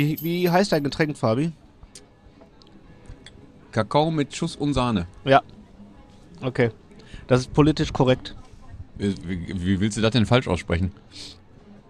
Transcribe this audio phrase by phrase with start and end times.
[0.00, 1.52] Wie, wie heißt dein Getränk, Fabi?
[3.72, 5.06] Kakao mit Schuss und Sahne.
[5.24, 5.42] Ja.
[6.40, 6.70] Okay.
[7.26, 8.34] Das ist politisch korrekt.
[8.96, 10.92] Wie, wie willst du das denn falsch aussprechen?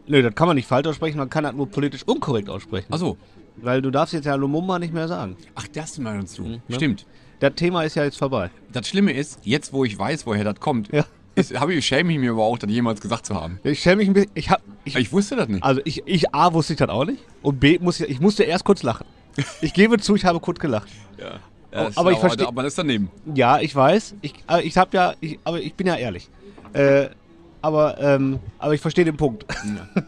[0.06, 2.92] Nö, das kann man nicht falsch aussprechen, man kann das nur politisch unkorrekt aussprechen.
[2.92, 3.16] Achso.
[3.56, 5.36] Weil du darfst jetzt ja Lumumba nicht mehr sagen.
[5.54, 6.42] Ach, das meinst du.
[6.48, 6.62] ne?
[6.70, 7.06] Stimmt.
[7.38, 8.50] Das Thema ist ja jetzt vorbei.
[8.72, 11.04] Das Schlimme ist, jetzt wo ich weiß, woher das kommt, Ja.
[11.40, 13.58] Ist, habe ich, schäme ich mir aber auch, das jemals gesagt zu haben.
[13.64, 14.30] Ich stelle mich ein bisschen.
[14.34, 14.60] Ich hab.
[14.84, 15.62] Ich, Ich wusste das nicht.
[15.62, 17.22] also ich, ich A wusste ich das auch nicht.
[17.42, 19.06] Und B muss ich, ich musste erst kurz lachen.
[19.60, 20.88] Ich gebe zu, ich habe kurz gelacht.
[21.18, 21.38] Ja.
[21.72, 23.10] aber- aber ich versteh- Aber das ist daneben.
[23.34, 24.14] Ja, ich weiß.
[24.22, 26.28] Ich, aber ich habe ja, ich, aber ich bin ja ehrlich.
[26.72, 27.08] Äh,
[27.62, 29.44] aber, ähm, aber ich verstehe den Punkt.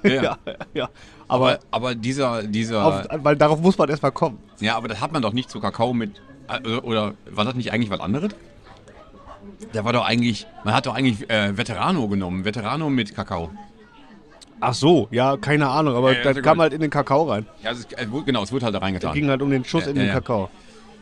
[0.04, 0.22] Ja, ja.
[0.46, 0.88] ja, ja.
[1.28, 4.38] Aber, Aber, aber dieser, dieser, auf, weil darauf muss man erstmal kommen.
[4.60, 7.72] ja, aber das hat man doch nicht zu Kakao mit, äh, oder war das nicht
[7.72, 8.32] eigentlich was anderes?
[9.74, 13.50] Der war doch eigentlich, man hat doch eigentlich äh, Veterano genommen, Veterano mit Kakao.
[14.60, 17.46] Ach so, ja, keine Ahnung, aber Ja, ja, das kam halt in den Kakao rein.
[17.64, 19.12] Ja, es ist, äh, genau, es wurde halt da Es reingetan.
[19.14, 20.10] ging halt um den Schuss Ja, in den.
[20.12, 20.50] Kakao.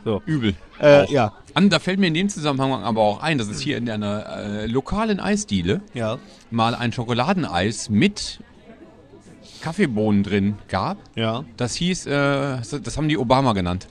[0.05, 0.23] So.
[0.25, 0.55] Übel.
[0.81, 1.35] Äh, ja.
[1.53, 4.25] An, da fällt mir in dem Zusammenhang aber auch ein, dass es hier in einer
[4.63, 6.17] äh, lokalen Eisdiele Ja.
[6.51, 8.41] mal ein Schokoladeneis mit
[9.61, 10.97] Kaffeebohnen drin gab.
[11.17, 11.45] Ja.
[11.59, 12.11] Das hieß, äh,
[12.63, 13.89] das haben die Obama genannt.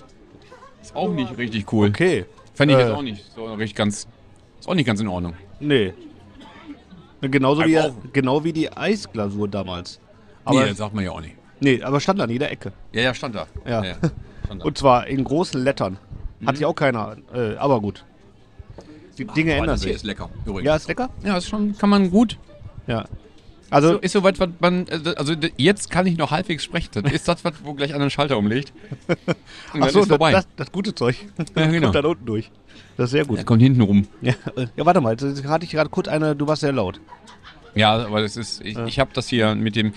[0.82, 1.90] Ist auch nicht richtig cool.
[1.90, 2.26] Okay.
[2.56, 2.84] Fände ich Äh.
[2.88, 4.08] jetzt auch nicht so richtig ganz.
[4.60, 5.34] Ist auch nicht ganz in Ordnung.
[5.60, 5.94] Nee.
[7.22, 7.78] Genauso wie,
[8.14, 10.00] genau wie die Eisglasur damals.
[10.46, 11.36] Aber nee, das sagt man ja auch nicht.
[11.60, 12.72] nee, aber stand an jeder Ecke.
[12.94, 13.46] Ja, ja, stand da.
[13.68, 13.84] Ja.
[14.46, 14.66] stand da.
[14.66, 15.98] Und zwar in großen Lettern.
[16.46, 16.58] Hat Mhm.
[16.58, 17.18] sich auch keiner.
[17.34, 18.06] Äh, aber gut.
[19.18, 19.98] Die Dinge Aber ändern das hier sich.
[19.98, 20.30] ist lecker.
[20.46, 20.66] Übrigens.
[20.66, 21.10] Ja, ist lecker?
[21.26, 22.38] ja, ist schon, kann man gut.
[22.88, 23.04] Ja.
[23.04, 26.90] So, Also, ist soweit, was man, äh, also jetzt kann ich noch halbwegs sprechen.
[27.04, 28.72] Das ist das, was, wo gleich einer einen Schalter umlegt.
[29.74, 30.32] Und achso, ist vorbei.
[30.32, 31.18] das, das gute Zeug.
[31.58, 31.88] Ja, genau.
[31.88, 32.50] Kommt dann unten durch.
[33.00, 33.38] Das ist sehr gut.
[33.38, 34.06] Er kommt hinten rum.
[34.22, 34.34] Ja,
[34.76, 37.00] ja warte mal, jetzt hatte ich gerade kurz eine, du warst sehr laut.
[37.74, 39.94] Ja, aber das ist, ich, ich habe das hier mit dem.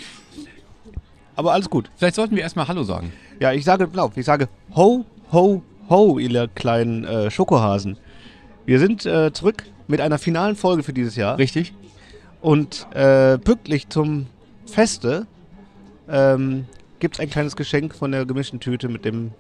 [1.35, 1.91] Aber alles gut.
[1.97, 3.13] Vielleicht sollten wir erstmal Hallo sagen.
[3.41, 4.13] Ja, ich sage blau.
[4.15, 7.97] Ich sage ho, ho, ho, ihr kleinen äh, Schokohasen.
[8.67, 11.39] Wir sind äh, zurück mit einer finalen Folge für dieses Jahr.
[11.39, 11.75] Richtig?
[12.41, 14.27] Und äh, pünktlich zum
[14.65, 15.27] Feste
[16.09, 16.67] ähm,
[17.01, 19.33] gibt es ein kleines Geschenk von der gemischten Tüte mit dem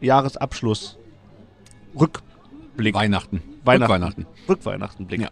[0.00, 0.98] Jahresabschluss.
[2.78, 2.94] Rückblick.
[2.94, 3.42] Weihnachten.
[3.64, 3.92] Weihnachten.
[3.92, 4.26] Weihnachten.
[4.48, 5.20] Rückweihnachtenblick.
[5.20, 5.28] Ja.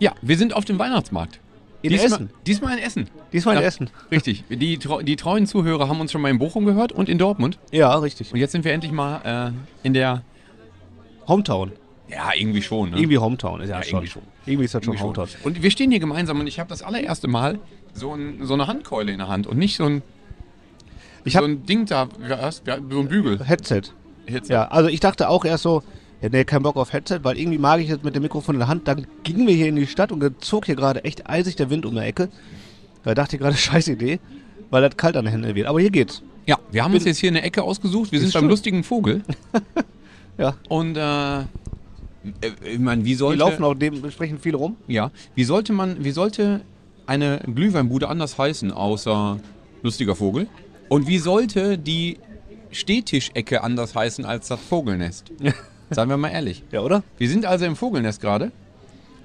[0.00, 1.38] Ja, wir sind auf dem Weihnachtsmarkt.
[1.82, 2.30] In diesmal, Essen.
[2.44, 3.08] Diesmal in Essen.
[3.32, 3.66] Diesmal in Ja.
[3.68, 3.90] Essen.
[4.10, 4.44] Richtig.
[4.50, 7.58] Die, die treuen Zuhörer haben uns schon mal in Bochum gehört und in Dortmund.
[7.70, 8.32] Ja, richtig.
[8.32, 10.22] Und jetzt sind wir endlich mal äh, in der.
[11.28, 11.72] Hometown.
[12.08, 12.90] Ja, irgendwie schon.
[12.90, 12.96] Ne?
[12.98, 13.60] Irgendwie Hometown.
[13.60, 13.90] Ist ja, Ja, schon.
[13.98, 14.22] irgendwie schon.
[14.46, 15.16] Irgendwie ist das schon Irgendwie schon.
[15.28, 15.44] Hometown.
[15.44, 17.60] Und wir stehen hier gemeinsam und ich habe das allererste Mal
[17.92, 20.02] so, ein, so eine Handkeule in der Hand und nicht so ein,
[21.24, 22.08] Ich so ein Ding da,
[22.90, 23.44] so ein Bügel.
[23.44, 23.82] Headset.
[24.26, 25.82] Jetzt, Ja, also ich dachte auch erst so,
[26.20, 28.58] ja, nee, kein Bock auf Headset, weil irgendwie mag ich es mit dem Mikrofon in
[28.60, 28.88] der Hand.
[28.88, 31.86] Dann gingen wir hier in die Stadt und zog hier gerade echt eisig der Wind
[31.86, 32.28] um die Ecke.
[33.04, 34.18] Da dachte ich gerade, scheiß Idee,
[34.70, 35.66] weil das kalt an den Händen wird.
[35.66, 36.22] Aber hier geht's.
[36.46, 38.10] Ja, wir haben uns jetzt hier eine Ecke ausgesucht.
[38.10, 39.22] Wir sind beim lustigen Vogel.
[40.38, 40.54] Ja.
[40.68, 41.44] Und äh, äh,
[42.62, 44.76] ich meine, wie Die sollte laufen auch dementsprechend viel rum.
[44.86, 46.60] ja, wie sollte man, wie sollte
[47.06, 49.38] eine Glühweinbude anders heißen außer
[49.82, 50.46] lustiger Vogel?
[50.88, 52.18] Und wie sollte die
[52.70, 55.32] Stehtischecke anders heißen als das Vogelnest?
[55.90, 56.64] Seien wir mal ehrlich.
[56.70, 57.02] Ja, oder?
[57.16, 58.52] Wir sind also im Vogelnest gerade.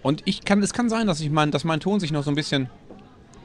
[0.01, 2.31] Und ich kann, es kann sein, dass ich mein, dass mein Ton sich noch so
[2.31, 2.69] ein bisschen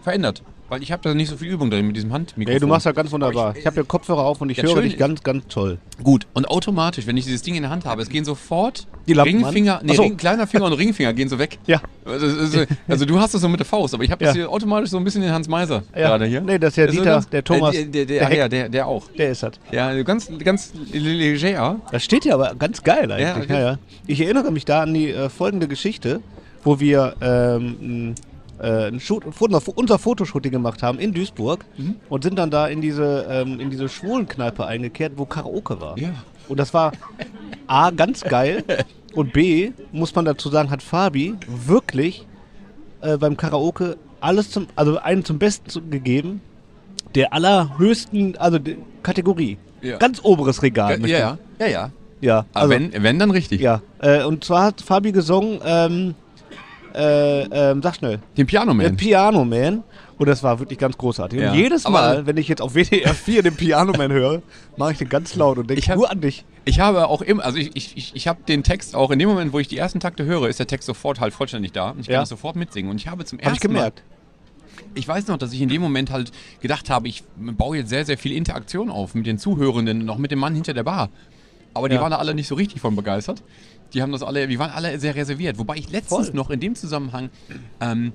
[0.02, 0.42] verändert.
[0.70, 2.52] Weil ich habe da nicht so viel Übung drin mit diesem Handmikrofon.
[2.54, 3.48] Nee, du machst das ganz wunderbar.
[3.50, 5.78] Aber Ich, habe hier Kopfhörer auf und ich Ja, höre dich ganz, ganz toll.
[6.02, 9.14] Gut, und automatisch, wenn ich dieses Ding in der Hand habe, es gehen sofort Die
[9.14, 10.02] Lampen Ringfinger, nee, so.
[10.02, 11.58] Ring, kleiner Finger und Ringfinger gehen so weg.
[11.66, 11.80] Ja.
[12.04, 14.42] Also, also, du hast das so mit der Faust, aber ich habe das Ja.
[14.42, 16.09] hier automatisch so ein bisschen in Hans Meiser Ja.
[16.09, 16.41] gerade hier.
[16.42, 18.86] Nee, das ist ja Dieter, ganz- der Thomas, Äh, der, der, der ja, der, der
[18.86, 19.04] auch.
[19.16, 19.53] Der ist das.
[19.72, 21.76] Ja, ganz, ganz leger.
[21.91, 23.48] Das steht ja aber ganz geil eigentlich.
[23.48, 26.21] Ja, Ja, ja, Ich erinnere mich da an die äh, folgende Geschichte,
[26.64, 28.14] wo wir ähm,
[28.60, 29.25] äh, ein Shoot,
[29.77, 31.97] unser, Fotoshooting gemacht haben in Duisburg Mhm.
[32.09, 35.99] und sind dann da in diese, ähm, in diese Schwulenkneipe eingekehrt, wo Karaoke war.
[35.99, 36.10] Ja.
[36.49, 36.93] Und das war
[37.66, 38.65] A, ganz geil
[39.15, 42.27] und B, muss man dazu sagen, hat Fabi wirklich
[43.01, 46.41] äh, beim Karaoke alles zum, also einen zum Besten zu, gegeben,
[47.15, 48.59] der allerhöchsten, also
[49.03, 49.59] Kategorie.
[49.81, 49.97] Ja.
[49.99, 51.01] Ganz oberes Regal.
[51.07, 51.91] Ja, ja, ja, ja.
[52.21, 53.60] ja, Aber also, wenn, wenn, dann richtig.
[53.60, 53.81] ja.
[54.01, 56.15] Äh, und zwar hat Fabi gesungen, ähm,
[56.94, 58.96] äh, ähm, sag schnell, Den Piano Man.
[58.96, 59.82] Piano Man.
[60.18, 61.38] Und das war wirklich ganz großartig.
[61.40, 61.52] Ja.
[61.52, 64.42] Und jedes Aber- Mal, wenn ich jetzt auf WDR 4 den Piano Man höre,
[64.76, 66.44] mache ich den ganz laut und denke Ich hab- nur an dich.
[66.64, 69.52] Ich habe auch immer, also ich, ich, ich, habe den Text auch, in dem Moment,
[69.52, 71.90] wo ich die ersten Takte höre, ist der Text sofort halt vollständig da.
[71.90, 72.20] Und ich kann Ja.
[72.20, 72.90] das sofort mitsingen.
[72.90, 74.02] Und ich habe zum Habe ersten ich gemerkt.
[74.04, 77.88] Mal, ich weiß noch, dass ich in dem Moment halt gedacht habe, ich baue jetzt
[77.90, 80.82] sehr, sehr viel Interaktion auf mit den Zuhörenden und auch mit dem Mann hinter der
[80.82, 81.10] Bar.
[81.74, 82.00] Aber die Ja.
[82.00, 83.42] waren da alle nicht so richtig von begeistert.
[83.94, 85.58] Die haben das alle, die waren alle sehr reserviert.
[85.58, 86.34] Wobei ich letztens Voll.
[86.36, 87.30] noch in dem Zusammenhang
[87.80, 88.12] ähm,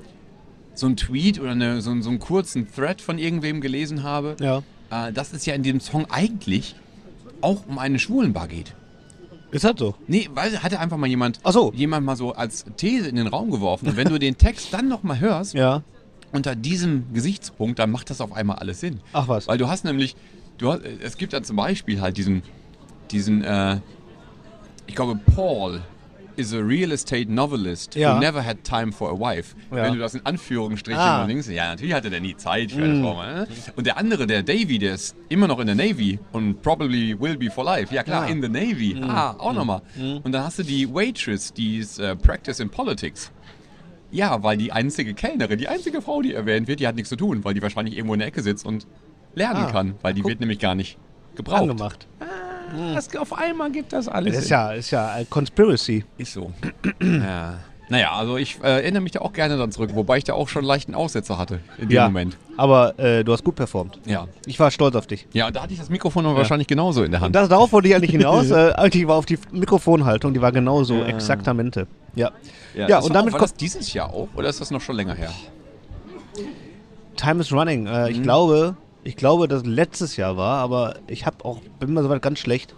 [0.76, 4.36] so einen Tweet oder eine, so, einen- so einen kurzen Thread von irgendwem gelesen habe,
[4.40, 4.62] Ja.
[4.92, 6.76] äh, dass es ja in diesem Song eigentlich
[7.42, 8.74] auch um eine Schwulenbar geht.
[9.52, 9.94] Ist das so?
[10.08, 11.72] Nee, weil hatte einfach mal jemand, Ach so.
[11.76, 13.88] jemand mal so als These in den Raum geworfen.
[13.88, 15.84] Und wenn du den Text dann nochmal hörst, Ja.
[16.32, 19.00] unter diesem Gesichtspunkt, dann macht das auf einmal alles Sinn.
[19.12, 19.48] Ach was.
[19.48, 20.16] Weil du hast nämlich,
[20.58, 22.42] du hast, es gibt dann zum Beispiel halt diesen,
[23.12, 23.78] diesen, äh,
[24.88, 25.82] ich glaube, Paul
[26.36, 28.16] is a real estate novelist Ja.
[28.16, 29.56] who never had time for a wife.
[29.70, 29.84] Ja.
[29.84, 31.28] Wenn du das in Anführungsstrichen Ah.
[31.28, 33.22] denkst, ja, natürlich hatte der nie Zeit für eine Frau.
[33.22, 33.48] Ne?
[33.76, 37.38] Und der andere, der Davy, der ist immer noch in der Navy und probably will
[37.38, 37.94] be for life.
[37.94, 38.32] Ja klar, Ja.
[38.32, 39.00] in the Navy.
[39.04, 39.84] Ah, auch nochmal.
[40.24, 43.32] Und dann hast du die Waitress, die ist äh, Practice in Politics.
[44.10, 47.16] Ja, weil die einzige Kellnerin, die einzige Frau, die erwähnt wird, die hat nichts zu
[47.16, 48.88] tun, weil die wahrscheinlich irgendwo in der Ecke sitzt und
[49.36, 50.30] lernen Ah, kann, weil die guck.
[50.32, 50.98] wird nämlich gar nicht
[51.36, 51.62] gebraucht.
[51.62, 52.08] Angemacht.
[52.94, 54.36] Das, auf einmal gibt das alles.
[54.36, 56.04] Das ist ja, ist ja ein Conspiracy.
[56.18, 56.52] Ist so.
[57.02, 57.56] ja.
[57.90, 60.48] Naja, also ich äh, erinnere mich da auch gerne dann zurück, wobei ich da auch
[60.48, 62.06] schon leichten Aussetzer hatte in dem ja.
[62.06, 62.38] Moment.
[62.58, 64.00] Aber äh, du hast gut performt.
[64.06, 64.28] Ja.
[64.46, 65.28] Ich war stolz auf dich.
[65.34, 67.36] Ja, und da hatte ich das Mikrofon aber wahrscheinlich genauso in der Hand.
[67.36, 68.50] Das, darauf wollte ich eigentlich hinaus.
[68.52, 71.88] äh, eigentlich war auf die Mikrofonhaltung, die war genauso exaktamente.
[72.16, 72.32] Ja.
[72.74, 73.52] Ja, das und damit auch, war kommt.
[73.52, 75.32] das dieses Jahr auch oder ist das noch schon länger her?
[77.18, 77.86] Time is running.
[77.86, 78.16] Äh, Mhm.
[78.16, 82.22] ich glaube, ich glaube, dass letztes Jahr war, aber ich habe auch, bin mir soweit
[82.22, 82.74] ganz schlecht.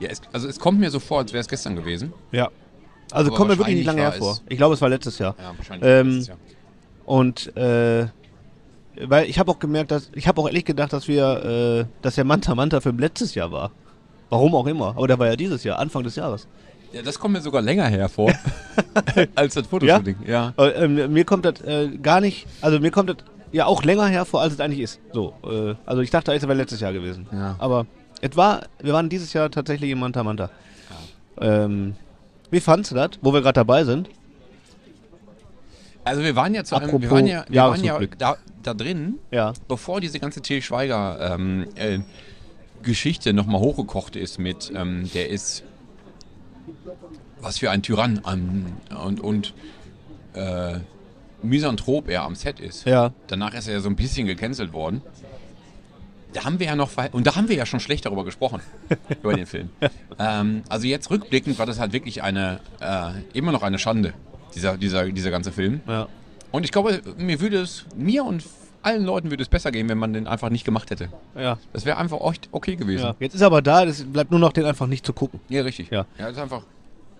[0.00, 2.12] Ja, es, also es kommt mir so vor, als wäre es gestern gewesen.
[2.32, 2.50] Ja.
[3.10, 4.38] Also kommt mir wirklich nicht lange hervor.
[4.48, 5.34] Ich glaube, es war letztes Jahr.
[5.38, 6.38] Ja, wahrscheinlich Ähm, letztes Jahr.
[7.04, 8.06] Und äh,
[9.00, 12.14] weil ich habe auch gemerkt, dass ich habe auch ehrlich gedacht, dass wir, äh, dass
[12.14, 13.70] der Manta Manta Film letztes Jahr war.
[14.30, 14.88] Warum auch immer.
[14.96, 16.48] Aber der war ja dieses Jahr, Anfang des Jahres.
[16.92, 18.32] Ja, das kommt mir sogar länger hervor
[19.34, 20.16] als das Fotoshooting.
[20.26, 20.54] Ja.
[20.56, 23.16] Aber, ähm, mir kommt das äh, gar nicht, also mir kommt das
[23.54, 25.00] ja auch länger hervor, als es eigentlich ist.
[25.12, 27.26] So, äh, also ich dachte, es wäre letztes Jahr gewesen.
[27.32, 27.54] Ja.
[27.58, 27.86] Aber
[28.20, 30.50] es war, wir waren dieses Jahr tatsächlich im Manta Manta.
[31.40, 31.94] Ähm,
[32.50, 34.08] wie fandst du das, wo wir gerade dabei sind?
[36.04, 39.18] Also wir waren ja zu einem, wir waren ja, wir waren ja da, da drin,
[39.30, 39.52] Ja.
[39.68, 42.00] bevor diese ganze Til Schweiger ähm, äh,
[42.82, 45.62] Geschichte nochmal hochgekocht ist mit, ähm, der ist
[47.40, 48.72] was für ein Tyrann an,
[49.04, 49.54] und, und
[50.34, 50.78] äh,
[51.44, 52.84] Misanthrop er am Set ist.
[52.86, 53.12] Ja.
[53.28, 55.02] Danach ist er ja so ein bisschen gecancelt worden.
[56.32, 58.60] Da haben wir ja noch, und da haben wir ja schon schlecht darüber gesprochen,
[59.22, 59.70] über den Film.
[60.18, 64.14] Ähm, also jetzt rückblickend war das halt wirklich eine, äh, immer noch eine Schande,
[64.54, 65.80] dieser, dieser, dieser ganze Film.
[65.86, 66.08] Ja.
[66.50, 68.44] Und ich glaube, mir würde es, mir und
[68.82, 71.08] allen Leuten würde es besser gehen, wenn man den einfach nicht gemacht hätte.
[71.38, 71.56] Ja.
[71.72, 73.04] Das wäre einfach echt okay gewesen.
[73.04, 73.14] ja.
[73.20, 75.40] Jetzt ist er aber da, es bleibt nur noch, den einfach nicht zu gucken.
[75.48, 75.90] Ja, richtig.
[75.90, 76.04] Ja.
[76.18, 76.62] ja, das ist einfach,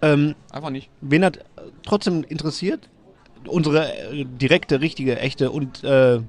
[0.03, 0.89] Ähm, einfach nicht.
[1.01, 1.39] wen hat
[1.85, 2.89] trotzdem interessiert?
[3.47, 6.21] Unsere äh, direkte, richtige, echte und äh,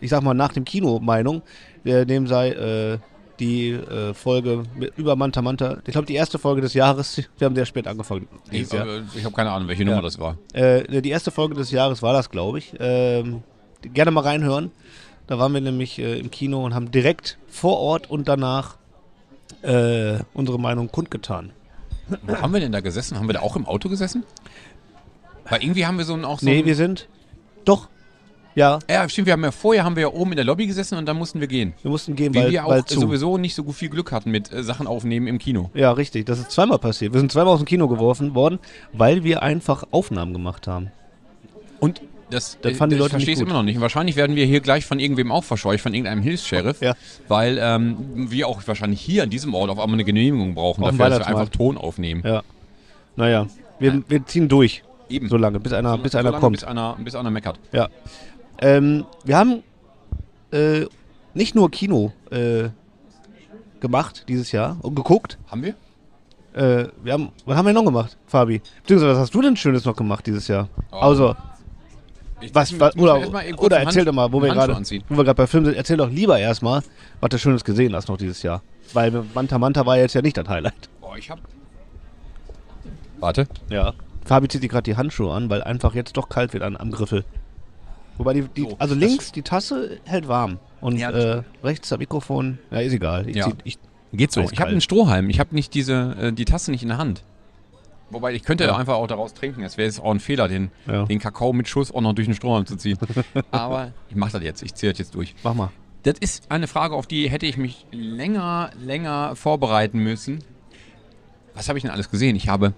[0.00, 1.42] ich sag mal nach dem Kino Meinung,
[1.84, 2.98] äh, dem sei äh,
[3.40, 5.78] die äh, Folge mit, über Manta Manta.
[5.86, 7.22] Ich glaube die erste Folge des Jahres.
[7.38, 8.28] Wir haben sehr spät angefangen.
[8.50, 8.86] Ich, Jahr.
[9.14, 10.36] ich habe keine Ahnung, welche Nummer das war.
[10.52, 12.74] Äh, die erste Folge des Jahres war das, glaube ich.
[12.78, 13.42] Ähm,
[13.82, 14.70] gerne mal reinhören.
[15.26, 18.76] Da waren wir nämlich äh, im Kino und haben direkt vor Ort und danach
[19.62, 21.52] äh, unsere Meinung kundgetan.
[22.22, 23.16] Wo haben wir denn da gesessen?
[23.16, 24.24] Haben wir da auch im Auto gesessen?
[25.50, 26.46] Weil irgendwie haben wir so ein auch so.
[26.46, 27.08] Nee, ein, wir sind.
[27.64, 27.88] Doch.
[28.56, 30.98] Ja, ja, stimmt, wir haben ja vorher haben wir ja oben in der Lobby gesessen
[30.98, 31.72] und dann mussten wir gehen.
[31.82, 32.98] wir mussten gehen, Weil weil, wir weil auch zu.
[32.98, 35.70] sowieso nicht so gut viel Glück hatten mit äh, Sachen aufnehmen im Kino.
[35.72, 36.26] Ja, richtig.
[36.26, 37.12] Das ist zweimal passiert.
[37.12, 38.58] Wir sind zweimal aus dem Kino geworfen worden,
[38.92, 40.90] weil wir einfach Aufnahmen gemacht haben.
[41.78, 43.76] Und das, Das äh, fanden die ich Leute verstehe nicht es immer noch nicht.
[43.76, 46.80] Und wahrscheinlich werden wir hier gleich von irgendwem auch verscheucht, von irgendeinem Hilfs-Sheriff.
[46.80, 46.94] Ja.
[47.28, 47.96] Weil ähm,
[48.30, 51.18] wir auch wahrscheinlich hier an diesem Ort auf einmal eine Genehmigung brauchen, Auf dafür, dass
[51.20, 52.22] wir einfach Ton aufnehmen.
[52.24, 52.42] Ja.
[53.16, 53.46] Naja,
[53.78, 54.82] wir, wir ziehen durch.
[55.10, 55.28] Eben.
[55.28, 56.56] So lange, bis einer, bis So einer lange, kommt.
[56.56, 57.58] Bis einer, bis einer meckert.
[57.72, 57.88] Ja.
[58.60, 59.62] Ähm, wir haben
[60.52, 60.86] äh,
[61.34, 62.68] nicht nur Kino äh,
[63.80, 65.38] gemacht dieses Jahr und geguckt.
[65.48, 65.74] Haben wir?
[66.52, 68.60] Äh, wir haben, was haben wir noch gemacht, Fabi?
[68.82, 70.68] Beziehungsweise, was hast du denn Schönes noch gemacht dieses Jahr?
[70.90, 70.96] Oh.
[70.96, 71.34] Also,
[72.40, 73.16] Ich was, was oder,
[73.58, 74.74] oder erzähl Hand- doch mal, wo wir gerade
[75.08, 76.82] wo wir gerade bei Film sind, erzähl doch lieber erstmal,
[77.20, 78.62] was du Schönes gesehen hast noch dieses Jahr.
[78.92, 80.88] Weil Manta Manta war jetzt ja nicht das Highlight.
[81.00, 81.38] Boah, ich hab.
[83.20, 83.46] Warte.
[83.68, 83.92] Ja.
[84.24, 86.90] Fabi zieht sich gerade die Handschuhe an, weil einfach jetzt doch kalt wird an, am
[86.90, 87.24] Griffel.
[88.18, 91.98] Wobei die, die So, also links die Tasse hält warm und Ja, äh, rechts das
[91.98, 93.28] Mikrofon, ja ist egal.
[93.28, 93.46] Ich Ja.
[93.46, 93.78] zieh, ich,
[94.12, 94.40] Geht so.
[94.40, 95.30] Ich habe einen Strohhalm.
[95.30, 97.22] Ich habe nicht diese, äh, die Tasse nicht in der Hand.
[98.10, 98.74] Wobei ich könnte Ja.
[98.76, 99.62] einfach auch daraus trinken.
[99.62, 101.04] Es wäre jetzt auch ein Fehler, den, Ja.
[101.04, 102.98] den Kakao mit Schuss auch noch durch den Strohhalm zu ziehen.
[103.52, 104.62] Aber ich mache das jetzt.
[104.64, 105.34] Ich ziehe das jetzt durch.
[105.44, 105.70] mach mal.
[106.02, 110.42] Das ist eine Frage, auf die hätte ich mich länger, länger vorbereiten müssen.
[111.54, 112.34] Was habe ich denn alles gesehen?
[112.34, 112.72] Ich habe,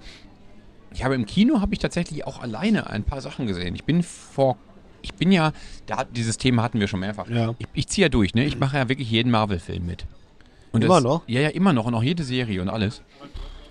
[0.94, 3.74] ich habe im Kino habe ich tatsächlich auch alleine ein paar Sachen gesehen.
[3.74, 4.56] Ich bin vor,
[5.02, 5.52] ich bin ja,
[5.86, 7.28] da dieses Thema hatten wir schon mehrfach.
[7.28, 7.54] Ja.
[7.58, 8.44] Ich, ich ziehe ja durch, ne?
[8.44, 10.06] Ich mache ja wirklich jeden Marvel-Film mit.
[10.72, 11.22] Und Immer das, noch?
[11.26, 13.02] Ja, ja, immer noch und auch jede Serie und alles.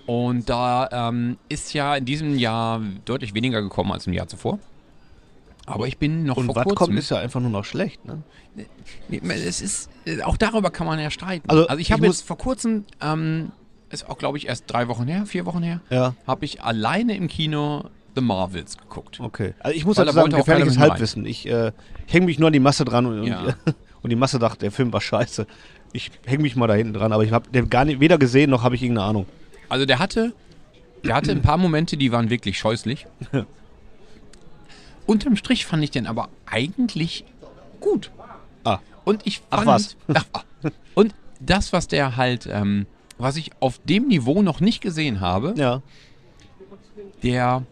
[0.05, 4.59] Und da ähm, ist ja in diesem Jahr deutlich weniger gekommen als im Jahr zuvor.
[5.65, 6.75] Aber ich bin noch Und vor was kurzem.
[6.77, 8.23] kommt, ist ja einfach nur noch schlecht, ne?
[9.09, 11.49] es ist, äh, auch darüber kann man ja streiten.
[11.49, 13.51] Also, Also, ich ich habe jetzt vor kurzem, ähm,
[13.91, 16.15] ist auch glaube ich erst drei Wochen her, vier Wochen her, Ja.
[16.27, 19.19] habe ich alleine im Kino The Marvels geguckt.
[19.19, 19.53] Okay.
[19.59, 21.25] Also ich muss da sagen, gefährliches Halbwissen.
[21.25, 21.71] Ich äh,
[22.07, 23.55] hänge mich nur an die Masse dran und, Ja.
[24.01, 25.47] und, die Masse dachte, der Film war scheiße.
[25.93, 28.49] Ich hänge mich mal da hinten dran, aber ich habe den gar nicht, weder gesehen
[28.49, 29.25] noch habe ich irgendeine Ahnung.
[29.69, 30.33] Also der hatte,
[31.05, 33.07] der hatte ein paar Momente, die waren wirklich scheußlich.
[35.05, 37.25] Unterm Strich fand ich den aber eigentlich
[37.79, 38.11] gut.
[38.63, 39.95] Ah, Und ich Ach fand, was.
[40.33, 40.43] Ach,
[40.93, 42.85] und das, was der halt, ähm,
[43.21, 45.81] was ich auf dem Niveau noch nicht gesehen habe, ja.
[47.23, 47.63] der,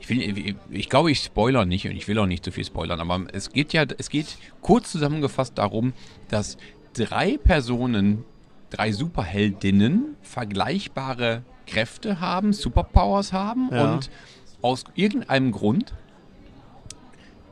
[0.00, 3.00] ich, will, ich, glaube, ich spoiler nicht und ich will auch nicht zu viel spoilern,
[3.00, 5.92] aber es geht ja, es geht kurz zusammengefasst darum,
[6.28, 6.56] dass
[6.92, 8.24] drei Personen,
[8.70, 13.94] drei Superheldinnen vergleichbare Kräfte haben, Superpowers haben Ja.
[13.94, 14.10] und
[14.60, 15.94] aus irgendeinem Grund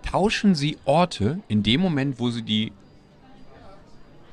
[0.02, 2.72] tauschen sie Orte in dem Moment, wo sie die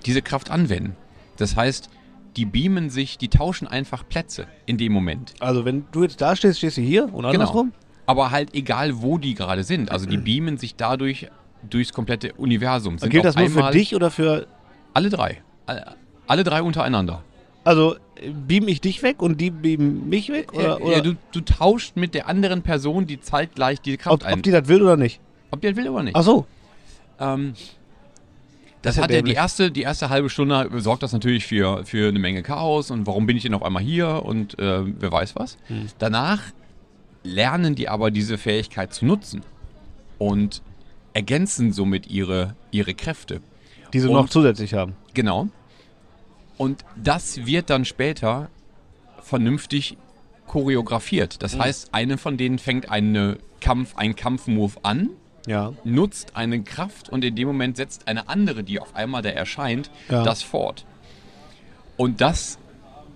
[0.06, 0.96] diese Kraft anwenden.
[1.38, 1.90] Das heißt,
[2.38, 5.34] die beamen sich, die tauschen einfach Plätze in dem Moment.
[5.40, 7.74] Also wenn du jetzt da stehst, stehst du hier und andersrum?
[8.06, 9.92] Aber halt egal, wo die gerade sind.
[9.92, 11.30] Also die beamen sich dadurch
[11.68, 13.00] durchs komplette Universum.
[13.00, 14.48] Sind Gilt das nur für dich oder für...
[14.94, 15.42] Alle drei.
[16.28, 17.24] Alle, drei untereinander.
[17.64, 17.98] Also
[18.48, 20.54] beam ich dich weg und die beamen mich weg?
[20.54, 24.26] Oder, Äh, oder du, du tauscht mit der anderen Person, die zeitgleich die Kraft ob,
[24.26, 24.36] ein.
[24.36, 25.20] ob die das will oder nicht?
[25.52, 26.16] ob die das will oder nicht.
[26.16, 26.46] Ach so.
[27.20, 27.54] Ähm,
[28.82, 32.20] das hat ja die erste, die erste halbe Stunde sorgt das natürlich für, für eine
[32.20, 35.58] Menge Chaos und warum bin ich denn auf einmal hier und äh, wer weiß was.
[35.68, 35.88] Hm.
[36.00, 36.42] Danach
[37.24, 39.42] lernen die aber diese Fähigkeit zu nutzen
[40.18, 40.62] und
[41.14, 43.42] ergänzen somit ihre, ihre Kräfte.
[43.94, 44.96] Die sie Und- noch zusätzlich haben.
[45.14, 45.48] Genau.
[46.58, 48.50] Und das wird dann später
[49.22, 49.98] vernünftig
[50.48, 51.44] choreografiert.
[51.44, 55.10] Das heißt, eine von denen fängt eine Kampf, einen Kampfmove an,
[55.48, 55.74] Ja.
[55.84, 59.90] nutzt eine Kraft und in dem Moment setzt eine andere, die auf einmal da erscheint,
[60.10, 60.22] Ja.
[60.24, 60.86] das fort.
[61.96, 62.60] Und das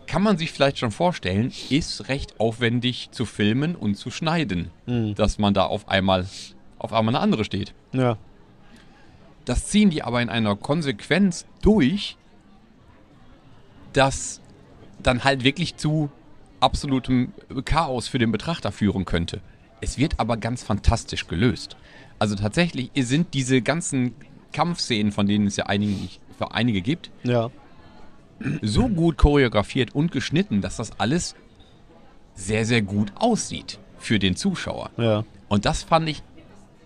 [0.08, 5.14] kann man sich vielleicht schon vorstellen, ist recht aufwendig zu filmen und zu schneiden, Mhm.
[5.16, 6.26] dass man da auf einmal
[6.80, 7.74] auf einmal eine andere steht.
[7.94, 8.18] Ja.
[9.46, 12.18] Das ziehen die aber in einer Konsequenz durch,
[13.94, 14.42] das
[15.04, 16.10] dann halt wirklich zu
[16.60, 17.34] absolutem
[17.66, 19.42] Chaos für den Betrachter führen könnte.
[19.82, 21.76] Es wird aber ganz fantastisch gelöst.
[22.22, 24.14] Also tatsächlich sind diese ganzen
[24.54, 25.96] Kampfszenen, von denen es ja einige,
[26.38, 27.50] für einige gibt, Ja.
[28.62, 31.36] so gut choreografiert und geschnitten, dass das alles
[32.36, 34.92] sehr, sehr gut aussieht für den Zuschauer.
[34.98, 35.26] Ja.
[35.50, 36.22] Und das fand ich,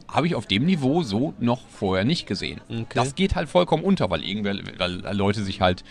[0.08, 2.62] habe ich auf dem Niveau so noch vorher nicht gesehen.
[2.70, 2.86] Okay.
[2.94, 5.84] Das geht halt vollkommen unter, weil irgendwer, weil Leute sich halt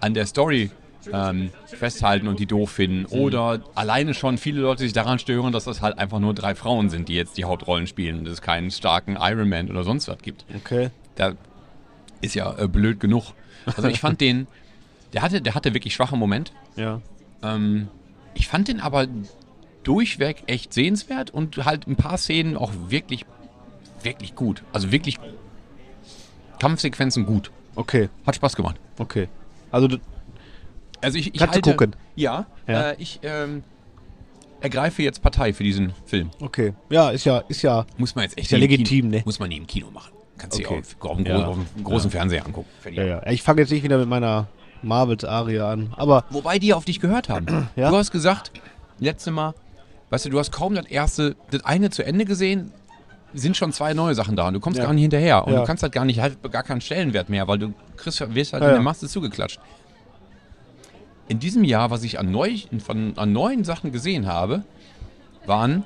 [0.00, 0.70] an der Story
[1.12, 3.00] ähm, festhalten und die doof finden.
[3.00, 3.20] Mhm.
[3.20, 6.90] Oder alleine schon viele Leute sich daran stören, dass das halt einfach nur drei Frauen
[6.90, 10.18] sind, die jetzt die Hauptrollen spielen und es keinen starken Iron Man oder sonst was
[10.18, 10.44] gibt.
[10.54, 10.90] Okay.
[11.16, 11.34] Da
[12.20, 13.32] ist ja äh, blöd genug.
[13.66, 14.46] Also ich fand den,
[15.12, 16.52] der hatte, der hatte wirklich schwache Moment.
[16.76, 17.00] Ja.
[17.42, 17.88] Ähm,
[18.34, 19.06] ich fand den aber
[19.82, 23.26] durchweg echt sehenswert und halt ein paar Szenen auch wirklich,
[24.02, 24.62] wirklich gut.
[24.72, 25.18] Also wirklich
[26.58, 27.50] Kampfsequenzen gut.
[27.74, 28.08] Okay.
[28.26, 28.76] Hat Spaß gemacht.
[28.98, 29.28] Okay.
[29.70, 29.98] Also du,
[31.02, 31.96] Also ich, ich Kannst du halte, gucken?
[32.14, 32.90] Ja, Ja.
[32.90, 33.62] Äh, ich ähm,
[34.60, 36.30] ergreife jetzt Partei für diesen Film.
[36.40, 36.72] okay.
[36.90, 37.84] Ja, ist ja, ist ja.
[37.96, 39.22] Muss man jetzt echt Ist ja legitim, Kino, ne?
[39.24, 40.12] Muss man nie im Kino machen.
[40.38, 40.82] Kannst du Okay.
[41.00, 41.54] auch auf, dem Ja.
[41.84, 42.68] großen Fernseher angucken.
[42.92, 43.26] Ja, ja.
[43.26, 44.46] Ich fange jetzt nicht wieder mit meiner
[44.82, 45.92] Marvels-Aria an.
[45.96, 47.68] Aber Wobei die auf dich gehört haben.
[47.76, 47.90] Ja?
[47.90, 48.50] Du hast gesagt,
[48.98, 49.54] letzte Mal,
[50.10, 52.72] weißt du, du hast kaum das erste, das eine zu Ende gesehen,
[53.34, 54.84] sind schon zwei neue Sachen da und du kommst Ja.
[54.84, 55.60] gar nicht hinterher und Ja.
[55.60, 58.62] du kannst halt gar nicht, halt gar keinen Stellenwert mehr, weil du kriegst, wirst halt
[58.62, 58.78] Ja, in ja.
[58.78, 59.58] der Masse zugeklatscht.
[61.28, 64.64] In diesem Jahr, was ich an, neu, von, an neuen Sachen gesehen habe,
[65.46, 65.84] waren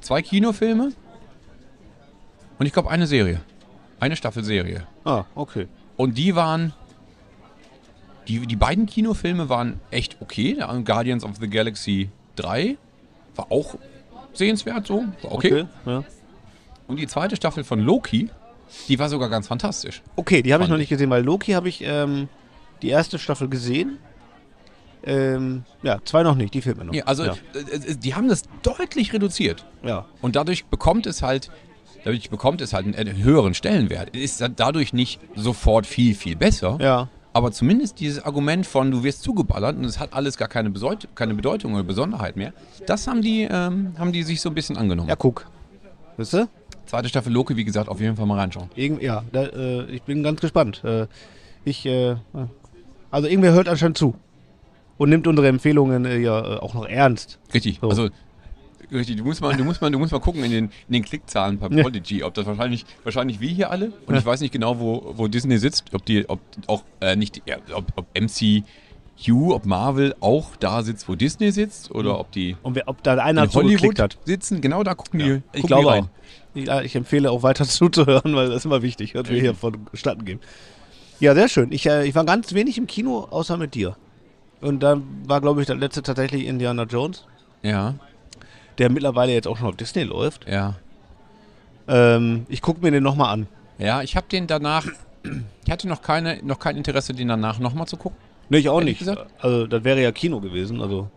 [0.00, 0.92] zwei Kinofilme
[2.58, 3.40] und ich glaube eine Serie.
[3.98, 4.86] Eine Staffelserie.
[5.04, 5.66] ah, okay.
[5.96, 6.72] Und die waren.
[8.28, 10.54] Die, die beiden Kinofilme waren echt okay.
[10.54, 12.76] Der Guardians of the Galaxy 3
[13.34, 13.76] war auch
[14.34, 15.04] sehenswert so.
[15.22, 15.62] War okay.
[15.62, 15.66] Okay.
[15.86, 16.04] Ja.
[16.86, 18.30] Und die zweite Staffel von Loki,
[18.88, 20.02] die war sogar ganz fantastisch.
[20.16, 20.82] Okay, die habe ich noch ich.
[20.82, 22.28] nicht gesehen, weil Loki habe ich ähm,
[22.82, 23.98] die erste Staffel gesehen.
[25.04, 26.94] Ähm, ja, zwei noch nicht, die fehlt mir noch.
[26.94, 27.34] Ja, also ja.
[27.54, 29.64] äh, äh, die haben das deutlich reduziert.
[29.82, 30.04] ja.
[30.20, 31.50] Und dadurch bekommt es halt,
[32.04, 34.14] dadurch bekommt es halt einen, höheren Stellenwert.
[34.16, 36.78] Ist da- dadurch nicht sofort viel, viel besser.
[36.80, 37.08] Ja.
[37.32, 41.06] Aber zumindest dieses Argument von, du wirst zugeballert und es hat alles gar keine, Beseut
[41.14, 42.52] keine Bedeutung oder Besonderheit mehr,
[42.86, 45.08] das haben die, ähm, haben die sich so ein bisschen angenommen.
[45.08, 45.46] Ja, guck.
[46.16, 46.48] Wisst ihr?
[46.86, 48.68] Zweite Staffel Loki, wie gesagt, auf jeden Fall mal reinschauen.
[48.74, 50.82] Irgend, ja, da, äh, ich bin ganz gespannt.
[50.82, 51.06] Äh,
[51.64, 52.16] ich, äh,
[53.12, 54.16] also irgendwer hört anscheinend zu.
[55.00, 57.38] Und nimmt unsere Empfehlungen äh, ja äh, auch noch ernst.
[57.54, 57.78] Richtig.
[57.80, 57.88] So.
[57.88, 58.08] Also
[58.92, 61.02] Richtig, du musst mal, du musst mal, du musst mal gucken in den, in den
[61.04, 61.82] Klickzahlen bei Ja.
[61.84, 64.18] Prodigy, ob das wahrscheinlich, wahrscheinlich wir hier alle und Ja.
[64.18, 67.56] ich weiß nicht genau, wo, wo Disney sitzt, ob die, ob auch äh, nicht, ja,
[67.72, 72.74] ob, ob MCU, ob Marvel auch da sitzt, wo Disney sitzt oder ob die Und
[72.74, 74.18] wer, ob da einer in Hollywood hat.
[74.26, 75.24] sitzen, genau da gucken die.
[75.54, 76.04] Ich gucken glaube die rein.
[76.04, 76.66] auch.
[76.66, 80.26] Ja, ich empfehle auch weiter zuzuhören, weil das ist immer wichtig, was wir hier vonstatten
[80.26, 80.40] gehen.
[81.20, 81.70] Ja, sehr schön.
[81.72, 83.96] Ich, äh, ich war ganz wenig im Kino, außer mit dir.
[84.60, 87.24] Und dann war, glaube ich, der letzte tatsächlich Indiana Jones,
[87.62, 87.94] Ja,
[88.78, 90.48] der mittlerweile jetzt auch schon auf Disney läuft.
[90.48, 90.74] ja.
[91.88, 93.46] Ähm, ich gucke mir den nochmal an.
[93.78, 94.86] Ja, ich habe den danach,
[95.64, 98.16] ich hatte noch, keine, noch kein Interesse, den danach nochmal zu gucken.
[98.48, 98.98] Ne, ich auch nicht.
[99.00, 99.26] gesagt?
[99.40, 100.80] Also, das wäre ja Kino gewesen.
[100.80, 101.08] Also,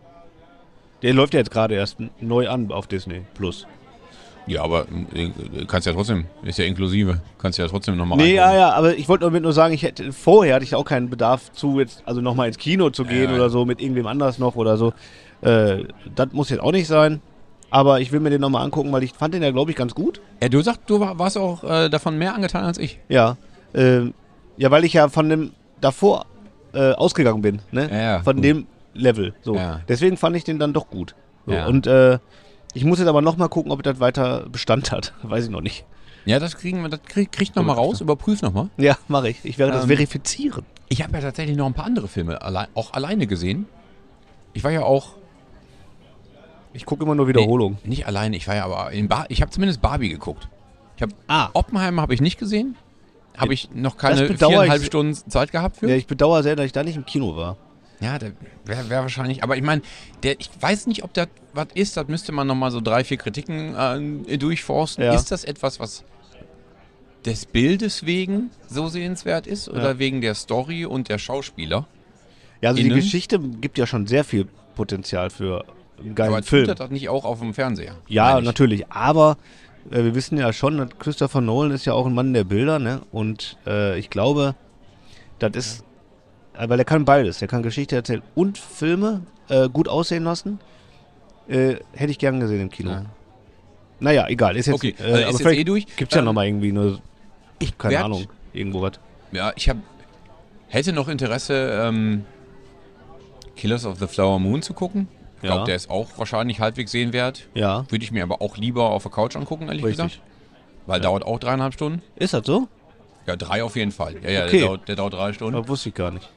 [1.03, 3.67] der läuft ja jetzt gerade erst neu an auf Disney Plus.
[4.45, 5.29] Ja, aber äh,
[5.67, 9.07] kannst ja trotzdem, ist ja inklusive, kannst ja trotzdem nochmal Nee, ja, ja, aber ich
[9.07, 12.19] wollte damit nur sagen, ich hätte vorher hatte ich auch keinen Bedarf zu jetzt also
[12.21, 13.49] nochmal ins Kino zu gehen Ja, oder ja.
[13.49, 14.93] so mit irgendwem anders noch oder so.
[15.41, 15.85] Äh,
[16.15, 17.21] das muss jetzt auch nicht sein.
[17.69, 19.95] Aber ich will mir den nochmal angucken, weil ich fand den ja, glaube ich, ganz
[19.95, 20.21] gut.
[20.43, 22.99] Ja, du sagst, du war- warst auch äh, davon mehr angetan als ich.
[23.09, 23.35] Ja.
[23.73, 24.13] Ähm,
[24.57, 26.25] ja, weil ich ja von dem davor
[26.73, 27.89] äh, ausgegangen bin, ne?
[27.91, 28.45] Ja, ja, von gut.
[28.45, 29.33] dem Level.
[29.41, 29.55] So.
[29.55, 29.79] Ja.
[29.87, 31.15] Deswegen fand ich den dann doch gut.
[31.47, 31.53] So.
[31.53, 31.65] Ja.
[31.65, 32.19] Und äh,
[32.73, 35.13] ich muss jetzt aber nochmal gucken, ob das weiter Bestand hat.
[35.23, 35.85] Weiß ich noch nicht.
[36.25, 38.69] Ja, das kriegen wir, das krieg, kriegt nochmal raus, überprüf nochmal.
[38.77, 39.43] Ja, mache ich.
[39.43, 40.65] Ich werde das Ähm, verifizieren.
[40.89, 43.65] Ich habe ja tatsächlich noch ein paar andere Filme allein, auch alleine gesehen.
[44.53, 45.13] Ich war ja auch.
[46.73, 47.77] Ich gucke immer nur Wiederholungen.
[47.83, 50.47] Nee, nicht alleine, ich war ja aber in Bar, ich habe zumindest Barbie geguckt.
[50.95, 51.49] Ich habe Ah.
[51.53, 52.75] Oppenheimer habe ich nicht gesehen.
[53.37, 55.89] Habe ich noch keine viereinhalb ich- Stunden Zeit gehabt für?
[55.89, 57.57] Ja, ich bedauere sehr, dass ich da nicht im Kino war.
[57.99, 58.33] Ja, der
[58.65, 59.43] wäre wär wahrscheinlich.
[59.43, 59.81] Aber ich meine,
[60.23, 61.95] der, ich weiß nicht, ob das was ist.
[61.95, 63.75] Das müsste man nochmal so drei, vier Kritiken
[64.27, 65.03] äh, durchforsten.
[65.03, 65.13] Ja.
[65.13, 66.03] Ist das etwas, was
[67.25, 69.99] des Bildes wegen so sehenswert ist oder Ja.
[69.99, 71.87] wegen der Story und der Schauspieler?
[72.61, 72.95] Ja, also Innen?
[72.95, 75.63] die Geschichte gibt ja schon sehr viel Potenzial für
[75.99, 76.67] einen geilen Aber Film.
[76.67, 77.95] tut das nicht auch auf dem Fernseher?
[78.07, 78.89] Ja, natürlich.
[78.91, 79.37] Aber
[79.91, 82.79] äh, wir wissen ja schon, dass Christopher Nolan ist ja auch ein Mann der Bilder,
[82.79, 83.01] ne?
[83.11, 84.55] Und äh, ich glaube,
[85.39, 85.83] das ist,
[86.57, 87.41] weil er kann beides.
[87.41, 90.59] Er kann Geschichte erzählen und Filme äh, gut aussehen lassen.
[91.47, 92.91] Äh, hätte ich gern gesehen im Kino.
[92.91, 93.05] Ja.
[93.99, 94.55] Naja, egal.
[94.57, 95.95] Ist jetzt, Okay, äh, also ist aber jetzt vielleicht eh durch.
[95.95, 96.99] Gibt's ja Ähm, nochmal irgendwie eine,
[97.59, 98.93] Ich keine werd- Ahnung, irgendwo was.
[99.31, 99.77] Ja, ich hab,
[100.67, 102.25] hätte noch Interesse, ähm,
[103.55, 105.07] Killers of the Flower Moon zu gucken.
[105.37, 105.65] Ich glaube, Ja.
[105.65, 107.47] der ist auch wahrscheinlich halbwegs sehenswert.
[107.53, 110.05] Ja, Würde ich mir aber auch lieber auf der Couch angucken, ehrlich richtig.
[110.05, 110.21] gesagt.
[110.85, 112.01] Weil dauert auch dreieinhalb Stunden.
[112.15, 112.67] Ist das so?
[113.25, 114.15] Ja, drei auf jeden Fall.
[114.23, 114.57] Ja, ja, Okay.
[114.59, 115.57] der, dauert, der dauert drei Stunden.
[115.59, 116.29] Das wusste ich gar nicht.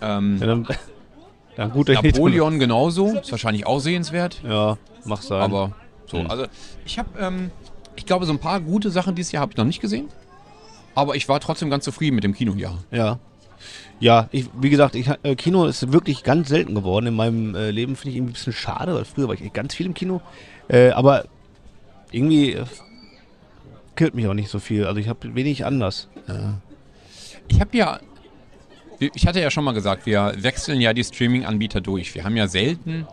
[0.00, 0.66] Ähm, Ja, dann,
[1.56, 3.18] dann gut, Napoleon genauso.
[3.18, 4.40] Ist wahrscheinlich auch sehenswert.
[4.46, 5.40] Ja, mach sein.
[5.42, 5.72] Aber
[6.06, 6.30] so, Hm.
[6.30, 6.46] also
[6.84, 7.50] ich habe, ähm,
[7.96, 10.08] ich glaube, so ein paar gute Sachen dieses Jahr habe ich noch nicht gesehen.
[10.94, 12.78] Aber ich war trotzdem ganz zufrieden mit dem Kinojahr.
[12.90, 13.18] Ja.
[14.00, 17.70] Ja, ich, wie gesagt, ich, äh, Kino ist wirklich ganz selten geworden in meinem äh,
[17.70, 17.94] Leben.
[17.96, 20.22] Finde ich irgendwie ein bisschen schade, weil früher war ich echt ganz viel im Kino.
[20.68, 21.26] Äh, aber
[22.10, 22.64] irgendwie äh,
[23.96, 24.86] killt mich auch nicht so viel.
[24.86, 26.08] Also ich habe wenig anders.
[27.48, 28.00] Ich habe ja,
[29.00, 32.14] ich hatte ja schon mal gesagt, wir wechseln ja die Streaming-Anbieter durch.
[32.14, 33.06] Wir haben ja selten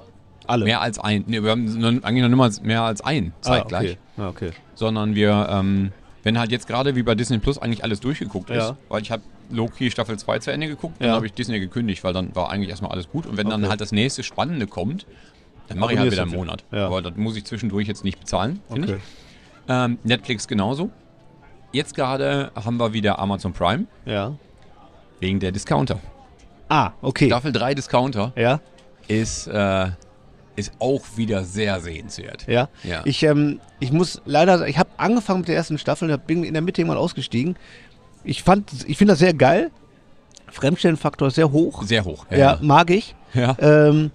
[0.46, 0.66] Alle.
[0.66, 3.98] mehr als ein, nee, wir haben eigentlich noch niemals mehr als ein zeitgleich.
[4.18, 4.46] Ah, okay.
[4.46, 4.52] Ah, okay.
[4.76, 5.92] Sondern wir, ähm,
[6.24, 8.78] wenn halt jetzt gerade wie bei Disney Plus eigentlich alles durchgeguckt ist, Ja.
[8.90, 11.16] weil ich habe Loki Staffel 2 zu Ende geguckt, dann Ja.
[11.16, 13.26] habe ich Disney gekündigt, weil dann war eigentlich erstmal alles gut.
[13.26, 13.70] Und wenn dann Okay.
[13.70, 15.06] halt das nächste Spannende kommt,
[15.70, 16.64] dann mache ich halt wieder einen Monat.
[16.72, 16.88] Ja.
[16.88, 18.98] Aber das muss ich zwischendurch jetzt nicht bezahlen, finde Okay.
[18.98, 19.04] ich.
[19.70, 20.90] Ähm, Netflix genauso.
[21.74, 24.36] Jetzt gerade haben wir wieder Amazon Prime Ja.
[25.20, 26.00] Wegen der Discounter.
[26.70, 27.28] Ah, okay.
[27.28, 28.60] Staffel 3 Discounter Ja.
[29.08, 29.88] ist, äh,
[30.56, 32.46] ist auch wieder sehr sehenswert.
[32.48, 32.68] Ja.
[32.84, 33.02] Ja.
[33.06, 36.44] Ich, ähm, ich muss leider, sagen, ich habe angefangen mit der ersten Staffel, da bin
[36.44, 37.56] in der Mitte irgendwann ausgestiegen.
[38.24, 39.72] Ich fand, ich finde das sehr geil.
[40.50, 41.84] Fremdstellenfaktor ist sehr hoch.
[41.84, 42.26] Sehr hoch.
[42.32, 43.16] Ja, mag ich.
[43.34, 43.56] ja.
[43.60, 44.12] Ähm,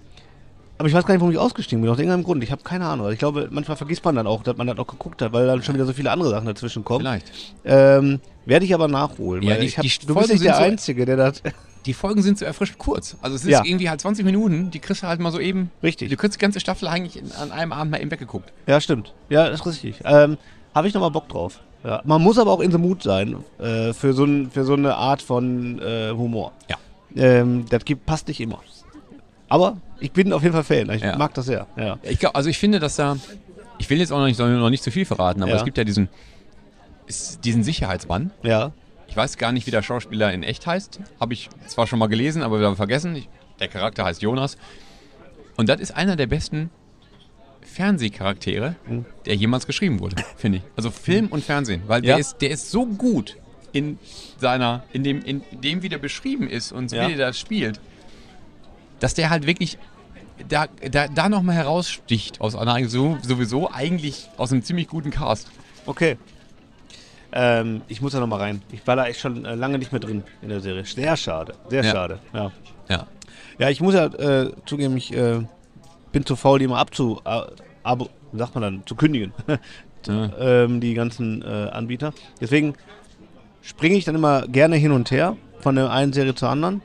[0.83, 1.89] aber ich weiß gar nicht, warum ich ausgestiegen bin.
[1.93, 2.43] Aus irgendeinem Grund.
[2.43, 3.09] Ich habe keine Ahnung.
[3.13, 5.63] Ich glaube, manchmal vergisst man dann auch, dass man das auch geguckt hat, weil dann
[5.63, 7.01] schon wieder so viele andere Sachen dazwischen kommen.
[7.03, 7.31] Vielleicht.
[7.65, 9.45] Ähm, Werde ich aber nachholen.
[9.45, 11.43] Ja, die- ich hab, die du bist Folgen nicht der so- Einzige, der das.
[11.87, 13.17] Die Folgen sind so erfrischt kurz.
[13.23, 13.63] Also es ist Ja.
[13.65, 15.71] irgendwie halt 20 Minuten, die kriegst du halt mal so eben.
[15.83, 16.11] Richtig.
[16.11, 18.53] Du kriegst die ganze Staffel eigentlich an einem Abend mal eben weggeguckt.
[18.69, 19.13] Ja, stimmt.
[19.31, 19.97] Ja, ist richtig.
[20.05, 20.37] Ähm,
[20.77, 21.59] habe ich nochmal Bock drauf.
[21.85, 22.01] Ja.
[22.05, 24.95] Man muss aber auch in the mood sein äh, für, so ein, für so eine
[24.95, 26.53] Art von äh, Humor.
[26.71, 26.77] Ja.
[27.17, 28.61] Ähm, das gibt, passt nicht immer.
[29.53, 30.89] Aber ich bin auf jeden Fall Fan.
[30.97, 31.19] Ich Ja.
[31.19, 31.67] mag das sehr.
[31.77, 31.99] Ja.
[32.03, 33.19] Ich glaub, also ich finde, dass da.
[33.79, 35.59] Ich will jetzt auch noch nicht, noch nicht zu viel verraten, aber Ja.
[35.59, 36.09] es gibt ja diesen,
[37.45, 38.31] diesen Sicherheitsmann.
[38.43, 38.73] Ja.
[39.09, 41.01] Ich weiß gar nicht, wie der Schauspieler in echt heißt.
[41.21, 43.15] Habe ich zwar schon mal gelesen, aber wieder vergessen.
[43.15, 43.29] Ich,
[43.61, 44.57] der Charakter heißt Jonas.
[45.57, 46.71] Und das ist einer der besten
[47.61, 49.05] Fernsehcharaktere, Hm.
[49.27, 50.65] der jemals geschrieben wurde, finde ich.
[50.77, 51.83] Also Film und Fernsehen.
[51.87, 53.37] Weil der, ist, der ist so gut
[53.73, 53.99] in
[54.39, 57.81] seiner, in dem, in dem, wie der beschrieben ist und wie der das spielt,
[59.03, 59.79] dass der halt wirklich
[60.49, 65.51] da, da, da nochmal heraussticht aus einer so, sowieso eigentlich aus einem ziemlich guten Cast.
[65.87, 66.17] Okay.
[67.33, 68.63] Ähm, ich muss da nochmal rein.
[68.73, 70.85] Ich war da echt schon äh, lange nicht mehr drin in der Serie.
[70.85, 71.55] Sehr schade.
[71.69, 71.91] Sehr Ja.
[71.91, 72.19] schade.
[72.33, 72.53] Ja.
[72.89, 73.07] Ja.
[73.59, 75.41] Ja, ich muss ja äh, zugeben, ich äh,
[76.13, 77.21] bin zu faul, die mal abzu,
[77.83, 79.33] abo, sagt man dann, zu kündigen.
[80.09, 80.31] Ja.
[80.65, 82.13] ähm, die ganzen äh, Anbieter.
[82.41, 82.75] Deswegen
[83.63, 86.83] springe ich dann immer gerne hin und her von der einen Serie zur anderen.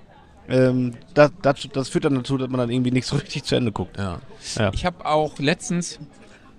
[0.49, 3.55] Ähm, das, dazu, das führt dann dazu, dass man dann irgendwie nicht so richtig zu
[3.55, 3.97] Ende guckt.
[3.97, 4.19] Ja.
[4.55, 4.71] Ja.
[4.73, 5.99] Ich habe auch letztens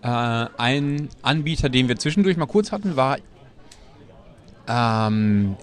[0.03, 3.19] äh, einen Anbieter, den wir zwischendurch mal kurz hatten, war
[4.69, 5.57] ähm,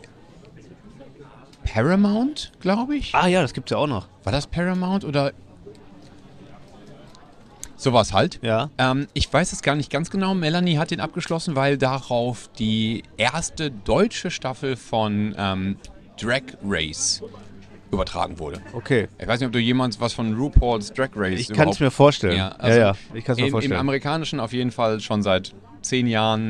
[1.63, 3.13] Paramount, glaube ich.
[3.13, 4.07] Ah ja, das gibt's ja auch noch.
[4.23, 5.31] War das Paramount oder
[7.75, 8.39] sowas halt?
[8.41, 8.69] Ja.
[8.77, 10.33] Ähm, ich weiß es gar nicht ganz genau.
[10.33, 15.77] Melanie hat den abgeschlossen, weil darauf die erste deutsche Staffel von ähm,
[16.19, 17.21] Drag Race
[17.95, 18.61] übertragen wurde.
[18.73, 19.07] Okay.
[19.19, 21.91] Ich weiß nicht, ob du jemals was von RuPaul's Drag Race Ich kann es mir
[21.91, 22.37] vorstellen.
[22.37, 23.79] Ja, also ja, ja, ich kann es mir im, Im vorstellen.
[23.79, 26.41] Amerikanischen auf jeden Fall schon seit zehn Jahren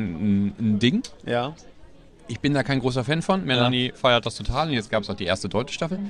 [0.48, 1.02] ein, ein Ding.
[1.24, 1.54] ja.
[2.28, 3.44] Ich bin da kein großer Fan von.
[3.44, 4.66] Melanie feiert das total.
[4.66, 6.00] Und jetzt gab es auch die erste deutsche Staffel,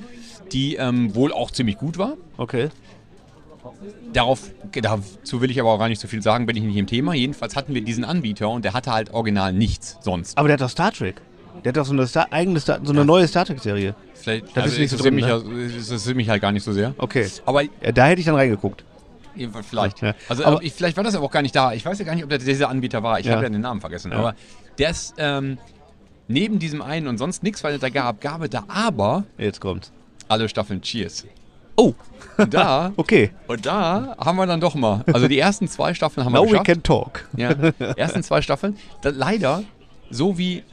[0.51, 2.15] die ähm, wohl auch ziemlich gut war.
[2.37, 2.69] Okay.
[4.13, 6.87] Darauf, dazu will ich aber auch gar nicht so viel sagen, bin ich nicht im
[6.87, 7.13] Thema.
[7.13, 10.37] Jedenfalls hatten wir diesen Anbieter und der hatte halt original nichts sonst.
[10.37, 11.21] Aber der hat doch Star Trek.
[11.63, 13.95] Der hat doch so eine Star eigene Star so eine neue Star Trek-Serie.
[14.13, 15.21] Vielleicht Das ist nicht so drin, ne?
[15.21, 16.93] mich, ja- es interessiert mich halt gar nicht so sehr.
[16.97, 17.27] Okay.
[17.45, 18.83] Aber Ja, da hätte ich dann reingeguckt.
[19.35, 20.01] jedenfalls vielleicht.
[20.01, 20.13] Ja.
[20.29, 21.73] Also Aber- ich, vielleicht war das aber auch gar nicht da.
[21.73, 23.19] Ich weiß ja gar nicht, ob das dieser Anbieter war.
[23.19, 23.33] Ich Ja.
[23.33, 24.11] habe ja den Namen vergessen.
[24.13, 24.35] Aber
[24.79, 25.57] der ist ähm,
[26.27, 29.91] neben diesem einen und sonst nichts weiter gab, gab es da aber Jetzt kommt's.
[30.27, 31.25] alle Staffeln Cheers.
[31.79, 31.93] Oh,
[32.37, 33.29] Und da, okay.
[33.45, 35.03] und da haben wir dann doch mal.
[35.13, 36.65] Also die ersten zwei Staffeln haben wir Now we geschafft.
[36.65, 37.27] can talk.
[37.37, 37.51] Ja,
[37.95, 38.75] ersten zwei Staffeln.
[39.03, 39.63] Da, leider,
[40.09, 40.63] so wie,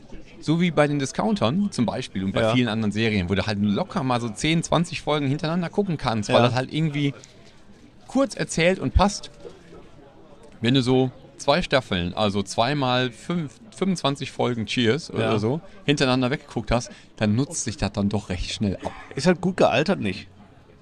[0.44, 2.52] so wie bei den Discountern zum Beispiel und bei Ja.
[2.54, 6.28] vielen anderen Serien, wo du halt locker mal so 10, 20 Folgen hintereinander gucken kannst,
[6.28, 6.42] weil Ja.
[6.42, 7.14] das halt irgendwie
[8.07, 9.30] kurz erzählt und passt.
[10.61, 15.14] Wenn du so zwei Staffeln, also zweimal fünf, 25 Folgen Cheers Ja.
[15.14, 18.92] oder so, hintereinander weggeguckt hast, dann nutzt sich das dann doch recht schnell ab.
[19.14, 20.28] Ist halt gut gealtert, nicht?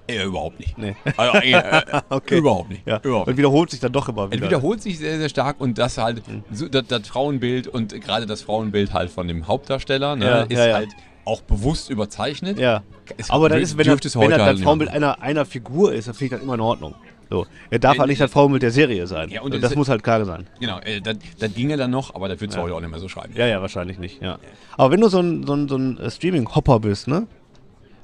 [0.07, 0.77] Äh, überhaupt nicht.
[0.77, 0.95] Nee.
[1.17, 2.37] Also, äh, äh, Okay.
[2.37, 2.85] Überhaupt nicht.
[2.85, 2.99] Ja.
[3.03, 4.47] Überhaupt Und wiederholt sich dann doch immer Es wieder.
[4.47, 8.41] wiederholt sich sehr, sehr stark und das halt, so, das, das Frauenbild und gerade das
[8.41, 10.75] Frauenbild halt von dem Hauptdarsteller ne, Ja, ist ja, ja.
[10.75, 10.89] halt
[11.25, 12.59] auch bewusst überzeichnet.
[12.59, 12.83] Ja.
[13.17, 16.07] Es Aber dann ist, wenn es wenn heute das, halt Frauenbild einer, einer Figur ist,
[16.09, 16.95] dann finde ich das immer in Ordnung.
[17.29, 17.47] So.
[17.69, 19.29] Er darf Wenn- halt nicht das Frauenbild der Serie sein.
[19.29, 20.47] Ja, und und es- das muss halt klar sein.
[20.59, 22.99] Genau, äh, das, das ginge dann noch, aber das wird es heute auch nicht mehr
[22.99, 23.33] so schreiben.
[23.37, 24.21] Ja, ja, wahrscheinlich nicht.
[24.21, 24.37] Ja.
[24.77, 27.25] Aber wenn du so ein, so ein, so ein äh, Streaming-Hopper bist, ne?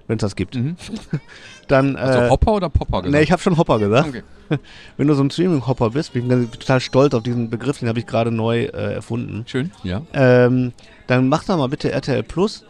[0.07, 0.77] Wenn es das gibt, Mhm.
[1.71, 1.97] dann.
[1.97, 3.11] Hast du Äh, Hopper oder Popper gesagt?
[3.13, 4.09] ne, ich habe schon Hopper gesagt.
[4.09, 4.23] Okay.
[4.97, 7.99] Wenn du so ein Streaming-Hopper bist, bin ich total stolz auf diesen Begriff, den habe
[7.99, 9.43] ich gerade neu äh, erfunden.
[9.47, 10.01] Schön, ja.
[10.13, 10.73] Ähm,
[11.07, 12.65] dann mach doch mal bitte RTL Plus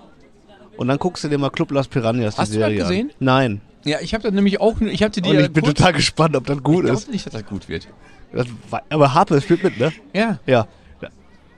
[0.77, 3.07] und dann guckst du dir mal Club Las Piranhas Hast die du das Serie gesehen?
[3.09, 3.15] an.
[3.19, 3.61] Nein.
[3.85, 6.35] Ja, ich habe das nämlich auch, ich hatte Und dir ich bin kurz- total gespannt,
[6.35, 7.03] ob das gut ich ist.
[7.05, 7.87] glaub nicht, dass das gut wird.
[8.33, 9.91] Das, war- aber Harpe spielt mit, ne?
[10.13, 10.37] Ja.
[10.45, 10.67] Ja.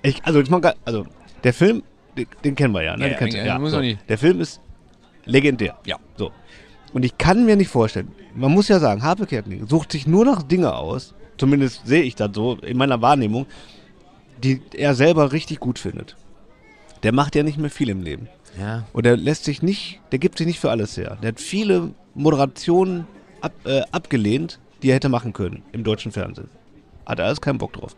[0.03, 1.05] Ich, also, ich mag, also
[1.43, 1.83] der Film,
[2.17, 3.11] den, den kennen wir ja, ne?
[3.11, 3.77] Ja, Den ja, du, ja, muss so.
[3.77, 3.99] man nicht.
[4.09, 4.59] Der Film ist
[5.25, 5.77] legendär.
[5.85, 5.97] Ja.
[6.17, 6.31] So.
[6.93, 10.25] Und ich kann mir nicht vorstellen, man muss ja sagen, Harpe Kerkeling sucht sich nur
[10.25, 13.45] noch Dinge aus, zumindest sehe ich das so in meiner Wahrnehmung,
[14.43, 16.15] die er selber richtig gut findet.
[17.03, 18.27] Der macht ja nicht mehr viel im Leben.
[18.59, 18.85] Ja.
[18.93, 21.17] Und der lässt sich nicht, der gibt sich nicht für alles her.
[21.21, 23.07] Der hat viele Moderationen
[23.39, 26.49] ab, äh, abgelehnt, die er hätte machen können im deutschen Fernsehen.
[27.05, 27.95] Hat er alles keinen Bock drauf.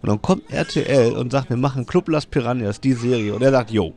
[0.00, 3.34] Und dann kommt RTL und sagt, wir machen Club Las Piranhas, die Serie.
[3.34, 3.94] Und er sagt, yo.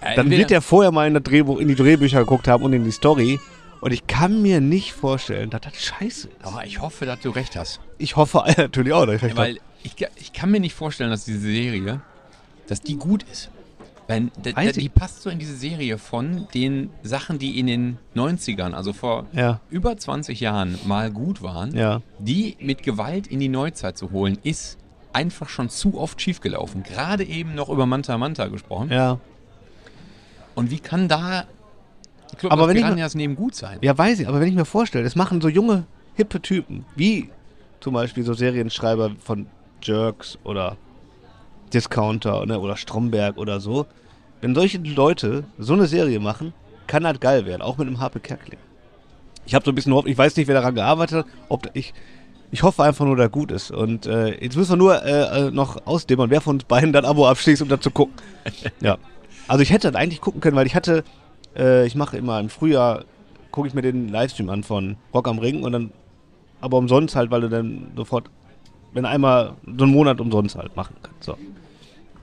[0.00, 2.84] Dann wird er vorher mal in, das Drehbuch, in die Drehbücher geguckt haben und in
[2.84, 3.38] die Story.
[3.80, 6.44] Und ich kann mir nicht vorstellen, dass das scheiße ist.
[6.44, 7.80] Aber ich hoffe, dass du recht hast.
[7.98, 9.60] Ich hoffe natürlich auch, dass ich recht Weil habe.
[9.82, 12.00] ich, ich kann mir nicht vorstellen, dass diese Serie,
[12.66, 13.50] dass die gut ist.
[14.10, 17.98] Weil da, da, die passt so in diese Serie von den Sachen, die in den
[18.16, 22.02] 90ern, also vor Ja, über 20 Jahren mal gut waren, ja.
[22.18, 24.78] die mit Gewalt in die Neuzeit zu holen, ist
[25.12, 26.82] einfach schon zu oft schiefgelaufen.
[26.82, 28.90] Gerade eben noch über Manta Manta gesprochen.
[28.90, 29.20] Ja.
[30.60, 31.44] Und wie kann da
[32.36, 33.78] Club Aber wenn ich- Piranhas neben gut sein?
[33.80, 37.30] Ja, weiß ich, aber wenn ich mir vorstelle, das machen so junge, hippe Typen, wie
[37.80, 39.46] zum Beispiel so Serienschreiber von
[39.82, 40.76] Jerks oder
[41.72, 43.86] Discounter ne, oder Stromberg oder so,
[44.42, 46.52] wenn solche Leute so eine Serie machen,
[46.86, 48.58] kann das geil werden, auch mit einem Harpe Kerkeling.
[49.46, 51.70] Ich habe so ein bisschen Hoffnung, ich weiß nicht, wer daran gearbeitet hat, ob da-
[51.72, 51.94] ich,
[52.50, 53.70] ich hoffe einfach nur, dass gut ist.
[53.70, 57.06] Und äh, jetzt müssen wir nur äh, äh, noch ausdämmern, wer von uns beiden dann
[57.06, 58.14] Abo abschließt, um das zu gucken.
[58.82, 58.98] ja.
[59.50, 61.02] Also ich hätte das eigentlich gucken können, weil ich hatte,
[61.56, 63.04] äh, ich mache immer im Frühjahr,
[63.50, 65.90] gucke ich mir den Livestream an von Rock am Ring und dann,
[66.60, 68.30] aber umsonst halt, weil du dann sofort,
[68.92, 71.24] wenn einmal so einen Monat umsonst halt machen kannst.
[71.24, 71.36] So.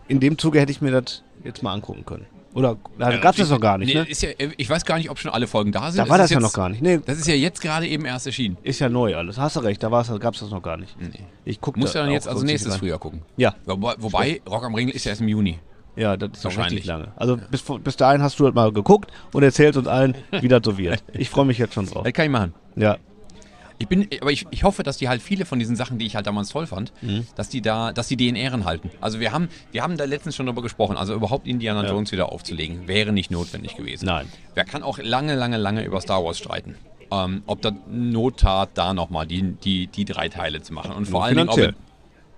[0.07, 2.25] In dem Zuge hätte ich mir das jetzt mal angucken können.
[2.53, 4.07] Oder da gab es das noch gar nicht, Nee, ne?
[4.09, 6.03] Ist ja, ich weiß gar nicht, ob schon alle Folgen da sind.
[6.03, 6.81] Da war ist das ja jetzt- noch gar nicht.
[6.81, 8.57] Nee, Das ist ja jetzt gerade eben erst erschienen.
[8.63, 9.37] ist ja neu alles.
[9.37, 10.95] Hast du recht, da gab es das noch gar nicht.
[10.99, 11.09] Nee.
[11.43, 13.21] Ich gucke Muss ja dann jetzt als nächstes früher gucken.
[13.35, 15.59] Ja, Wobei, wobei Rock am Ring ist ja erst im Juni.
[15.97, 16.71] Ja, das ist Wahrscheinlich.
[16.73, 17.11] richtig lange.
[17.15, 20.61] Also bis, bis dahin hast du halt mal geguckt und erzählst uns allen, wie das
[20.63, 21.03] so wird.
[21.13, 22.03] Ich freue mich jetzt schon drauf.
[22.03, 22.53] Das kann ich machen.
[22.75, 22.97] Ja,
[23.79, 26.15] Ich bin, aber ich, ich hoffe, dass die halt viele von diesen Sachen, die ich
[26.15, 27.27] halt damals toll fand, Mhm.
[27.35, 28.89] dass die da, dass die die in Ehren halten.
[29.01, 30.97] Also wir haben, wir haben da letztens schon darüber gesprochen.
[30.97, 31.89] Also überhaupt Indiana Ja.
[31.89, 34.05] Jones wieder aufzulegen, wäre nicht notwendig gewesen.
[34.05, 34.27] Nein.
[34.55, 36.75] Wer kann auch lange, lange, lange über Star Wars streiten?
[37.11, 40.91] Ähm, ob das Not tat, da nochmal die, die, die drei Teile zu machen.
[40.91, 41.73] Und vor Dingen, ob,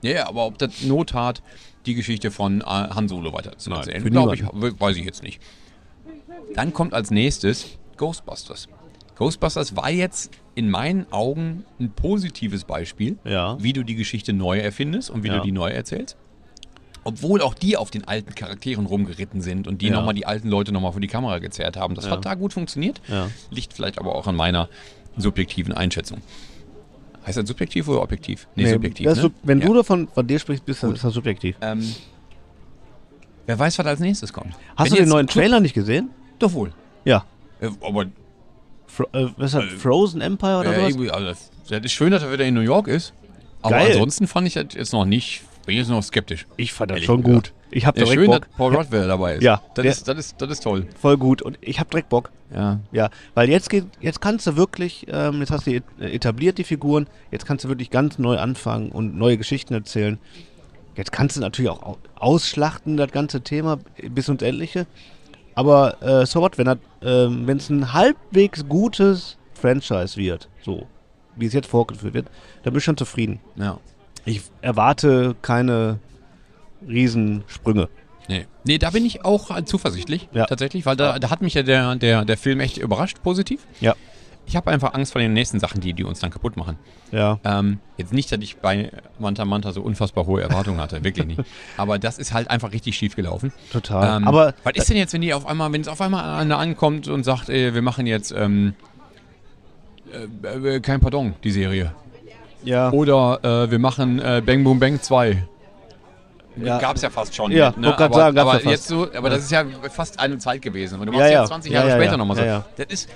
[0.01, 1.41] ja, aber ob das Not tat,
[1.89, 5.23] die Geschichte von äh, Han Solo weiter zu Nein, erzählen, glaube ich, weiß ich jetzt
[5.23, 5.41] nicht.
[6.53, 8.67] Dann kommt als nächstes Ghostbusters.
[9.15, 13.57] Ghostbusters war jetzt in meinen Augen ein positives Beispiel, Ja.
[13.61, 15.37] wie du die Geschichte neu erfindest und wie Ja.
[15.37, 16.15] du die neu erzählst.
[17.03, 19.93] Obwohl auch die auf den alten Charakteren rumgeritten sind und die Ja.
[19.95, 21.95] nochmal die alten Leute nochmal vor die Kamera gezerrt haben.
[21.95, 22.11] Das Ja.
[22.11, 23.01] hat da gut funktioniert.
[23.49, 24.69] Liegt vielleicht aber auch an meiner
[25.17, 26.19] subjektiven Einschätzung.
[27.29, 28.47] Heißt das subjektiv oder objektiv?
[28.55, 29.05] Nee, Nee, subjektiv.
[29.05, 29.21] das ne?
[29.21, 29.67] sub- wenn ja.
[29.67, 31.55] du davon von dir sprichst, bist das, ist das subjektiv.
[31.61, 31.85] Ähm,
[33.45, 34.53] wer weiß, was als nächstes kommt.
[34.75, 36.09] Hast Wenn du den neuen Trailer nicht gesehen?
[36.39, 36.73] Doch wohl.
[37.05, 37.25] Ja.
[37.61, 38.05] Äh, aber
[38.87, 39.79] Fro äh, was ist das?
[39.79, 41.27] Frozen Empire oder äh, irgendwie, also,
[41.69, 43.13] das ist schön, dass er wieder in New York ist.
[43.61, 43.91] Aber Geil.
[43.91, 46.47] ansonsten fand ich das jetzt noch nicht, bin jetzt noch skeptisch.
[46.57, 47.51] Ich fand das Ehrlich schon gesagt.
[47.51, 47.58] gut.
[47.71, 48.41] Ich habe Ja, direkt schön, Bock.
[48.47, 49.43] dass Paul Rudd wieder dabei ist.
[49.43, 50.87] Ja, Das ist, das, ist, das ist toll.
[50.99, 51.41] Voll gut.
[51.41, 52.31] Und ich habe direkt Bock.
[52.53, 52.79] Ja.
[52.91, 56.63] Ja, weil jetzt geht, jetzt kannst du wirklich, ähm, jetzt hast du et- etabliert die
[56.63, 60.17] Figuren, jetzt kannst du wirklich ganz neu anfangen und neue Geschichten erzählen.
[60.95, 63.77] Jetzt kannst du natürlich auch au- ausschlachten, das ganze Thema
[64.09, 64.87] bis ins Endliche.
[65.53, 70.87] Aber äh, so what, wenn das, wenn es ein halbwegs gutes Franchise wird, so
[71.35, 72.27] wie es jetzt vorgeführt wird,
[72.63, 73.39] dann bin ich schon zufrieden.
[73.57, 73.77] ja.
[74.25, 75.99] Ich erwarte keine
[76.87, 77.89] Riesensprünge.
[78.27, 78.45] Nee.
[78.63, 80.45] nee, da bin ich auch zuversichtlich, Ja.
[80.45, 83.65] tatsächlich, weil da, da hat mich ja der, der, der Film echt überrascht, positiv.
[83.81, 83.95] Ja,
[84.45, 86.77] Ich habe einfach Angst vor den nächsten Sachen, die, die uns dann kaputt machen.
[87.11, 87.39] ja.
[87.43, 91.41] Ähm, jetzt nicht, dass ich bei Manta Manta so unfassbar hohe Erwartungen hatte, wirklich nicht.
[91.77, 93.51] Aber das ist halt einfach richtig schief gelaufen.
[93.71, 94.17] Total.
[94.17, 96.59] Ähm, Aber was ist denn jetzt, wenn die auf einmal, wenn es auf einmal einer
[96.59, 98.75] ankommt und sagt, ey, wir machen jetzt ähm,
[100.43, 101.93] äh, äh, kein Pardon, die Serie.
[102.63, 105.47] ja, Oder äh, wir machen äh, Bang Boom Bang 2.
[106.65, 106.77] Ja.
[106.79, 107.51] Gab es ja fast schon.
[107.51, 107.97] Ja, ne?
[107.97, 108.65] aber, sagen, aber ja fast.
[108.65, 110.99] jetzt so, aber das ist ja fast eine Zeit gewesen.
[110.99, 111.39] Und du Ja, machst ja.
[111.41, 112.17] jetzt 20 Ja, Jahre ja, später ja.
[112.17, 112.43] nochmal so.
[112.43, 112.65] Ja, ja.
[112.77, 113.09] Das ist,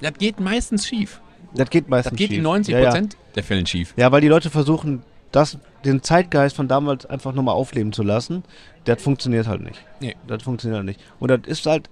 [0.00, 1.20] das geht meistens schief.
[1.54, 2.38] das geht meistens Das geht schief.
[2.38, 2.84] in 90 Ja, ja.
[2.90, 3.94] Prozent der Fällen schief.
[3.96, 8.42] Ja, weil die Leute versuchen, das, den Zeitgeist von damals einfach nochmal aufleben zu lassen.
[8.84, 9.84] Das funktioniert halt nicht.
[10.00, 10.16] Nee.
[10.26, 11.00] Das funktioniert halt nicht.
[11.20, 11.88] Und das ist halt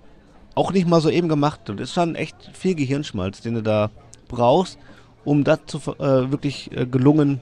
[0.55, 1.61] auch nicht mal so eben gemacht.
[1.67, 3.91] Das ist schon echt viel Gehirnschmalz, den du da
[4.27, 4.79] brauchst,
[5.25, 7.41] um das zu, äh, wirklich äh, gelungen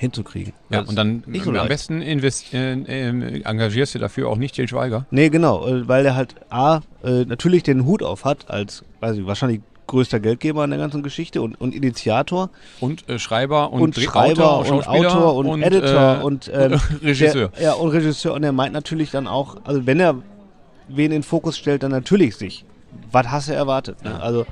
[0.00, 0.54] hinzukriegen.
[0.70, 4.54] Ja, und dann nicht so am besten invest, äh, äh, engagierst du dafür auch nicht
[4.54, 5.04] Til Schweiger.
[5.10, 9.18] Nee, genau, äh, weil er halt A, äh, natürlich den Hut auf hat, als, weiß
[9.18, 12.48] ich, wahrscheinlich größter Geldgeber an der ganzen Geschichte und, und Initiator
[12.80, 17.48] Und äh, Schreiber und, und, Schreiber Autor, und Autor und, Editor äh, und ähm, Regisseur.
[17.48, 18.32] Der, ja, und Regisseur.
[18.32, 20.14] Und er meint natürlich dann auch, also wenn er
[20.88, 22.64] wen in den Fokus stellt, dann natürlich sich.
[23.12, 24.02] Was hast du erwartet?
[24.02, 24.10] Ne?
[24.10, 24.18] Ja.
[24.18, 24.46] Also,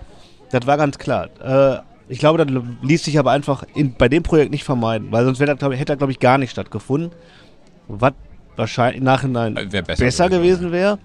[0.50, 1.28] das war ganz klar.
[1.40, 1.78] Äh,
[2.08, 5.40] ich glaube, das ließ sich aber einfach in, bei dem Projekt nicht vermeiden, weil sonst
[5.40, 7.10] das, glaub hätte das, glaube ich, gar nicht stattgefunden.
[7.86, 8.12] Was
[8.56, 10.98] wahrscheinlich im Nachhinein Äh, wär besser besser, gewesen, wäre.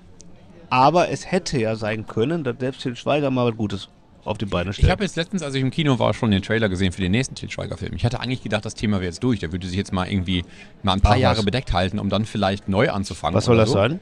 [0.69, 3.89] Aber es hätte ja sein können, dass selbst Til Schweiger mal was Gutes
[4.25, 4.85] auf die Beine stellt.
[4.87, 7.11] Ich habe jetzt letztens, als ich im Kino war, schon den Trailer gesehen für den
[7.11, 7.93] nächsten Til Schweiger-Film.
[7.95, 9.39] Ich hatte eigentlich gedacht, das Thema wäre jetzt durch.
[9.39, 10.43] Der würde sich jetzt mal irgendwie
[10.81, 13.35] mal ein paar Ach, Jahre bedeckt halten, um dann vielleicht neu anzufangen.
[13.35, 13.75] was soll das so.
[13.75, 13.99] sein?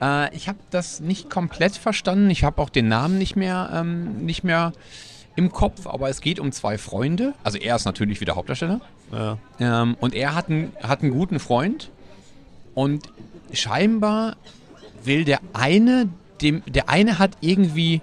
[0.00, 2.30] Äh, ich habe das nicht komplett verstanden.
[2.30, 4.72] Ich habe auch den Namen nicht mehr, ähm, nicht mehr
[5.36, 7.34] im Kopf, aber es geht um zwei Freunde.
[7.42, 8.80] Also er ist natürlich wieder Hauptdarsteller.
[9.12, 9.38] Ja.
[9.58, 11.90] Ähm, und er hat einen, hat einen guten Freund.
[12.74, 13.08] Und
[13.52, 14.36] scheinbar
[15.02, 16.08] will der eine,
[16.40, 18.00] dem, der eine hat irgendwie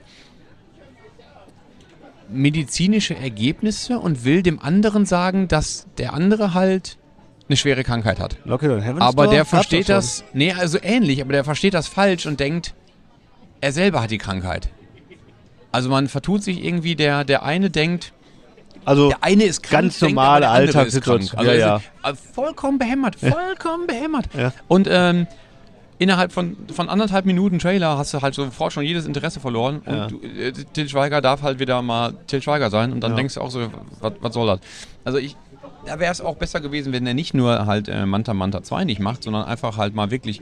[2.29, 6.97] medizinische Ergebnisse und will dem anderen sagen, dass der andere halt
[7.49, 8.37] eine schwere Krankheit hat.
[8.45, 12.25] Lockheed und Heaven Aber der versteht das, nee, also ähnlich, aber der versteht das falsch
[12.25, 12.73] und denkt,
[13.59, 14.69] er selber hat die Krankheit.
[15.71, 18.13] Also man vertut sich irgendwie, der, der eine denkt.
[18.83, 21.37] Also, der eine ist krank, Ganz normale Alltagssituation.
[21.39, 22.09] Also Ja, er ja.
[22.09, 24.25] äh, vollkommen behämmert, vollkommen behämmert.
[24.35, 24.53] Ja.
[24.67, 25.27] Und ähm,
[25.99, 29.81] innerhalb von, von anderthalb Minuten Trailer hast du halt sofort schon jedes Interesse verloren.
[29.85, 30.07] Und Ja.
[30.07, 32.91] du, äh, Til Schweiger darf halt wieder mal Til Schweiger sein.
[32.91, 34.59] Und dann denkst du auch so, was, soll das?
[35.05, 35.35] Also ich,
[35.85, 38.85] da wäre es auch besser gewesen, wenn er nicht nur halt äh, Manta Manta 2
[38.85, 40.41] nicht macht, sondern einfach halt mal wirklich,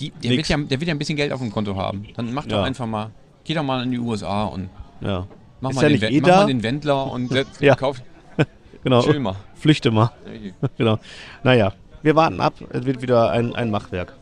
[0.00, 0.48] die, der, wird Nix.
[0.48, 2.06] ja, der wird ja ein bisschen Geld auf dem Konto haben.
[2.16, 3.10] Dann mach doch einfach mal,
[3.48, 4.68] geh doch mal in die USA und
[5.00, 5.26] ja.
[5.62, 7.74] mach, mal, ja den, eh mach mal den Wendler und Ja.
[7.74, 8.02] kauf,
[8.84, 9.02] Genau.
[9.02, 9.36] chill mal.
[9.54, 10.12] Flüchte mal.
[10.76, 10.98] genau.
[11.42, 12.54] Naja, wir warten ab.
[12.70, 14.12] Es wird wieder ein, ein Machwerk.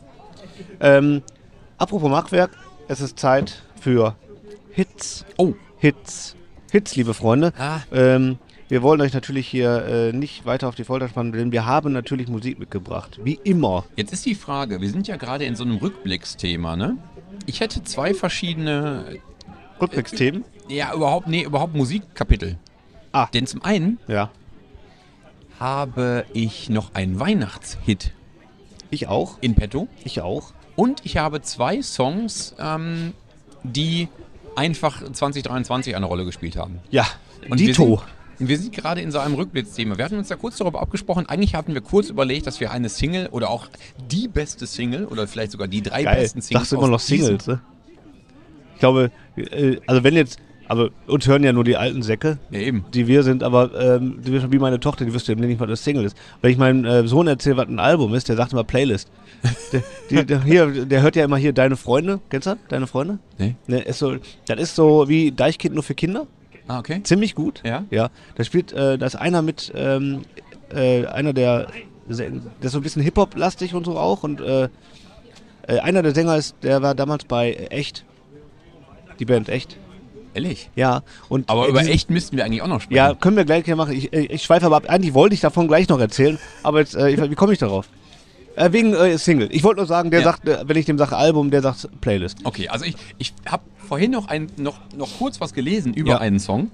[0.80, 1.22] Ähm,
[1.76, 2.50] apropos Machwerk,
[2.88, 4.14] Es ist Zeit für
[4.70, 5.24] Hits.
[5.36, 5.54] Oh.
[5.78, 6.36] Hits.
[6.70, 7.52] Hits, liebe Freunde.
[7.58, 7.80] Ah.
[7.92, 11.66] Ähm, wir wollen euch natürlich hier äh, nicht weiter auf die Folter spannen, denn wir
[11.66, 13.18] haben natürlich Musik mitgebracht.
[13.24, 13.84] Wie immer.
[13.96, 16.96] Jetzt ist die Frage, wir sind ja gerade in so einem Rückblicksthema, ne?
[17.44, 19.18] Ich hätte zwei verschiedene,
[19.80, 20.44] Rückblicksthemen.
[20.68, 22.58] ja, überhaupt, nee, überhaupt Musikkapitel.
[23.12, 23.26] Ah.
[23.32, 24.30] Denn zum einen Ja.
[25.58, 28.12] habe ich noch einen Weihnachtshit
[28.90, 29.38] Ich auch.
[29.40, 30.52] in petto Ich auch.
[30.76, 33.14] und ich habe zwei Songs, ähm,
[33.62, 34.08] die
[34.54, 36.80] einfach 2023 eine Rolle gespielt haben.
[36.90, 37.06] Ja.
[37.48, 38.02] Und Dito.
[38.38, 39.96] Wir sind, gerade in so einem Rückblicksthema.
[39.96, 41.26] Wir hatten uns da kurz darüber abgesprochen.
[41.26, 43.68] Eigentlich hatten wir kurz überlegt, dass wir eine Single oder auch
[44.10, 46.20] die beste Single oder vielleicht sogar die drei Geil.
[46.20, 47.60] besten Singles Sagst du immer noch Singles, ne?
[48.74, 52.60] Ich glaube, äh, also wenn jetzt, also uns hören ja nur die alten Säcke, Ja,
[52.60, 52.84] eben.
[52.92, 55.82] die wir sind, aber ähm, die wie meine Tochter, die wüsste eben nicht, was das
[55.82, 56.16] Single ist.
[56.42, 59.08] Wenn ich meinem äh, Sohn erzähle, was ein Album ist, der sagt immer Playlist.
[59.72, 62.20] der, die, der, hier, der hört ja immer hier Deine Freunde.
[62.28, 62.58] Kennst du das?
[62.68, 63.18] Deine Freunde?
[63.38, 63.54] Nee.
[63.66, 66.26] Ne, ist so, das ist so wie Deichkind nur für Kinder.
[66.68, 67.02] Ah, okay.
[67.02, 67.62] Ziemlich gut.
[67.64, 67.84] Ja?
[67.90, 68.10] Ja.
[68.34, 70.22] Da spielt, äh, da ist einer mit, ähm,
[70.74, 71.68] äh, einer der,
[72.08, 74.22] der ist so ein bisschen Hip-Hop-lastig und so auch.
[74.22, 74.68] Und äh,
[75.66, 78.04] äh, einer der Sänger ist, der war damals bei Echt.
[79.18, 79.76] Die Band Echt.
[80.34, 80.68] Ehrlich.
[80.76, 81.02] Ja.
[81.30, 82.96] Und Aber über echt müssten wir eigentlich auch noch sprechen.
[82.96, 83.94] Ja, können wir gleich hier machen.
[83.94, 84.84] Ich, ich schweife aber ab.
[84.86, 87.88] Eigentlich wollte ich davon gleich noch erzählen, aber jetzt, äh, wie komme ich darauf?
[88.56, 89.48] Äh, wegen äh, Single.
[89.52, 90.24] Ich wollte nur sagen, der Ja.
[90.26, 92.38] sagt, äh, wenn ich dem sage Album, der sagt Playlist.
[92.44, 96.18] Okay, also ich, ich habe vorhin noch, ein, noch, noch kurz was gelesen über Ja.
[96.18, 96.70] einen Song.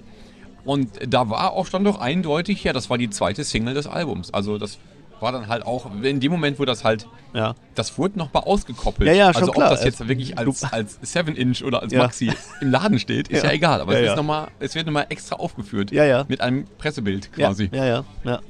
[0.64, 4.32] Und da war auch stand doch eindeutig, ja, das war die zweite Single des Albums.
[4.32, 4.78] Also das
[5.18, 7.54] war dann halt auch, in dem Moment, wo das halt, Ja.
[7.76, 9.08] das wurde noch mal ausgekoppelt.
[9.08, 9.70] Ja, ja, schon also klar.
[9.70, 12.00] ob das jetzt wirklich als, als 7-Inch oder als Ja.
[12.02, 13.54] Maxi im Laden steht, ist ja, Ja.
[13.54, 13.80] egal.
[13.80, 15.90] Aber es, ist noch mal, es wird nochmal extra aufgeführt.
[15.92, 16.24] Ja, ja.
[16.28, 17.68] Mit einem Pressebild quasi.
[17.72, 18.40] Ja, ja, ja.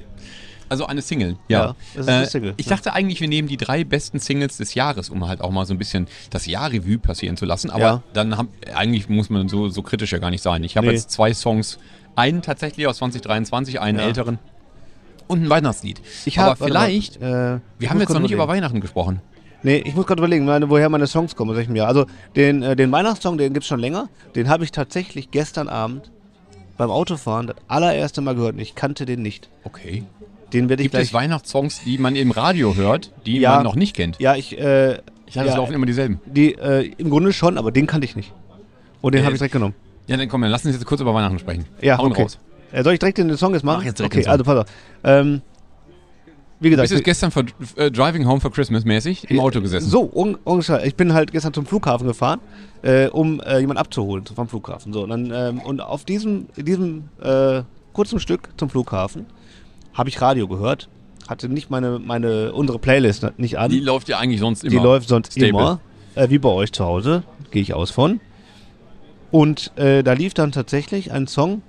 [0.73, 1.75] Also eine Single, Ja, ja.
[1.93, 2.71] das ist eine Single, Ich ja.
[2.75, 5.73] dachte eigentlich, wir nehmen die drei besten Singles des Jahres, um halt auch mal so
[5.75, 7.69] ein bisschen das Jahrrevue passieren zu lassen.
[7.69, 8.03] Aber Ja.
[8.13, 10.63] dann haben, eigentlich muss man so, so kritisch ja gar nicht sein.
[10.63, 10.93] Ich habe Nee.
[10.93, 11.77] jetzt zwei Songs,
[12.15, 14.39] einen tatsächlich aus 2023, einen älteren
[15.27, 16.01] und ein Weihnachtslied.
[16.25, 18.63] Ich Aber hab- vielleicht, mal, äh, wir haben jetzt noch nicht über überlegen.
[18.63, 19.21] Weihnachten gesprochen.
[19.61, 21.87] Nee, ich muss gerade überlegen, meine, woher meine Songs kommen aus welchem Jahr.
[21.87, 24.09] Also den, äh, den Weihnachtssong, den gibt's schon länger.
[24.35, 26.09] Den habe ich tatsächlich gestern Abend
[26.77, 29.47] beim Autofahren das allererste Mal gehört und ich kannte den nicht.
[29.63, 30.03] Okay.
[30.53, 31.23] Den werde ich Gibt es gleich.
[31.23, 33.55] Weihnachtssongs, die man im Radio hört, die Ja.
[33.55, 34.19] man noch nicht kennt?
[34.19, 34.57] Ja, ich.
[34.57, 36.19] Äh, Ich dachte, ja, es laufen immer dieselben.
[36.25, 38.31] die, äh, Im Grunde schon, aber den kannte ich nicht.
[39.01, 39.73] Und den Äh, habe ich direkt genommen.
[40.07, 41.65] Ja, dann komm, dann lass uns jetzt kurz über Weihnachten sprechen.
[41.81, 42.21] Ja, Hauen okay.
[42.23, 42.37] raus.
[42.71, 43.77] Äh, soll ich direkt den Song jetzt machen?
[43.79, 44.65] Mach jetzt direkt okay, also pass auf.
[45.03, 45.41] Ähm,
[46.59, 49.89] wie gesagt, Bist du gestern für, äh, Driving Home for Christmas mäßig im Auto gesessen?
[49.89, 50.85] So, un ungefähr.
[50.85, 52.39] Ich bin halt gestern zum Flughafen gefahren,
[52.83, 54.93] äh, um äh, jemanden abzuholen vom Flughafen.
[54.93, 59.25] So, und, dann, ähm, und auf diesem, diesem äh, kurzen Stück zum Flughafen
[59.93, 60.89] habe ich Radio gehört.
[61.27, 63.71] Hatte nicht meine, meine unsere Playlist nicht an.
[63.71, 64.71] Die läuft ja eigentlich sonst immer.
[64.71, 65.49] Die läuft sonst Stable.
[65.49, 65.79] immer,
[66.15, 68.19] äh, wie bei euch zu Hause, gehe ich aus von.
[69.31, 71.61] Und äh, da lief dann tatsächlich ein Song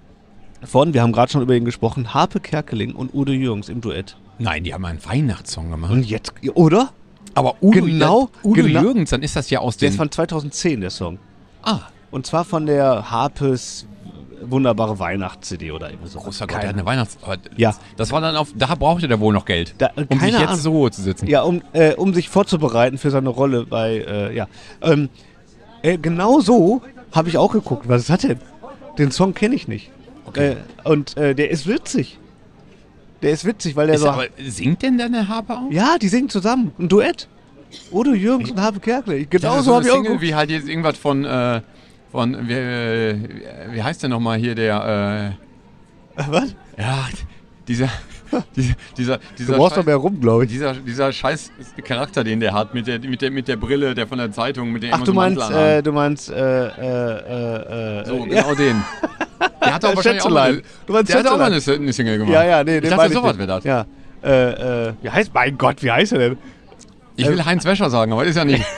[0.62, 4.16] von, wir haben gerade schon über ihn gesprochen, Harpe Kerkeling und Udo Jürgens im Duett.
[4.38, 5.92] Nein, die haben einen Weihnachtssong gemacht.
[5.92, 6.90] Und jetzt, oder?
[7.34, 8.80] Aber Udo, Genau, Udo genau.
[8.80, 9.92] Jürgens, dann ist das ja aus Der den...
[9.92, 11.18] ist von 2010, der Song.
[11.62, 13.86] ah, Und zwar von der Harpes
[14.50, 16.18] wunderbare Weihnachts-CD oder irgendwie so.
[16.20, 17.18] großer Gott, der hat eine Weihnachts...
[17.56, 17.74] Ja.
[17.96, 18.48] Das war dann auf...
[18.56, 20.56] Da brauchte der wohl noch Geld, Da, äh, um sich jetzt Ahnung.
[20.60, 21.26] so zu sitzen.
[21.26, 24.46] Ja, um, äh, um sich vorzubereiten für seine Rolle bei, äh, ja.
[24.82, 25.08] Ähm,
[25.82, 27.88] äh, genau so habe ich auch geguckt.
[27.88, 28.38] Was ist das denn?
[28.98, 29.90] Den Song kenne ich nicht.
[30.26, 30.56] Okay.
[30.84, 32.18] Äh, und äh, der ist witzig.
[33.22, 34.08] Der ist witzig, weil der Ist, so.
[34.10, 35.70] aber singt denn dann der Harpe auch?
[35.70, 36.72] ja, die singen zusammen.
[36.78, 37.28] Ein Duett.
[37.90, 39.24] Udo Jürgens und Harpe Kerkle.
[39.26, 40.20] Genau Ja, so habe eine ich auch geguckt.
[40.20, 41.24] wie halt jetzt irgendwas von...
[42.14, 43.16] Äh, von wie, äh,
[43.72, 45.34] wie heißt der nochmal hier, der...
[46.16, 46.50] Was?
[46.76, 47.08] Äh, ja,
[47.66, 47.88] dieser...
[48.56, 50.50] dieser, dieser, Du dieser brauchst Scheiß- doch mehr rum, glaube ich.
[50.50, 51.50] Dieser, dieser scheiß
[51.84, 54.72] Charakter, den der hat, mit der, mit der, mit der Brille, der von der Zeitung,
[54.72, 58.42] mit der Ach, du so meinst, äh, du meinst, äh, äh, äh, So, äh, ja.
[58.42, 58.82] genau den.
[59.60, 60.62] Der hat auch wahrscheinlich auch mal.
[60.86, 62.32] Du meinst der hat auch mal eine, Single gemacht.
[62.32, 63.38] Ja, ja, nee, ich den dachte, ich sowas nicht.
[63.46, 63.64] wäre das.
[63.64, 63.86] Ja.
[64.22, 66.38] Äh, äh, wie heißt, mein Gott, wie heißt er denn?
[67.16, 68.64] Ich will Heinz Wäscher sagen, aber ist ja nicht.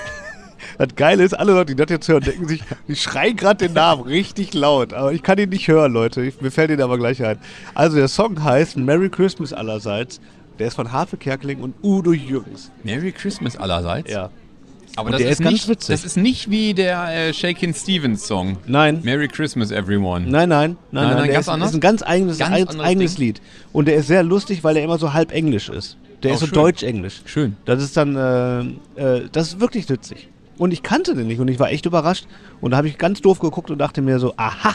[0.79, 3.75] Das Geile ist, alle Leute, die das jetzt hören, denken sich, die schreien gerade den
[3.75, 4.93] Namen richtig laut.
[4.93, 6.23] Aber ich kann ihn nicht hören, Leute.
[6.23, 7.39] Ich, mir fällt ihn aber gleich ein.
[7.75, 10.21] Also der Song heißt Merry Christmas allerseits.
[10.59, 12.71] Der ist von Harpe Kerkeling und Udo Jürgens.
[12.83, 14.11] Merry Christmas allerseits.
[14.11, 14.31] Ja.
[14.99, 15.89] Aber Und das der ist, ist ganz nicht, witzig.
[15.89, 18.57] das ist nicht wie der äh, Shakin' Stevens Song.
[18.67, 19.01] Nein.
[19.05, 20.21] Merry Christmas everyone.
[20.27, 21.15] Nein, nein, nein, Nein, nein.
[21.17, 21.69] nein, der ganz ist, anders?
[21.71, 23.27] ist ein ganz eigenes, Ganz ein, eigenes Ding.
[23.27, 23.43] Lied.
[23.75, 25.99] Und der ist sehr lustig, weil er immer so halb Englisch ist.
[26.23, 27.21] Der Oh, ist so deutsch-englisch.
[27.27, 27.57] Schön.
[27.67, 28.61] Das ist dann, äh,
[29.03, 30.29] äh, das ist wirklich witzig.
[30.59, 32.27] Und ich kannte den nicht und ich war echt überrascht.
[32.61, 34.75] Und da habe ich ganz doof geguckt und dachte mir so, aha,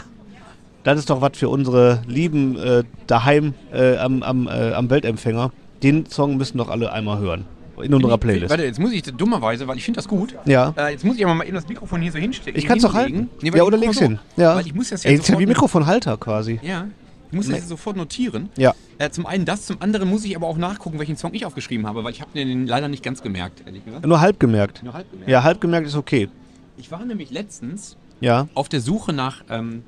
[0.84, 5.52] das ist doch was für unsere Lieben äh, daheim äh, am, am, äh, am Weltempfänger.
[5.82, 7.44] Den Song müssen doch alle einmal hören.
[7.82, 8.50] in unserer Playlist.
[8.50, 10.36] Warte, jetzt muss ich dummerweise, weil ich finde das gut.
[10.44, 10.72] Ja.
[10.76, 12.58] Äh, jetzt muss ich aber mal eben das Mikrofon hier so hinstecken.
[12.58, 13.28] Ich kann es doch halten.
[13.40, 14.02] Nee, ja, oder leg's so.
[14.02, 14.18] hin.
[14.36, 14.56] Ja.
[14.56, 16.60] Weil ich muss das Ey, ja jetzt ist ja wie Mikrofonhalter quasi.
[16.62, 16.86] Ja.
[17.30, 18.50] Ich muss das jetzt sofort notieren.
[18.56, 18.74] Ja.
[19.02, 21.88] Äh, zum einen das, zum anderen muss ich aber auch nachgucken, welchen Song ich aufgeschrieben
[21.88, 24.06] habe, weil ich habe den leider nicht ganz gemerkt, ehrlich gesagt.
[24.06, 24.84] Nur halb gemerkt.
[24.84, 25.28] Nur halb gemerkt.
[25.28, 26.28] Ja, halb gemerkt ist okay.
[26.76, 28.46] Ich war nämlich letztens Ja.
[28.54, 29.82] auf der Suche nach ähm,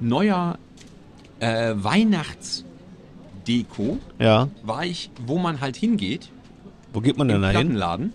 [0.00, 0.58] neuer
[1.38, 2.64] äh, Weihnachtsdeko.
[4.18, 4.48] Ja.
[4.64, 6.28] War ich, wo man halt hingeht,
[6.92, 7.54] Wo geht man denn da hin?
[7.60, 8.12] Plattenladen.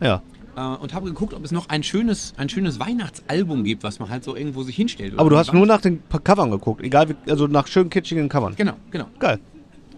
[0.00, 0.22] Ja.
[0.56, 4.08] Äh, und habe geguckt, ob es noch ein schönes, ein schönes Weihnachtsalbum gibt, was man
[4.08, 5.18] halt so irgendwo sich hinstellt.
[5.18, 6.80] Aber du hast nur nach den Covern geguckt.
[6.80, 8.54] Egal, wie, also nach schön kitschigen Covern.
[8.54, 9.06] Genau, genau.
[9.18, 9.40] Geil.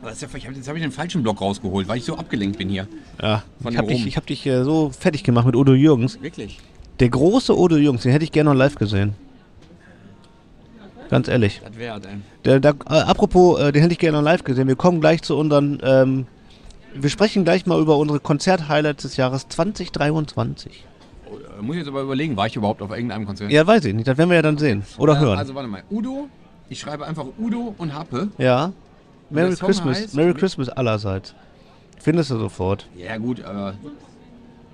[0.06, 2.04] Aber das ist ja, ich hab, jetzt habe ich den falschen Block rausgeholt, weil ich
[2.04, 2.86] so abgelenkt bin hier.
[3.20, 3.42] Ja.
[3.60, 6.22] Von Ich hab dem dich, ich hab dich äh, so fertig gemacht mit Udo Jürgens.
[6.22, 6.60] Wirklich?
[7.00, 9.16] Der große Udo Jürgens, den hätte ich gerne noch live gesehen.
[11.10, 11.60] Ganz ehrlich.
[11.64, 12.00] Das wäre.
[12.44, 14.68] Der, der, äh, apropos, äh, den hätte ich gerne noch live gesehen.
[14.68, 15.80] Wir kommen gleich zu unseren.
[15.82, 16.28] Ähm,
[16.94, 20.84] wir sprechen gleich mal über unsere Konzert-Highlights des Jahres 2023.
[21.28, 23.50] Oh, äh, Muss ich jetzt aber überlegen, war ich überhaupt auf irgendeinem Konzert?
[23.50, 24.06] Ja, weiß ich nicht.
[24.06, 24.84] Das werden wir ja dann sehen.
[24.98, 25.36] Oder hören.
[25.36, 26.28] Also warte mal, Udo,
[26.68, 28.28] ich schreibe einfach Udo und Happe.
[28.38, 28.72] ja.
[29.30, 29.98] Merry Christmas.
[29.98, 31.34] heißt- Merry Christmas allerseits.
[32.00, 32.86] Findest du sofort.
[32.96, 33.74] Ja gut, aber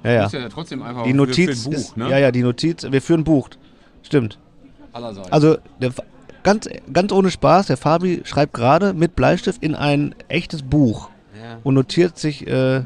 [0.05, 0.17] Ja, ja.
[0.17, 0.27] ja.
[0.27, 2.11] ist ja trotzdem einfach Die Notiz Buch, ist, ne?
[2.11, 2.83] Ja, ja, die Notiz.
[2.91, 3.49] Wir führen Buch.
[4.03, 4.39] Stimmt.
[4.93, 5.33] Allerseits.
[5.33, 5.93] Also, der,
[6.43, 11.09] ganz, ganz ohne Spaß, der Fabi schreibt gerade mit Bleistift in ein echtes Buch
[11.41, 11.59] ja.
[11.63, 12.81] und notiert sich äh,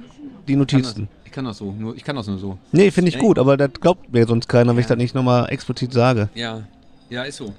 [0.46, 1.08] die Ich kann, das, Notizen.
[1.24, 2.58] ich kann das so, nur, ich kann das nur so.
[2.70, 5.14] Nee, finde ich Ja, gut, aber das glaubt mir sonst keiner, wenn ich das nicht
[5.14, 6.28] nochmal explizit sage.
[6.34, 6.62] Ja,
[7.10, 7.52] ja, ist so.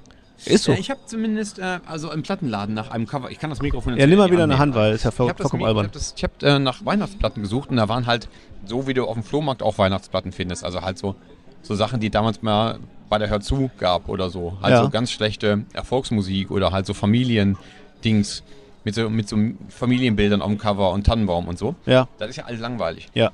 [0.44, 0.72] Ist so.
[0.72, 3.94] Ja, ich habe zumindest, äh, also im Plattenladen nach einem Cover, ich kann das Mikrofon
[3.94, 4.60] jetzt Ja, nimm mal wieder eine annehmen.
[4.60, 5.90] Hand, weil ist ja voll, habe vollkommen albern.
[6.16, 8.28] ich hab, äh, nach Weihnachtsplatten gesucht und da waren halt,
[8.64, 11.16] so wie du auf dem Flohmarkt auch Weihnachtsplatten findest, also halt so,
[11.62, 12.78] so Sachen, die damals mal
[13.08, 14.58] bei der Hör zu gab oder so.
[14.62, 14.82] Halt Ja.
[14.84, 18.42] so ganz schlechte Erfolgsmusik oder halt so Familiendings
[18.84, 19.36] mit so, mit so
[19.68, 21.74] Familienbildern auf dem Cover und Tannenbaum und so.
[21.86, 23.08] Ja, Das ist ja alles langweilig.
[23.14, 23.30] ja.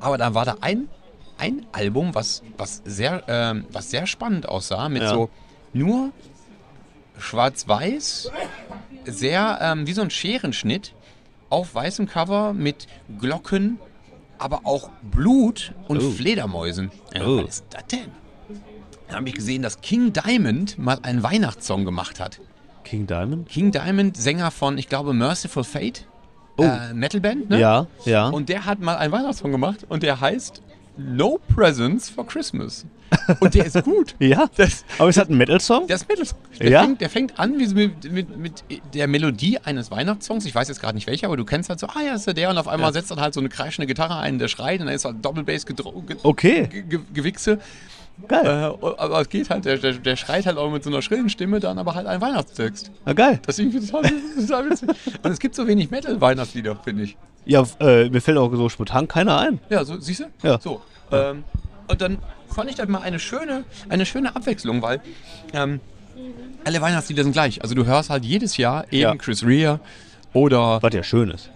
[0.00, 0.88] Aber da war da ein,
[1.38, 5.10] ein Album, was, was, sehr, ähm, was sehr spannend aussah, mit Ja.
[5.10, 5.30] so
[5.72, 6.10] nur
[7.18, 8.30] schwarz-weiß,
[9.04, 10.94] sehr ähm, wie so ein Scherenschnitt
[11.50, 12.86] auf weißem Cover mit
[13.20, 13.78] Glocken,
[14.38, 16.10] aber auch Blut und Oh.
[16.10, 16.90] Fledermäusen.
[17.14, 17.44] Ja, Oh.
[17.44, 18.10] Was ist das denn?
[19.08, 22.40] Dann habe ich gesehen, dass King Diamond mal einen Weihnachtssong gemacht hat.
[22.84, 23.48] King Diamond?
[23.48, 26.06] King Diamond, Sänger von, ich glaube, Merciful Fate,
[26.56, 26.64] Oh.
[26.64, 27.60] äh, Metalband, ne?
[27.60, 28.28] Ja, ja.
[28.28, 30.62] Und der hat mal einen Weihnachtssong gemacht und der heißt
[30.96, 32.84] No Presents for Christmas.
[33.40, 34.14] Und der ist gut.
[34.20, 34.46] ja.
[34.56, 35.86] Das, Aber ist das ein Metal-Song?
[35.86, 36.26] der ist Metal.
[36.60, 36.82] Der, Ja?
[36.82, 38.64] fängt, der fängt an wie so mit, mit, mit
[38.94, 40.44] der Melodie eines Weihnachtssongs.
[40.46, 42.32] Ich weiß jetzt gerade nicht welcher, aber du kennst halt so, ah ja, ist ja
[42.32, 42.50] der.
[42.50, 42.92] Und auf einmal Ja.
[42.94, 46.02] setzt dann halt so eine kreischende Gitarre ein, der schreit und dann ist halt gedro-
[46.06, 47.58] ge Okay, ge ge Gewichse.
[48.28, 48.44] geil.
[48.46, 51.28] Äh, aber es geht halt, der, der, der schreit halt auch mit so einer schrillen
[51.28, 52.90] Stimme dann aber halt einen Weihnachtstext.
[53.04, 53.40] Na, geil.
[53.44, 54.88] Das ist irgendwie total, total witzig.
[55.22, 57.16] Und es gibt so wenig Metal-Weihnachtslieder, finde ich.
[57.44, 59.58] Ja, äh, mir fällt auch so spontan keiner ein.
[59.68, 60.24] Ja, so, siehst du?
[60.46, 60.58] Ja.
[60.60, 60.80] So.
[61.10, 61.44] Ähm,
[61.88, 62.18] und dann
[62.48, 65.00] fand ich das mal eine schöne, eine schöne Abwechslung, weil
[65.52, 65.80] ähm,
[66.64, 67.60] alle Weihnachtslieder sind gleich.
[67.62, 69.14] Also du hörst halt jedes Jahr eben Ja.
[69.16, 69.80] Chris Rea
[70.32, 70.78] oder.
[70.82, 71.50] Was ja schön ist.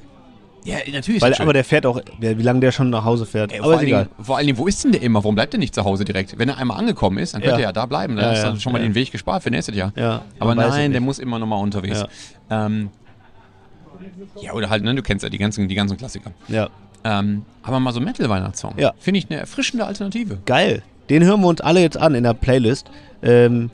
[0.64, 1.22] Ja, natürlich.
[1.22, 3.53] Weil, ist aber der fährt auch, wie lange der schon nach Hause fährt.
[3.53, 4.05] Ey, aber vor, ist allen egal.
[4.07, 5.22] Dingen, vor allen Dingen, wo ist denn der immer?
[5.22, 6.37] Warum bleibt der nicht zu Hause direkt?
[6.41, 7.66] Wenn er einmal angekommen ist, dann könnte Ja.
[7.66, 8.16] er ja da bleiben.
[8.16, 9.93] Dann Ja, du ja, schon mal den Weg gespart für nächstes Jahr.
[9.95, 12.03] Ja, Aber nein, der muss immer noch mal unterwegs.
[12.51, 12.91] Ähm,
[14.41, 16.33] ja, oder halt, ne, du kennst ja die ganzen, die ganzen Klassiker.
[16.49, 16.69] Ja.
[17.05, 18.75] Ähm, aber mal so Metal-Weihnachtssong.
[18.79, 18.93] Ja.
[18.99, 20.39] Finde ich eine erfrischende Alternative.
[20.45, 20.83] Geil.
[21.09, 22.91] Den hören wir uns alle jetzt an in der Playlist.
[23.23, 23.71] Ähm,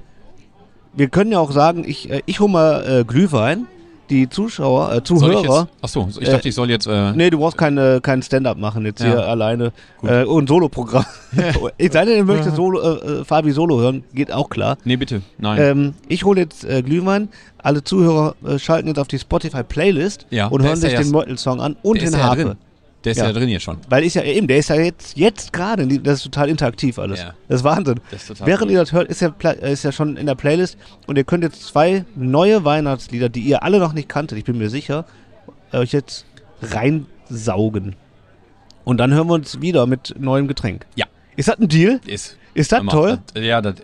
[0.93, 3.67] wir können ja auch sagen, ich, äh, ich hole mal äh, Glühwein.
[4.13, 5.69] Die Zuschauer, äh, ich Zuhörer.
[5.81, 6.87] achso, ich dachte, ich soll jetzt.
[6.87, 9.07] Äh, Nee, du brauchst keine, kein Stand-up machen jetzt Ja.
[9.07, 9.73] hier alleine.
[10.03, 11.07] Äh, und Solo-Programm.
[11.79, 14.77] ich sei denn, ihr möchtet Solo, äh, äh, Fabi Solo hören, geht auch klar.
[14.85, 15.23] nee, bitte.
[15.39, 15.59] Nein.
[15.63, 17.31] Ähm, ich hole jetzt äh, Glühwein.
[17.57, 22.03] Alle Zuhörer schalten jetzt auf die Spotify-Playlist Ja, und hören sich den Meutel-Song an und
[22.03, 22.57] der den Harpe.
[23.05, 23.27] Der ist Ja.
[23.27, 23.33] ja.
[23.33, 23.79] drin jetzt schon.
[23.89, 27.21] Weil ist ja eben, der ist ja jetzt, jetzt gerade, das ist total interaktiv alles.
[27.21, 27.35] Ja.
[27.49, 28.01] Das ist Wahnsinn.
[28.11, 28.71] Das ist Während cool.
[28.73, 30.77] ihr das hört, ist ja, Pla- ist ja schon in der Playlist
[31.07, 34.59] und ihr könnt jetzt zwei neue Weihnachtslieder, die ihr alle noch nicht kanntet, ich bin
[34.59, 35.05] mir sicher,
[35.73, 36.25] euch jetzt
[36.63, 37.97] reinsaugen.
[38.85, 40.87] Und dann hören wir uns wieder mit neuem Getränk.
[40.97, 41.07] Ja.
[41.37, 42.01] Ist das ein Deal?
[42.07, 42.37] Ist.
[42.55, 43.19] Ist das toll?
[43.33, 43.77] Das, ja, das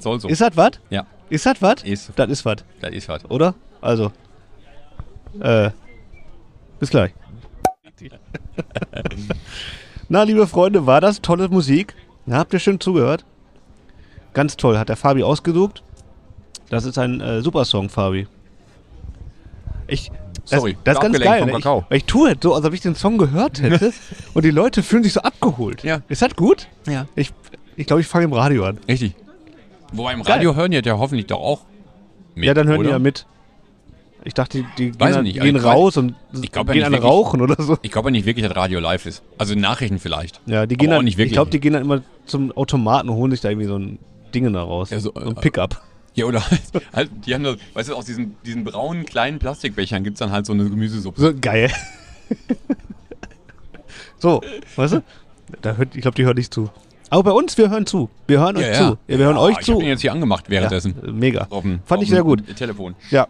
[0.00, 0.28] soll so.
[0.28, 0.70] Ist das was?
[0.90, 1.82] ja, Ist das was?
[1.82, 2.10] ist.
[2.16, 3.28] Das ist was, Das ist was.
[3.30, 3.54] oder?
[3.80, 4.10] Also,
[5.40, 5.70] äh,
[6.80, 7.12] bis gleich.
[10.08, 11.94] Na, liebe Freunde, war das tolle Musik?
[12.26, 13.24] Na, habt ihr schön zugehört?
[14.32, 15.82] Ganz toll, hat der Fabi ausgesucht.
[16.70, 18.26] Das ist ein äh, super Song, Fabi.
[19.86, 20.10] Ich,
[20.48, 21.40] das, Sorry, das ist ganz geil.
[21.40, 21.58] vom ne?
[21.58, 23.92] Ich, weil ich tue es so, als ob ich den Song gehört hätte
[24.34, 25.82] und die Leute fühlen sich so abgeholt.
[25.82, 26.02] Ja.
[26.08, 26.68] Ist das gut?
[26.86, 27.06] Ja.
[27.14, 27.32] Ich
[27.78, 28.78] ich, glaube, ich fange im Radio an.
[28.88, 29.14] Richtig.
[29.92, 30.34] Wobei im Geil.
[30.34, 31.60] Radio hören die ja hoffentlich doch auch
[32.34, 32.88] mit, ja, dann hören oder?
[32.88, 33.24] die ja mit.
[34.24, 36.74] Ich dachte, die, die gehen, Weiß ich nicht, gehen ich raus und ich glaub ja
[36.74, 37.10] gehen alle wirklich.
[37.10, 37.78] rauchen oder so.
[37.82, 39.22] Ich glaube ja nicht wirklich, dass Radio live ist.
[39.38, 40.40] Also Nachrichten vielleicht.
[40.46, 41.32] Ja, die gehen dann, nicht ich wirklich.
[41.34, 43.98] glaube, die gehen dann immer zum Automaten und holen sich da irgendwie so ein
[44.34, 44.90] Ding da raus.
[44.90, 45.80] Ja, so, ein äh, Pickup.
[46.14, 46.62] Ja, oder halt,
[46.92, 50.32] halt die haben da, weißt du, aus diesen, diesen braunen kleinen Plastikbechern gibt es dann
[50.32, 51.20] halt so eine Gemüsesuppe.
[51.20, 51.70] So geil.
[54.18, 54.40] so,
[54.76, 55.02] weißt du?
[55.62, 56.70] Da hört, ich glaube, die hören nicht zu.
[57.10, 58.10] Aber bei uns, wir hören zu.
[58.26, 58.82] Wir hören euch zu.
[58.82, 59.72] Ja, wir hören euch ich zu.
[59.74, 60.94] hab den jetzt hier angemacht währenddessen.
[61.02, 61.46] Ja, mega.
[61.48, 62.44] Auf dem- Fand auf ich sehr gut.
[62.56, 62.96] Telefon.
[63.10, 63.28] Ja.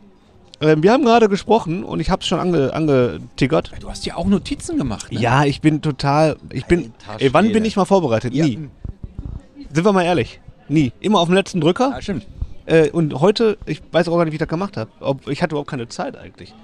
[0.60, 3.72] Ähm, wir haben gerade gesprochen und ich habe es schon ange, angetickert.
[3.80, 5.20] Du hast ja auch Notizen gemacht, ne?
[5.20, 6.36] Ja, ich bin total.
[6.52, 6.92] Ich bin.
[7.18, 8.34] Ey, wann bin ich mal vorbereitet?
[8.34, 8.44] Ja.
[8.44, 8.68] Nie.
[9.72, 10.40] Sind wir mal ehrlich.
[10.68, 10.92] Nie.
[11.00, 11.92] Immer auf dem letzten Drücker.
[11.94, 12.26] Ah, stimmt.
[12.66, 14.90] Äh, und heute, ich weiß auch gar nicht, wie ich das gemacht habe.
[15.30, 16.54] Ich hatte überhaupt keine Zeit eigentlich.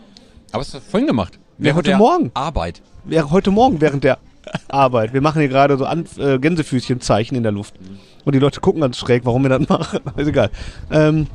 [0.53, 1.39] Aber hast du vorhin gemacht?
[1.59, 2.31] Ja, heute Morgen.
[2.35, 2.83] Arbeit.
[3.05, 4.19] Wäre heute Morgen während der
[4.69, 5.13] Arbeit.
[5.13, 7.75] Wir machen hier gerade so An äh, Gänsefüßchenzeichen in der Luft.
[8.25, 10.01] Und die Leute gucken ganz schräg, warum wir das machen.
[10.17, 10.51] Ist egal.
[10.91, 11.29] Ähm,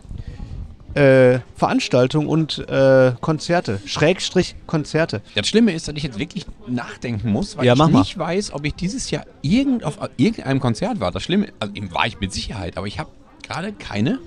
[1.00, 3.80] äh, Veranstaltungen und äh, Konzerte.
[3.86, 5.22] Schrägstrich Konzerte.
[5.36, 8.00] Das Schlimme ist, dass ich jetzt wirklich nachdenken muss, weil Ja, ich mach mal.
[8.00, 11.12] nicht weiß, ob ich dieses Jahr irgend auf irgendeinem Konzert war.
[11.12, 13.10] Das Schlimme, also eben war ich mit Sicherheit, aber ich habe
[13.44, 14.20] gerade keine,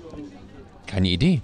[0.87, 1.41] keine Idee.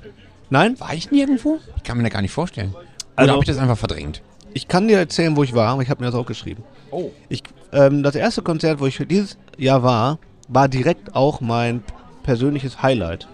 [0.50, 0.80] Nein?
[0.80, 1.60] War ich nirgendwo?
[1.78, 2.72] Ich kann mir das gar nicht vorstellen.
[2.74, 4.22] Oder Also- habe ich das einfach verdrängt?
[4.54, 6.64] Ich kann dir erzählen, wo ich war, aber ich habe mir das auch geschrieben.
[6.90, 7.12] Oh.
[7.30, 10.18] Ich, ähm, das erste Konzert, wo ich dieses Jahr war,
[10.48, 11.84] war direkt auch mein
[12.24, 13.28] persönliches Highlight.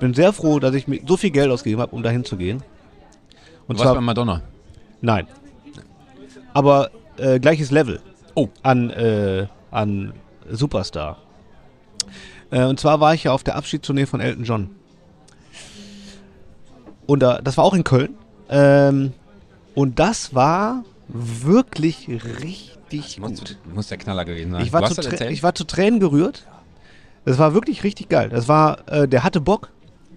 [0.00, 2.38] Ich bin sehr froh, dass ich mir so viel Geld ausgegeben habe, um dahin zu
[2.38, 2.62] gehen.
[3.68, 4.40] Und Du warst bei zwar, Madonna.
[5.02, 5.26] nein.
[6.54, 8.00] Aber äh, gleiches Level
[8.34, 8.48] Oh.
[8.62, 10.14] an, äh, an
[10.50, 11.18] Superstar.
[12.50, 14.70] Äh, und zwar war ich ja auf der Abschiedstournee von Elton John.
[17.06, 18.14] Und da, das war auch in Köln.
[18.48, 19.12] Ähm,
[19.74, 23.58] und das war wirklich richtig Muss, gut.
[23.74, 24.62] muss der Knaller gewesen sein.
[24.62, 26.46] Ich war, zu das ich war zu Tränen gerührt.
[27.26, 28.30] Das war wirklich richtig geil.
[28.30, 29.68] Das war, äh, der hatte Bock.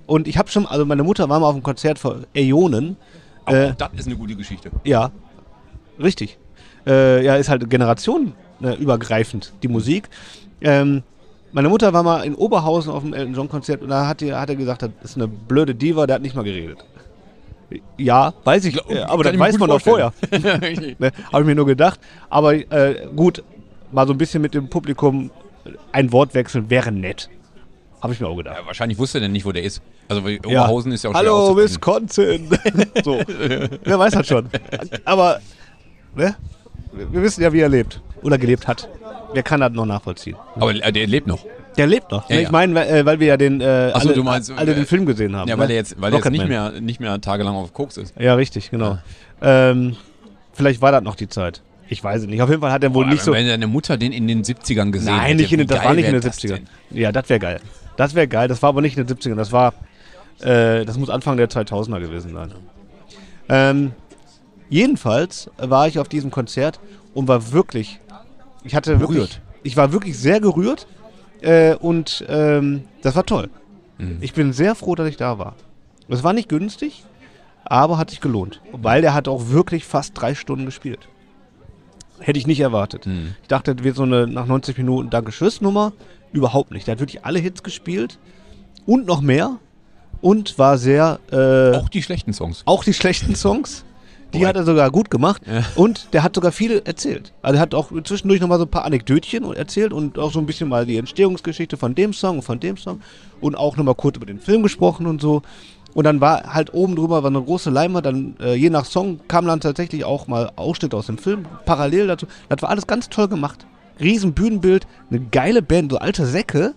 [0.06, 2.98] Und ich habe schon, also meine Mutter war mal auf einem Konzert vor Äonen.
[3.46, 4.72] Aber äh, auch das ist eine gute Geschichte.
[4.84, 5.12] Ja,
[6.02, 6.38] richtig.
[6.86, 10.10] Äh, ja, ist halt generationenübergreifend, die Musik.
[10.62, 11.04] Ähm,
[11.52, 14.34] meine Mutter war mal in Oberhausen auf dem Elton John Konzert und da hat, die,
[14.34, 16.80] hat er gesagt, das ist eine blöde Diva, der hat nicht mal geredet.
[17.98, 20.14] Ja, weiß ich, äh, aber das weiß man doch vorher.
[20.32, 22.00] ne, Habe ich mir nur gedacht.
[22.30, 23.44] Aber äh, gut,
[23.92, 25.32] mal so ein bisschen mit dem Publikum
[25.92, 27.30] ein Wort wechseln wäre nett.
[28.04, 28.58] Habe ich mir auch gedacht.
[28.60, 29.82] Ja, wahrscheinlich wusste er denn nicht, wo der ist.
[30.10, 30.64] Also weil Ja.
[30.64, 31.56] Oberhausen ist ja auch Hallo.
[31.56, 32.50] Wisconsin.
[33.04, 33.18] so.
[33.84, 34.50] Wer weiß das schon.
[35.06, 35.40] Aber,
[36.14, 36.36] ne?
[36.92, 38.02] Wir wissen ja, wie er lebt.
[38.22, 38.90] Oder gelebt hat.
[39.34, 40.36] Wer kann das noch nachvollziehen?
[40.56, 41.46] Aber der lebt noch.
[41.78, 42.30] Der lebt noch.
[42.30, 42.48] Ja, Ne, ja.
[42.48, 44.76] ich meine, weil, äh, weil wir ja den, äh, so, alle, du meinst, alle äh,
[44.76, 45.48] den Film gesehen haben.
[45.50, 45.74] Ja, weil ne?
[45.74, 48.14] er jetzt, weil er jetzt nicht mehr, nicht mehr tagelang auf Koks ist.
[48.20, 48.98] Ja, richtig, genau.
[49.42, 49.96] Ähm,
[50.52, 51.62] vielleicht war das noch die Zeit.
[51.88, 52.42] Ich weiß es nicht.
[52.42, 53.32] Auf jeden Fall hat er wohl Boah, nicht so.
[53.32, 56.06] Wenn deine Mutter den in den 70ern gesehen Nein, hätte, nicht in das war nicht
[56.08, 56.48] in den das 70ern.
[56.56, 56.68] denn?
[56.92, 57.60] Ja, das wäre geil.
[57.96, 58.48] Das wäre geil.
[58.48, 59.36] Das war aber nicht in den 70ern.
[59.36, 59.74] Das war,
[60.40, 62.52] äh, das muss Anfang der 2000er gewesen sein.
[63.50, 63.92] Ähm,
[64.70, 66.80] jedenfalls war ich auf diesem Konzert
[67.14, 68.00] und war wirklich,
[68.64, 69.42] ich hatte wirklich, Gerührt.
[69.64, 70.88] ich war wirklich sehr gerührt
[71.42, 73.50] äh, und ähm, das war toll.
[73.98, 74.18] Mhm.
[74.22, 75.56] Ich bin sehr froh, dass ich da war.
[76.08, 77.04] Es war nicht günstig,
[77.66, 81.08] aber hat sich gelohnt, weil der hat auch wirklich fast drei Stunden gespielt.
[82.20, 83.06] Hätte ich nicht erwartet.
[83.06, 83.36] Mhm.
[83.42, 85.94] Ich dachte, das wird so eine nach 90 Minuten Danke-Tschüss-Nummer.
[86.34, 86.88] Überhaupt nicht.
[86.88, 88.20] Der hat wirklich alle Hits gespielt
[88.86, 89.58] und noch mehr
[90.22, 91.20] und war sehr.
[91.32, 92.64] Äh, Auch die schlechten Songs.
[92.66, 93.86] auch die schlechten Songs.
[94.34, 95.44] Die hat er sogar gut gemacht.
[95.46, 95.64] Ja.
[95.76, 97.34] Und der hat sogar viele erzählt.
[97.44, 100.48] Also er hat auch zwischendurch nochmal so ein paar Anekdötchen erzählt und auch so ein
[100.48, 103.00] bisschen mal die Entstehungsgeschichte von dem Song und von dem Song.
[103.42, 105.44] Und auch nochmal kurz über den Film gesprochen und so.
[105.94, 108.08] Und dann war halt oben drüber war eine große Leinwand.
[108.08, 112.08] Dann äh, je nach Song kam dann tatsächlich auch mal Ausschnitte aus dem Film parallel
[112.08, 112.26] dazu.
[112.50, 113.68] Das war alles ganz toll gemacht.
[114.00, 116.74] Riesen Bühnenbild, eine geile Band, so alte Säcke.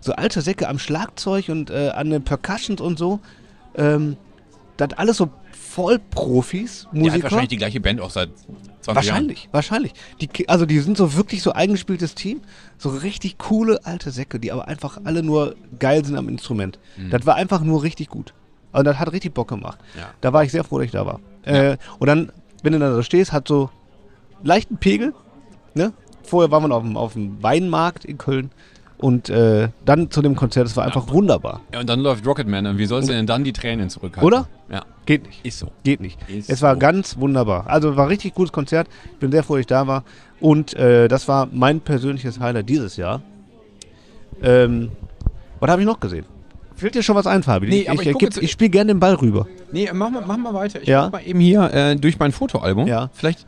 [0.00, 3.18] So alte Säcke am Schlagzeug und äh, an den Percussions und so.
[3.76, 4.16] Ähm,
[4.76, 7.22] das alles so Vollprofis, Der hat Musiker.
[7.24, 8.30] wahrscheinlich die gleiche Band auch seit
[8.82, 9.92] 20 Wahrscheinlich, wahrscheinlich.
[10.20, 12.40] Die, ki- also die sind so wirklich so eingespieltes Team,
[12.78, 16.78] so richtig coole alte Säcke, die aber einfach alle nur geil sind am Instrument.
[17.10, 18.32] Das war einfach nur richtig gut.
[18.72, 19.78] Also das hat richtig Bock gemacht.
[19.96, 20.10] Ja.
[20.20, 21.20] Da war ich sehr froh, dass ich da war.
[21.42, 22.30] Äh, und dann,
[22.62, 23.70] wenn du da so stehst, hat so
[24.42, 25.14] leichten Pegel.
[25.74, 25.92] Ne?
[26.26, 28.50] Vorher waren wir auf dem, auf dem Weinmarkt in Köln.
[28.98, 31.52] Und äh, dann zu dem Konzert, das war einfach wunderbar.
[31.54, 31.62] Jahren.
[31.74, 32.66] Ja, und dann läuft Rocketman.
[32.66, 34.26] Und wie sollst du denn dann die Tränen zurückhalten?
[34.26, 34.48] Oder?
[34.70, 35.44] Ja, Geht nicht.
[35.44, 35.68] ist so.
[35.84, 36.18] Geht nicht.
[36.30, 36.78] Ist es war so.
[36.78, 37.66] ganz wunderbar.
[37.66, 38.88] Also war ein richtig gutes Konzert.
[39.12, 40.02] Ich bin sehr froh, dass ich da war.
[40.40, 43.20] Und äh, das war mein persönliches Highlight dieses Jahr.
[44.42, 44.90] Ähm,
[45.60, 46.24] was habe ich noch gesehen?
[46.74, 47.68] Fällt dir schon was ein, Fabi?
[47.68, 49.46] Nee, ich aber ich ich, ich spiele gerne den Ball rüber.
[49.72, 50.80] Nee, mach mal, mach mal weiter.
[50.82, 51.04] Ich Ja.
[51.04, 52.86] guck mal eben hier äh, durch mein Fotoalbum.
[52.86, 53.08] Ja.
[53.14, 53.46] Vielleicht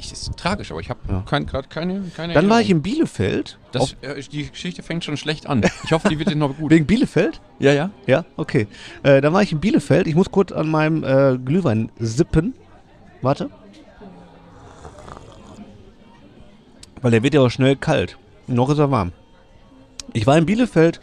[0.00, 1.24] Ich, das ist tragisch, aber ich habe Ja.
[1.28, 3.58] kein, gerade keine, keine Dann war ich in Bielefeld.
[3.72, 5.62] Das, äh, die Geschichte fängt schon schlecht an.
[5.84, 6.70] Ich hoffe, die wird jetzt noch gut.
[6.70, 7.40] wegen Bielefeld?
[7.58, 7.90] Ja, ja.
[8.06, 8.68] Ja, okay.
[9.02, 10.06] Äh, dann war ich in Bielefeld.
[10.06, 12.54] Ich muss kurz an meinem äh, Glühwein sippen.
[13.22, 13.50] Warte.
[17.02, 18.16] Weil der wird ja auch schnell kalt.
[18.46, 19.12] Noch ist er warm.
[20.12, 21.00] Ich war in Bielefeld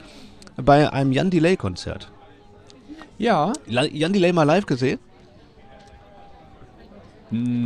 [0.55, 2.11] bei einem Jan Delay Konzert.
[3.17, 3.53] Ja.
[3.67, 4.99] Jan Delay mal live gesehen?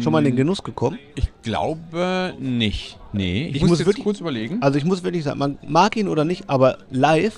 [0.02, 0.98] Schon mal in den Genuss gekommen?
[1.16, 2.98] Ich glaube nicht.
[3.14, 4.62] Nee, ich, Ich muss, muss jetzt wirklich- kurz überlegen.
[4.62, 7.38] Also ich muss wirklich sagen, man mag ihn oder nicht, aber live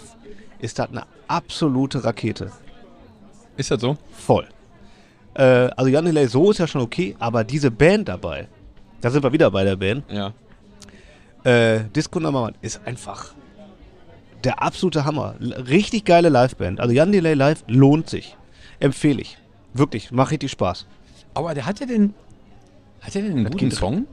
[0.60, 2.52] ist das eine absolute Rakete.
[3.58, 3.98] Ist das so?
[4.12, 4.48] Voll.
[5.34, 5.44] Äh,
[5.76, 8.48] also Jan Delay so ist ja schon okay, aber diese Band dabei,
[9.02, 10.34] da sind wir wieder bei der Band, Ja.
[11.44, 13.34] äh, Disco Number One ist einfach
[14.44, 15.36] der absolute Hammer.
[15.40, 16.80] Richtig geile Liveband.
[16.80, 18.36] Also Jan Delay live lohnt sich.
[18.80, 19.38] Empfehle ich.
[19.74, 20.86] Wirklich, macht richtig Spaß.
[21.34, 22.14] Aber der hatte den.
[23.02, 24.06] Hat er denn einen guten geht- Song?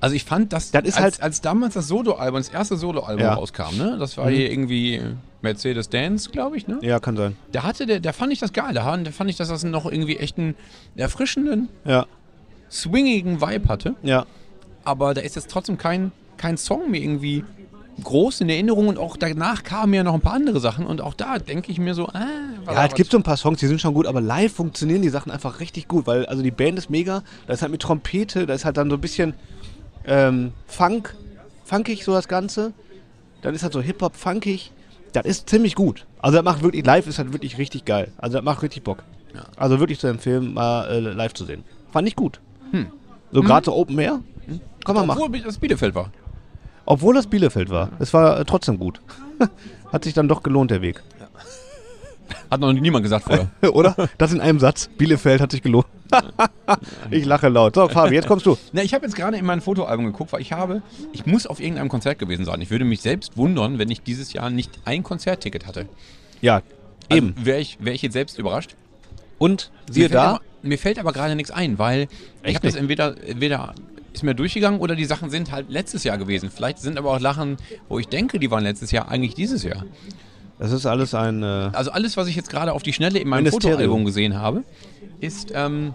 [0.00, 3.24] Also ich fand, dass Das ist als, halt- als damals das Soloalbum, das erste Soloalbum
[3.24, 3.34] Ja.
[3.34, 3.96] rauskam, ne?
[3.98, 4.34] Das war Mhm.
[4.34, 5.00] hier irgendwie
[5.40, 6.78] Mercedes Dance, glaube ich, ne?
[6.82, 7.36] Ja, kann sein.
[7.52, 8.74] Da hatte der, da fand ich das geil.
[8.74, 8.82] Da
[9.12, 10.54] fand ich, dass das noch irgendwie echt einen
[10.96, 12.04] erfrischenden, Ja,
[12.70, 13.94] swingigen Vibe hatte.
[14.02, 14.26] ja.
[14.86, 17.42] Aber da ist jetzt trotzdem kein, kein Song mir irgendwie
[18.02, 21.14] groß in Erinnerung und auch danach kamen ja noch ein paar andere Sachen und auch
[21.14, 22.26] da denke ich mir so, ah,
[22.64, 25.02] war Ja, es gibt so ein paar Songs, die sind schon gut, aber live funktionieren
[25.02, 27.82] die Sachen einfach richtig gut, weil also die Band ist mega, da ist halt mit
[27.82, 29.34] Trompete, da ist halt dann so ein bisschen
[30.06, 31.14] ähm, Funk,
[31.64, 32.72] funkig so das Ganze,
[33.42, 34.72] dann ist halt so Hip-Hop funkig,
[35.12, 36.06] das ist ziemlich gut.
[36.20, 39.04] Also das macht wirklich, live ist halt wirklich richtig geil, also das macht richtig Bock.
[39.34, 39.44] Ja.
[39.56, 41.64] Also wirklich zu empfehlen, mal äh, live zu sehen.
[41.92, 42.40] Fand ich gut.
[42.70, 42.86] Hm.
[43.32, 44.20] So gerade so Open Air,
[44.84, 45.22] kann man machen.
[45.22, 46.10] Obwohl das Bielefeld war.
[46.86, 49.00] Obwohl das Bielefeld war, es war äh, trotzdem gut.
[49.92, 51.02] Hat sich dann doch gelohnt, der Weg.
[52.50, 53.48] Hat noch niemand gesagt vorher.
[53.74, 53.94] Oder?
[54.18, 54.88] Das in einem Satz.
[54.98, 55.86] Bielefeld hat sich gelohnt.
[57.10, 57.74] ich lache laut.
[57.74, 58.56] So, Fabi, jetzt kommst du.
[58.72, 60.82] Na, ich habe jetzt gerade in mein Fotoalbum geguckt, weil ich habe,
[61.12, 62.60] ich muss auf irgendeinem Konzert gewesen sein.
[62.60, 65.86] Ich würde mich selbst wundern, wenn ich dieses Jahr nicht ein Konzertticket hatte.
[66.40, 66.62] Ja,
[67.08, 67.34] Also eben.
[67.44, 68.76] Wäre ich, wär ich jetzt selbst überrascht.
[69.38, 72.08] Und siehe mir fällt da, Aber, mir fällt aber gerade nichts ein, weil ich
[72.42, 73.74] Echt habe das entweder, entweder
[74.14, 76.50] ist mir durchgegangen oder die Sachen sind halt letztes Jahr gewesen.
[76.54, 77.56] Vielleicht sind aber auch Lachen,
[77.88, 79.84] wo ich denke, die waren letztes Jahr, eigentlich dieses Jahr.
[80.58, 81.42] das ist alles ein.
[81.42, 83.72] Äh, Also alles, was ich jetzt gerade auf die Schnelle in meinem Ministerium.
[83.80, 84.62] Fotoalbum gesehen habe,
[85.20, 85.94] ist, ähm,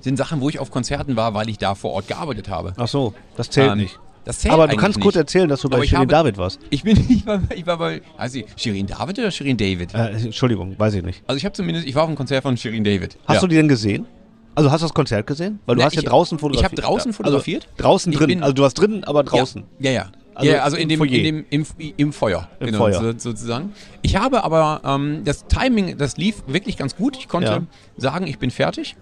[0.00, 2.74] sind Sachen, wo ich auf Konzerten war, weil ich da vor Ort gearbeitet habe.
[2.76, 3.98] ach so, das zählt Ähm, nicht.
[4.24, 5.02] Das zählt Aber du kannst nicht.
[5.04, 6.58] kurz erzählen, dass du bei Shirin habe- David warst.
[6.70, 9.94] Ich bin, ich war, ich war bei, also Shirin David oder Shirin David?
[9.94, 11.22] Äh, Entschuldigung, weiß ich nicht.
[11.26, 13.18] Also ich habe zumindest, ich war auf einem Konzert von Shirin David.
[13.26, 13.40] Hast ja.
[13.42, 14.06] du die denn gesehen?
[14.54, 15.58] Also hast du das Konzert gesehen?
[15.66, 16.80] Weil du Na, hast ja ich- draußen ich fotografiert.
[16.82, 17.16] hab draußen Ja.
[17.16, 17.64] fotografiert.
[17.72, 18.28] Also draußen Ich drin.
[18.28, 19.64] bin- also du warst drin, aber draußen.
[19.80, 19.96] Ja, ja.
[19.96, 20.06] ja.
[20.36, 21.10] Also ja, also in im dem, Foyer.
[21.12, 22.48] in dem im, im Feuer.
[22.60, 22.94] Im genau, Feuer.
[23.00, 23.72] So, sozusagen.
[24.02, 27.16] Ich habe aber ähm, das Timing, das lief wirklich ganz gut.
[27.16, 27.62] Ich konnte Ja.
[27.96, 28.96] sagen, ich bin fertig.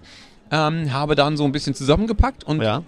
[0.51, 2.83] Ähm, habe dann so ein bisschen zusammengepackt und Ja.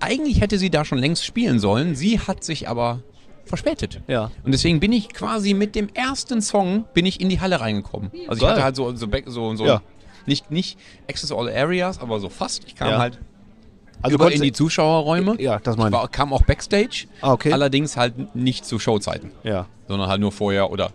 [0.00, 1.94] eigentlich hätte sie da schon längst spielen sollen.
[1.94, 3.00] Sie hat sich aber
[3.44, 4.00] verspätet.
[4.08, 4.30] Ja.
[4.44, 8.10] Und deswegen bin ich quasi mit dem ersten Song bin ich in die Halle reingekommen.
[8.26, 8.50] Also ich Geil.
[8.50, 9.82] hatte halt so so, so, so Ja.
[10.28, 10.78] Nicht nicht
[11.10, 12.64] Access All Areas, aber so fast.
[12.66, 12.98] Ich kam Ja.
[12.98, 13.18] halt
[14.02, 15.40] Also über in die Zuschauerräume.
[15.40, 16.00] Ja, das ich meine ich.
[16.00, 17.06] war, kam auch Backstage.
[17.20, 17.52] Ah, okay.
[17.52, 19.66] Allerdings halt nicht zu Showzeiten, Ja.
[19.88, 20.90] sondern halt nur vorher oder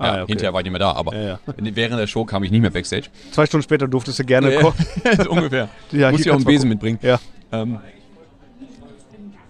[0.00, 0.26] Ah, ja, okay.
[0.28, 0.92] hinterher war ich nicht mehr da.
[0.92, 3.08] Aber Ja, während der Show kam ich nicht mehr Backstage.
[3.32, 4.76] Zwei Stunden später durftest du gerne Ja, kommen.
[5.22, 5.68] so ungefähr.
[5.92, 6.98] Ja, Muss hier ja auch einen Besen mitbringen.
[7.02, 7.18] Ja.
[7.52, 7.80] Ähm,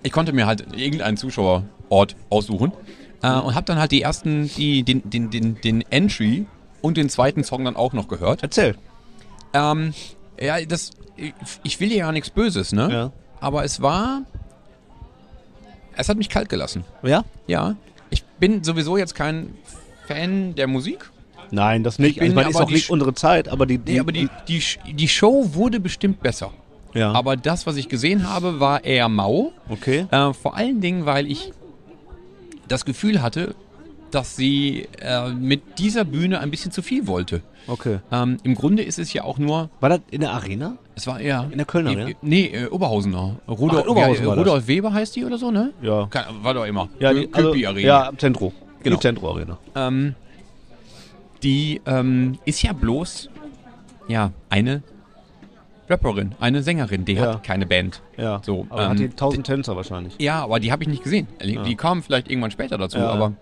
[0.03, 2.73] ich konnte mir halt irgendeinen Zuschauerort aussuchen
[3.23, 6.47] äh, und habe dann halt die ersten, die, den, den, den, den Entry
[6.81, 8.43] und den zweiten Song dann auch noch gehört.
[8.43, 8.77] Erzähl.
[9.53, 9.95] Ähm,
[10.41, 11.33] ja, das, ich,
[11.63, 12.89] ich will ja nichts Böses, ne?
[12.93, 13.13] Ja.
[13.41, 14.23] Aber es war,
[15.97, 16.85] es hat mich kalt gelassen.
[17.03, 17.25] Ja?
[17.47, 17.77] Ja,
[18.11, 19.55] ich bin sowieso jetzt kein
[20.07, 21.11] Fan der Musik.
[21.51, 22.17] Nein, das nicht.
[22.17, 23.79] Ich bin also, man ist aber auch nicht unsere Zeit, aber die.
[23.79, 26.53] die Nee, aber die, die, die Show wurde bestimmt besser.
[26.95, 27.13] ja.
[27.13, 29.53] Aber das, was ich gesehen habe, war eher mau.
[29.69, 30.07] okay.
[30.11, 31.53] Äh, vor allen Dingen, weil ich
[32.69, 33.55] das Gefühl hatte,
[34.11, 37.43] dass sie äh, mit dieser Bühne ein bisschen zu viel wollte.
[37.69, 37.99] Okay.
[38.11, 40.77] Ähm, Im Grunde ist es ja auch nur, War das in der Arena?
[40.95, 41.47] es war eher...
[41.51, 42.17] In der Kölner, äh, ja?
[42.23, 43.37] Nee, äh, Oberhausener.
[43.47, 44.39] Rudolf, Ach, Oberhausen ja, das.
[44.39, 45.73] Rudolf Weber heißt die oder so, ne?
[45.83, 46.07] Ja.
[46.11, 46.89] Keine, war doch immer.
[46.99, 47.79] Ja, die, also, Arena.
[47.79, 48.53] ja, am Zentro.
[48.83, 48.97] Genau.
[48.97, 49.59] Die Zentro Arena.
[49.77, 50.15] Ähm,
[51.43, 53.31] die ähm, ist ja bloß
[54.09, 54.83] ja eine
[55.89, 57.35] Rapperin, eine Sängerin, die Ja.
[57.35, 58.03] hat keine Band.
[58.17, 58.41] Ja.
[58.45, 60.15] So, aber ähm, hat die 1000 Tänzer wahrscheinlich.
[60.19, 61.29] Ja, aber die habe ich nicht gesehen.
[61.43, 63.09] Die, die kamen vielleicht irgendwann später dazu, Ja.
[63.11, 63.33] aber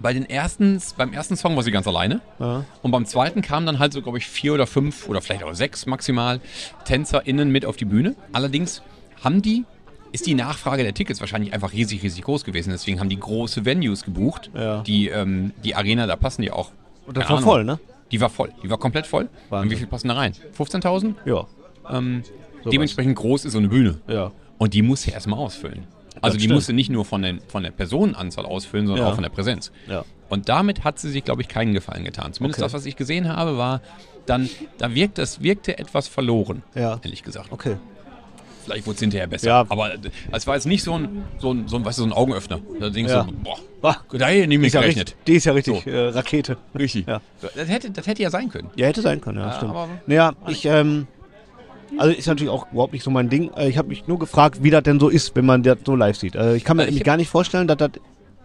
[0.00, 2.20] bei den ersten, beim ersten Song war sie ganz alleine.
[2.38, 2.64] Ja.
[2.82, 5.54] Und beim zweiten kamen dann halt so, glaube ich, vier oder fünf oder vielleicht auch
[5.54, 6.40] sechs maximal
[6.84, 8.14] TänzerInnen mit auf die Bühne.
[8.32, 8.82] Allerdings
[9.22, 9.64] haben die,
[10.12, 12.70] ist die Nachfrage der Tickets wahrscheinlich einfach riesig, riesig groß gewesen.
[12.70, 14.50] Deswegen haben die große Venues gebucht.
[14.54, 14.82] Ja.
[14.82, 16.72] Die, ähm, die Arena, da passen die auch.
[17.06, 17.44] Und das war Ahnung.
[17.44, 17.78] voll, ne?
[18.10, 18.52] Die war voll.
[18.62, 19.28] Die war komplett voll.
[19.48, 19.68] Wahnsinn.
[19.68, 20.34] Und wie viel passen da rein?
[20.56, 21.14] 15.000?
[21.24, 21.46] Ja.
[21.90, 22.22] Ähm,
[22.70, 23.98] dementsprechend groß ist so eine Bühne.
[24.06, 24.32] Ja.
[24.58, 25.86] Und die muss ja erstmal ausfüllen.
[26.24, 26.54] Also die stimmt.
[26.54, 29.10] musste nicht nur von, den, von der Personenanzahl ausfüllen, sondern Ja.
[29.10, 29.70] auch von der Präsenz.
[29.88, 30.04] Ja.
[30.28, 32.32] Und damit hat sie sich, glaube ich, keinen Gefallen getan.
[32.32, 32.66] Zumindest Okay.
[32.66, 33.80] das, was ich gesehen habe, war
[34.26, 34.48] dann,
[34.78, 36.98] da wirkt, das wirkte etwas verloren, Ja.
[37.04, 37.52] ehrlich gesagt.
[37.52, 37.76] Okay.
[38.64, 39.46] Vielleicht wurde es hinterher besser.
[39.46, 39.60] Ja.
[39.68, 39.90] Aber
[40.32, 42.60] es war jetzt nicht so ein, so ein, so ein, weißt du, so ein Augenöffner.
[42.80, 43.24] Da denkst Ja.
[43.24, 45.08] du, boah, Ah, da hätte ich nicht mit ja gerechnet.
[45.08, 45.90] richtig, die ist ja richtig So.
[45.90, 46.56] äh, Rakete.
[46.74, 47.06] Richtig.
[47.06, 47.20] Ja.
[47.42, 48.70] Das, hätte, das hätte ja sein können.
[48.76, 49.72] Ja, hätte sein können, ja, Ja, stimmt.
[49.72, 51.06] aber- naja, ich, ähm,
[51.98, 53.50] also ist natürlich auch überhaupt nicht so mein Ding.
[53.56, 55.94] Äh, Ich habe mich nur gefragt, wie das denn so ist, wenn man das so
[55.96, 56.34] live sieht.
[56.34, 57.90] Äh, Ich kann mir Äh, ich nämlich gar nicht vorstellen, dass das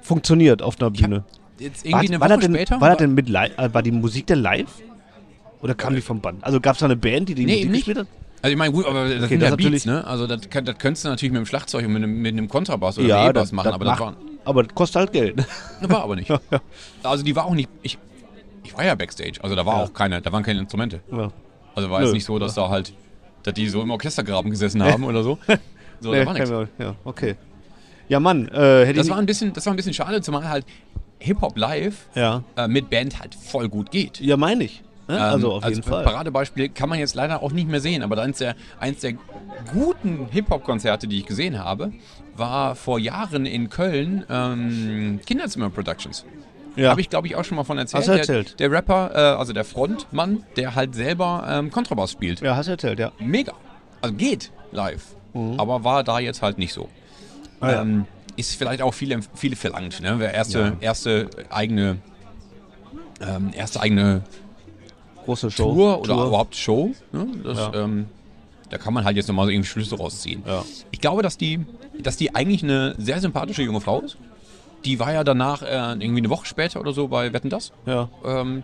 [0.02, 1.24] funktioniert auf einer Bühne.
[1.60, 2.82] Jetzt War, irgendwie eine war, Woche das denn, später.
[2.82, 4.68] war das denn mit live, war die Musik denn live?
[5.62, 6.42] Oder kam die vom Band?
[6.44, 8.08] Also gab es da eine Band, die die Nee, Musik gespielt hat?
[8.42, 10.08] Also ich meine, gut, aber das Okay, sind das ja Beats, natürlich- ne?
[10.08, 12.48] Also das, kann, das könntest du natürlich mit dem Schlagzeug und mit einem, mit einem
[12.48, 14.16] Kontrabass oder Ja, E-Bass machen, das aber macht, das war,
[14.46, 15.46] aber das kostet halt Geld.
[15.82, 16.32] war aber nicht.
[17.04, 17.98] Also die war auch nicht, ich,
[18.64, 19.84] ich war ja Backstage, also da war Ja.
[19.84, 21.02] auch keine, da waren keine Instrumente.
[21.12, 21.30] ja.
[21.76, 22.06] Also war Nö.
[22.06, 22.94] jetzt nicht so, dass da halt,
[23.44, 25.38] dass die so im Orchestergraben gesessen haben oder so.
[26.02, 26.50] So, Nee, da war nichts.
[26.78, 27.36] ja, okay.
[28.08, 30.48] Ja, Mann, äh, hätte Das ich war ein bisschen, das war ein bisschen schade, zumal
[30.48, 30.66] halt
[31.20, 34.22] Hip-Hop live Ja, äh, mit Band halt voll gut geht.
[34.22, 34.82] ja meine ich.
[35.10, 35.16] Ne?
[35.18, 36.06] Ähm, also auf jeden Fall.
[36.06, 39.16] Paradebeispiel kann man jetzt leider auch nicht mehr sehen, aber eins der, eins der
[39.74, 41.92] guten Hip-Hop-Konzerte, die ich gesehen habe,
[42.38, 46.24] war vor Jahren in Köln ähm, Kinderzimmer Productions.
[46.80, 46.90] Ja.
[46.92, 48.02] Habe ich, glaube ich, auch schon mal von erzählt.
[48.02, 48.60] Hast du erzählt.
[48.60, 52.42] Der, der Rapper, äh, also der Frontmann, der halt selber ähm, Kontrabass spielt.
[52.42, 53.12] ja, hast du erzählt, ja.
[53.20, 53.54] Mega.
[54.02, 55.04] Also geht live.
[55.58, 56.84] Aber war da jetzt halt nicht so.
[56.84, 56.88] Mhm.
[57.62, 57.82] Ah, ja.
[57.82, 58.06] ähm,
[58.36, 60.02] ist vielleicht auch viele, viele verlangt.
[60.02, 60.16] Ne?
[60.18, 61.98] Wer erste, erste eigene
[63.22, 64.22] ähm, erste eigene
[65.26, 65.74] Große Show.
[65.74, 66.92] Tour oder überhaupt Show.
[67.12, 67.28] Ne?
[67.44, 67.74] Das, Ja.
[67.76, 68.06] ähm,
[68.70, 70.44] da kann man halt jetzt nochmal so irgendwie Schlüsse rausziehen.
[70.48, 70.64] Ja.
[70.92, 71.60] Ich glaube, dass die,
[72.02, 74.18] dass die eigentlich eine sehr sympathische junge Frau ist.
[74.86, 75.66] Die war ja danach äh,
[76.00, 77.72] irgendwie eine Woche später oder so bei Wetten das.
[77.86, 78.64] Ja, Ähm,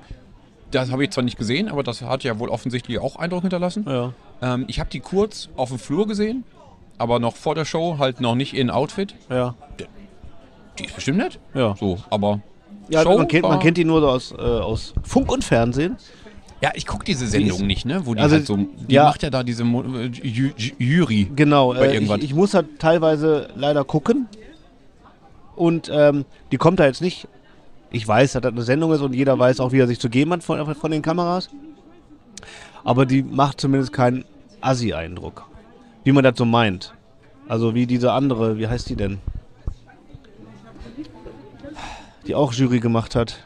[0.72, 3.86] das habe ich zwar nicht gesehen, aber das hat ja wohl offensichtlich auch Eindruck hinterlassen.
[3.88, 4.14] ja.
[4.42, 6.44] Ähm, ich habe die kurz auf dem Flur gesehen,
[6.98, 9.16] aber noch vor der Show, halt noch nicht in Outfit.
[9.30, 9.56] Ja.
[10.78, 11.40] Die ist bestimmt nett.
[11.54, 11.76] Ja.
[11.80, 12.42] So, aber
[12.90, 15.96] Ja, Show man, kennt, man kennt die nur so aus, äh, aus Funk und Fernsehen.
[16.62, 18.06] Ja, ich gucke diese Sendung ist- nicht, ne?
[18.06, 18.58] Wo die also, halt so.
[18.58, 19.04] Die ja.
[19.06, 21.32] macht ja da diese Mo äh, Ju Ju Jury.
[21.36, 22.18] Genau, Bei äh, irgendwas.
[22.20, 24.28] ich, ich muss halt teilweise leider gucken.
[25.56, 27.28] Und ähm, die kommt da jetzt nicht.
[27.92, 30.10] Ich weiß, dass das eine Sendung ist und jeder weiß auch, wie er sich zu
[30.10, 31.50] geben hat von, von den Kameras.
[32.84, 34.26] Aber die macht zumindest keinen
[34.62, 35.46] Assi-Eindruck.
[36.04, 36.94] Wie man das so meint.
[37.48, 39.20] Also wie diese andere, wie heißt die denn?
[42.28, 43.44] Die auch Jury gemacht hat.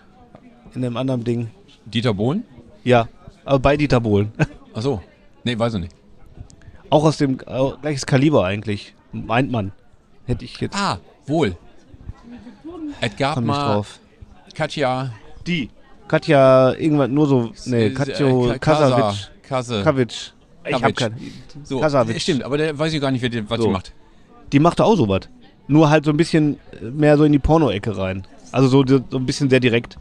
[0.73, 1.49] In einem anderen Ding.
[1.85, 2.43] Dieter Bohlen?
[2.83, 3.07] Ja,
[3.45, 4.31] aber bei Dieter Bohlen.
[4.73, 5.01] Achso.
[5.43, 5.95] Nee, weiß ich nicht.
[6.89, 8.93] auch aus dem äh, gleiches Kaliber eigentlich.
[9.11, 9.71] Meint man.
[10.25, 10.75] Hätte ich jetzt.
[10.77, 11.57] Ah, wohl.
[13.01, 13.99] Es gab komm mal drauf.
[14.53, 15.11] Katja.
[15.45, 15.69] Die.
[16.07, 17.51] Katja, irgendwann nur so.
[17.65, 19.27] Nee, äh, Katjo äh, Kasa- Kasawitsch.
[19.43, 19.83] Kase.
[19.83, 20.33] Kavic.
[20.67, 21.33] Ich hab keinen.
[21.63, 22.21] So, Kasawitsch.
[22.21, 23.67] Stimmt, aber der weiß ich gar nicht, wer die, was So.
[23.67, 23.93] die macht.
[24.51, 25.21] Die machte auch sowas.
[25.67, 28.25] Nur halt so ein bisschen mehr so in die Porno-Ecke rein.
[28.51, 29.97] Also so, so ein bisschen sehr direkt.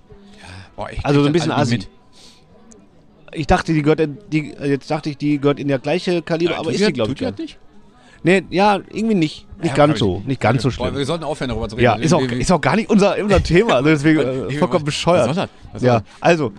[0.77, 1.81] Boah, Also so ein bisschen Assi.
[3.33, 6.53] Ich dachte, die gehört in, die, jetzt dachte ich, die gehört in der gleiche Kaliber,
[6.53, 6.59] mit.
[6.61, 7.39] aber ist die glaube ich.
[7.39, 7.59] nicht?
[8.23, 9.47] Nee, ja, irgendwie nicht.
[9.63, 10.19] Nicht Ja, ganz so.
[10.23, 11.05] ich- Nicht ganz so Boah, wir schlimm.
[11.05, 11.85] sollten aufhören, darüber zu reden.
[11.85, 13.75] Ja, ist auch, ist auch gar nicht unser, unser Thema.
[13.77, 15.25] Also deswegen äh, Ich- vollkommen was bescheuert.
[15.27, 15.49] soll das?
[15.73, 16.53] Was soll Ja, also,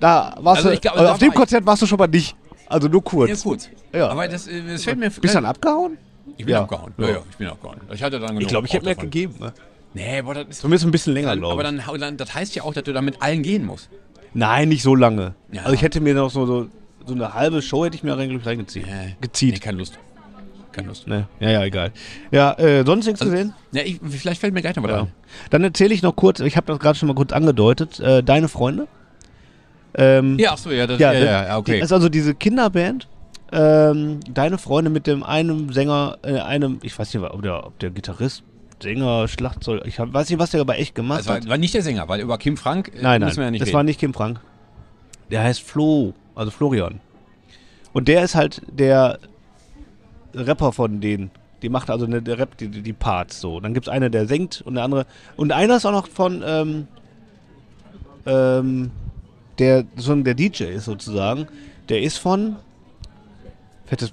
[0.00, 2.34] da warst Also du, glaub, also auf dem Konzert warst du schon mal nicht.
[2.66, 3.30] Also nur kurz.
[3.30, 3.68] Ja, kurz.
[3.92, 4.08] Ja.
[4.08, 5.10] Aber das, äh, das fällt mir.
[5.10, 5.98] Bist du dann abgehauen?
[6.36, 6.62] Ich bin Ja.
[6.62, 6.92] abgehauen.
[6.98, 7.08] Ja.
[7.08, 7.18] Ja.
[7.30, 7.78] ich bin abgehauen.
[7.92, 9.34] Ich hatte dann genug Ich glaube, ich hätte mehr gegeben.
[9.38, 9.52] Ne?
[9.94, 10.60] Nee, boah, das ist.
[10.60, 11.82] Zumindest ein bisschen länger, glaube aber ich.
[11.84, 13.90] dann, dann, das heißt ja auch, dass du da mit allen gehen musst.
[14.32, 15.34] Nein, nicht so lange.
[15.52, 15.62] Ja.
[15.62, 16.66] Also ich hätte mir noch so, so,
[17.04, 18.88] so eine halbe Show hätte ich mir eigentlich reingezogen.
[18.88, 19.98] Nee, nee, keine Lust.
[20.72, 21.06] Keine Lust.
[21.06, 21.26] Ne?
[21.40, 21.92] Ja, ja, egal.
[22.30, 23.52] Ja, äh, sonst nichts gesehen?
[23.72, 25.00] Ja, ich, vielleicht fällt mir gleich noch was Ja.
[25.02, 25.12] ein.
[25.50, 28.48] Dann erzähle ich noch kurz, ich habe das gerade schon mal kurz angedeutet, äh, Deine
[28.48, 28.88] Freunde.
[29.94, 31.78] Ähm, Ja, achso, ja, das, Ja, ja, ja, ja, okay.
[31.80, 33.08] Das ist also diese Kinderband.
[33.54, 37.78] Ähm, deine Freunde mit dem einen Sänger, äh, einem, ich weiß nicht, ob der, ob
[37.80, 38.42] der Gitarrist,
[38.82, 41.48] Sänger, Schlagzeug, ich hab, weiß nicht, was der aber echt gemacht das war, hat.
[41.48, 43.60] war nicht der Sänger, weil über Kim Frank äh, Nein, nein, müssen wir ja nicht
[43.60, 43.76] das reden.
[43.76, 44.40] war nicht Kim Frank.
[45.30, 47.00] Der heißt Flo, also Florian.
[47.92, 49.18] Und der ist halt der
[50.34, 51.30] Rapper von denen.
[51.62, 53.60] Die macht also eine, der Rap die, die die Parts so.
[53.60, 55.06] Dann gibt es eine, der singt und der andere.
[55.36, 56.88] Und einer ist auch noch von, ähm,
[58.26, 58.90] ähm,
[59.58, 61.46] der so der DJ ist sozusagen.
[61.88, 62.56] Der ist von
[63.86, 64.12] Fettes,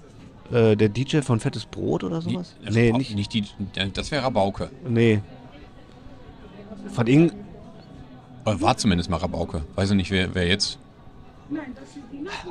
[0.52, 2.56] äh, der DJ von Fettes Brot oder Die- sowas?
[2.66, 3.46] also nee, nicht, nicht die,
[3.94, 4.70] das wäre Rabauke.
[4.88, 5.22] nee.
[6.94, 7.34] Von irgend,
[8.46, 9.64] Oder war zumindest mal Rabauke.
[9.76, 10.80] Weiß ich nicht, wer, wer jetzt.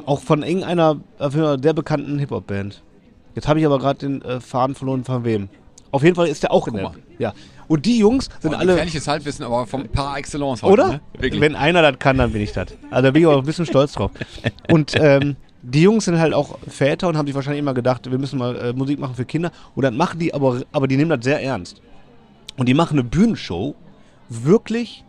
[0.06, 2.82] Auch von irgendeiner von einer sehr bekannten Hip-Hop-Band.
[3.38, 5.48] Jetzt habe ich aber gerade den äh, Faden verloren von wem.
[5.92, 6.82] Auf jeden Fall ist der auch in der.
[6.82, 6.94] mal.
[7.20, 7.34] Ja.
[7.68, 8.72] Und die Jungs sind Boah, alle.
[8.72, 10.88] Gefährliches Halbwissen, aber vom par excellence heute, Oder?
[10.88, 11.00] Ne?
[11.20, 12.66] Wenn einer das kann, dann bin ich das.
[12.90, 14.10] Also da bin ich auch ein bisschen stolz drauf.
[14.72, 18.18] Und ähm, die Jungs sind halt auch Väter und haben sich wahrscheinlich immer gedacht, wir
[18.18, 19.52] müssen mal äh, Musik machen für Kinder.
[19.76, 21.80] Und dann machen die aber, aber die nehmen das sehr ernst.
[22.56, 23.76] Und die machen eine Bühnenshow,
[24.28, 25.04] wirklich,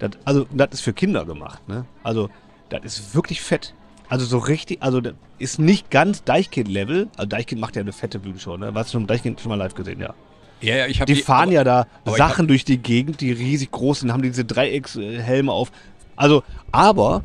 [0.00, 1.86] das, also das ist für Kinder gemacht, ne?
[2.02, 2.28] Also,
[2.68, 3.72] das ist wirklich fett.
[4.10, 5.00] Also so richtig, also
[5.38, 7.08] ist nicht ganz Deichkind-Level.
[7.16, 8.74] Also Deichkind macht ja eine fette Bühnenshow, ne?
[8.74, 10.12] Warst du schon Deichkind schon mal live gesehen, ja.
[10.60, 13.70] Ja, ja, ich habe Die fahren ja da aber Sachen durch die Gegend, die riesig
[13.70, 15.70] groß sind, haben diese Dreieckshelme auf.
[16.16, 16.42] Also,
[16.72, 17.22] aber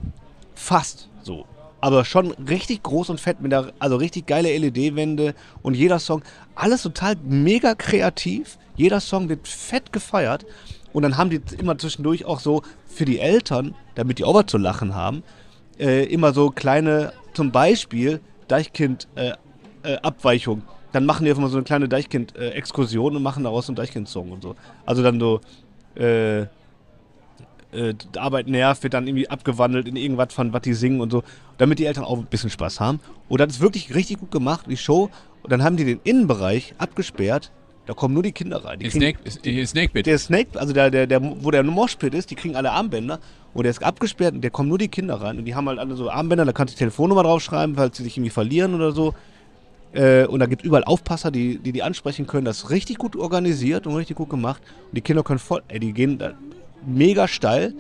[0.54, 1.46] fast so.
[1.82, 5.34] Aber schon richtig groß und fett mit der, also richtig geile LED-Wände
[5.64, 6.22] und jeder Song,
[6.54, 8.60] alles total mega kreativ.
[8.76, 10.46] Jeder Song wird fett gefeiert.
[10.94, 14.46] Und dann haben die immer zwischendurch auch so für die Eltern, damit die auch was
[14.46, 15.24] zu lachen haben,
[15.80, 19.38] äh, immer so kleine, zum Beispiel Deichkind-Abweichung.
[19.84, 20.64] Äh, Abweichung.
[20.92, 24.42] Dann machen die einfach mal so eine kleine Deichkind-Exkursion und machen daraus einen Deichkind-Song und
[24.42, 24.56] so.
[24.86, 25.42] Also dann so,
[25.96, 26.46] äh,
[27.76, 31.24] äh, Arbeit nervt, wird dann irgendwie abgewandelt in irgendwas von, was die singen und so,
[31.58, 33.00] damit die Eltern auch ein bisschen Spaß haben.
[33.30, 35.10] Und das ist wirklich richtig gut gemacht, die Show.
[35.44, 37.52] Und dann haben die den Innenbereich abgesperrt.
[37.86, 38.80] Da kommen nur die Kinder rein.
[38.80, 40.06] Die kriegen- Snake, Snake Pit.
[40.08, 43.20] der Snake, also der, der, der, wo der Moshpit ist, die kriegen alle Armbänder
[43.54, 45.78] und der ist abgesperrt und der kommen nur die Kinder rein und die haben halt
[45.80, 48.92] alle so Armbänder, da kannst du die Telefonnummer draufschreiben, falls sie sich irgendwie verlieren oder
[48.92, 49.14] so.
[49.94, 52.44] Äh, und da gibt es überall Aufpasser, die, die die ansprechen können.
[52.46, 54.62] Das ist richtig gut organisiert und richtig gut gemacht.
[54.90, 56.34] Und die Kinder können voll, ey, die gehen da
[56.86, 57.74] mega steil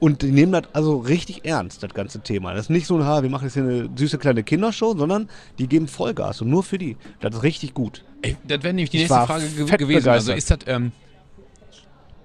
[0.00, 2.52] und die nehmen das also richtig ernst, das ganze Thema.
[2.54, 5.28] Das ist nicht so ein, ha, wir machen jetzt hier eine süße kleine Kindershow, sondern
[5.58, 6.96] die geben Vollgas und nur für die.
[7.20, 8.04] Das ist richtig gut.
[8.24, 10.08] Ey, das wäre nämlich die nächste Frage ge gewesen.
[10.08, 10.62] Also begeistert.
[10.62, 10.92] ist das ähm,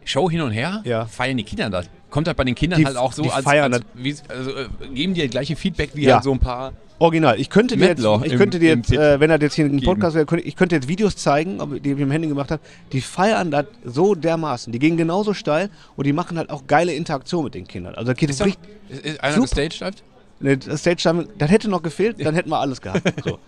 [0.05, 0.81] Show hin und her?
[0.85, 1.05] Ja.
[1.05, 1.89] Feiern die Kinder das?
[2.09, 4.67] Kommt das bei den Kindern Die- halt auch so als, feiern als wie, also, äh,
[4.93, 6.15] geben die das gleiche Feedback wie Ja.
[6.15, 7.39] halt so ein paar Original.
[7.39, 9.79] Ich könnte dir jetzt, ich könnte dir jetzt äh, wenn er jetzt hier einen.
[9.81, 12.51] Podcast wäre, könnte, ich könnte jetzt Videos zeigen, ob, die ich mit dem Handy gemacht
[12.51, 12.61] habe.
[12.91, 14.73] Die feiern das so dermaßen.
[14.73, 17.95] Die gehen genauso steil und die machen halt auch geile Interaktion mit den Kindern.
[17.95, 19.05] Also geht es Ist, das, richtig.
[19.05, 20.03] ist, einer gestaged
[20.41, 23.01] Stage Time, das hätte noch gefehlt, dann hätten wir alles gehabt.
[23.23, 23.39] So.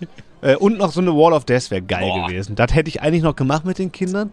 [0.42, 2.28] äh, und noch so eine Wall of Death wäre geil Boah.
[2.28, 2.56] gewesen.
[2.56, 4.32] Das hätte ich eigentlich noch gemacht mit den Kindern.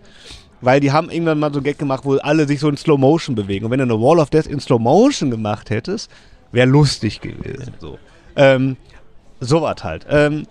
[0.60, 2.98] Weil die haben irgendwann mal so einen Gag gemacht, wo alle sich so in Slow
[2.98, 3.66] Motion bewegen.
[3.66, 6.10] Und wenn du eine Wall of Death in Slow Motion gemacht hättest,
[6.50, 7.74] wäre lustig gewesen.
[7.78, 7.98] So,
[8.34, 8.76] ähm,
[9.38, 10.04] so was halt.
[10.10, 10.46] Ähm,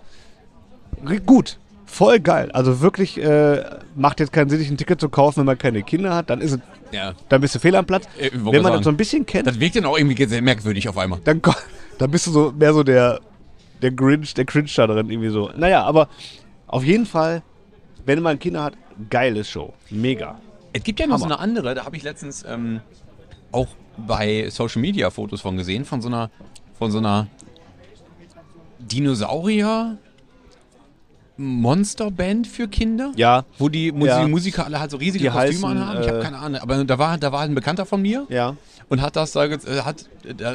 [1.26, 2.50] gut, voll geil.
[2.52, 3.64] Also wirklich äh,
[3.96, 6.30] macht jetzt keinen Sinn, sich ein Ticket zu kaufen, wenn man keine Kinder hat.
[6.30, 6.60] Dann ist es,
[6.92, 7.14] Ja.
[7.28, 8.06] dann bist du fehl am Platz.
[8.18, 8.74] Äh, wenn man sagen.
[8.76, 11.20] das so ein bisschen kennt, Das wirkt dann auch irgendwie sehr merkwürdig auf einmal.
[11.24, 11.40] dann,
[11.98, 13.20] dann bist du so mehr so der,
[13.82, 15.50] der Grinch, der Cringe da drin, irgendwie so.
[15.56, 16.08] Naja, aber
[16.66, 17.42] auf jeden Fall,
[18.06, 18.74] wenn man Kinder hat,
[19.10, 19.74] geile Show.
[19.90, 20.40] Mega.
[20.72, 21.36] Es gibt ja noch so Hammer.
[21.40, 22.80] eine andere, da habe ich letztens ähm,
[23.52, 26.30] auch bei Social Media Fotos von gesehen, von so einer,
[26.78, 27.26] von so einer
[28.78, 29.98] Dinosaurier
[31.38, 33.12] Monsterband für Kinder.
[33.16, 33.44] Ja.
[33.58, 34.24] Wo die, Mus Ja.
[34.24, 36.00] die Musiker alle halt so riesige Die Kostüme heißen, anhaben.
[36.02, 36.60] Ich habe äh, keine Ahnung.
[36.60, 38.56] Aber da war, da war halt ein Bekannter von mir Ja.
[38.88, 40.04] und hat das da äh, hat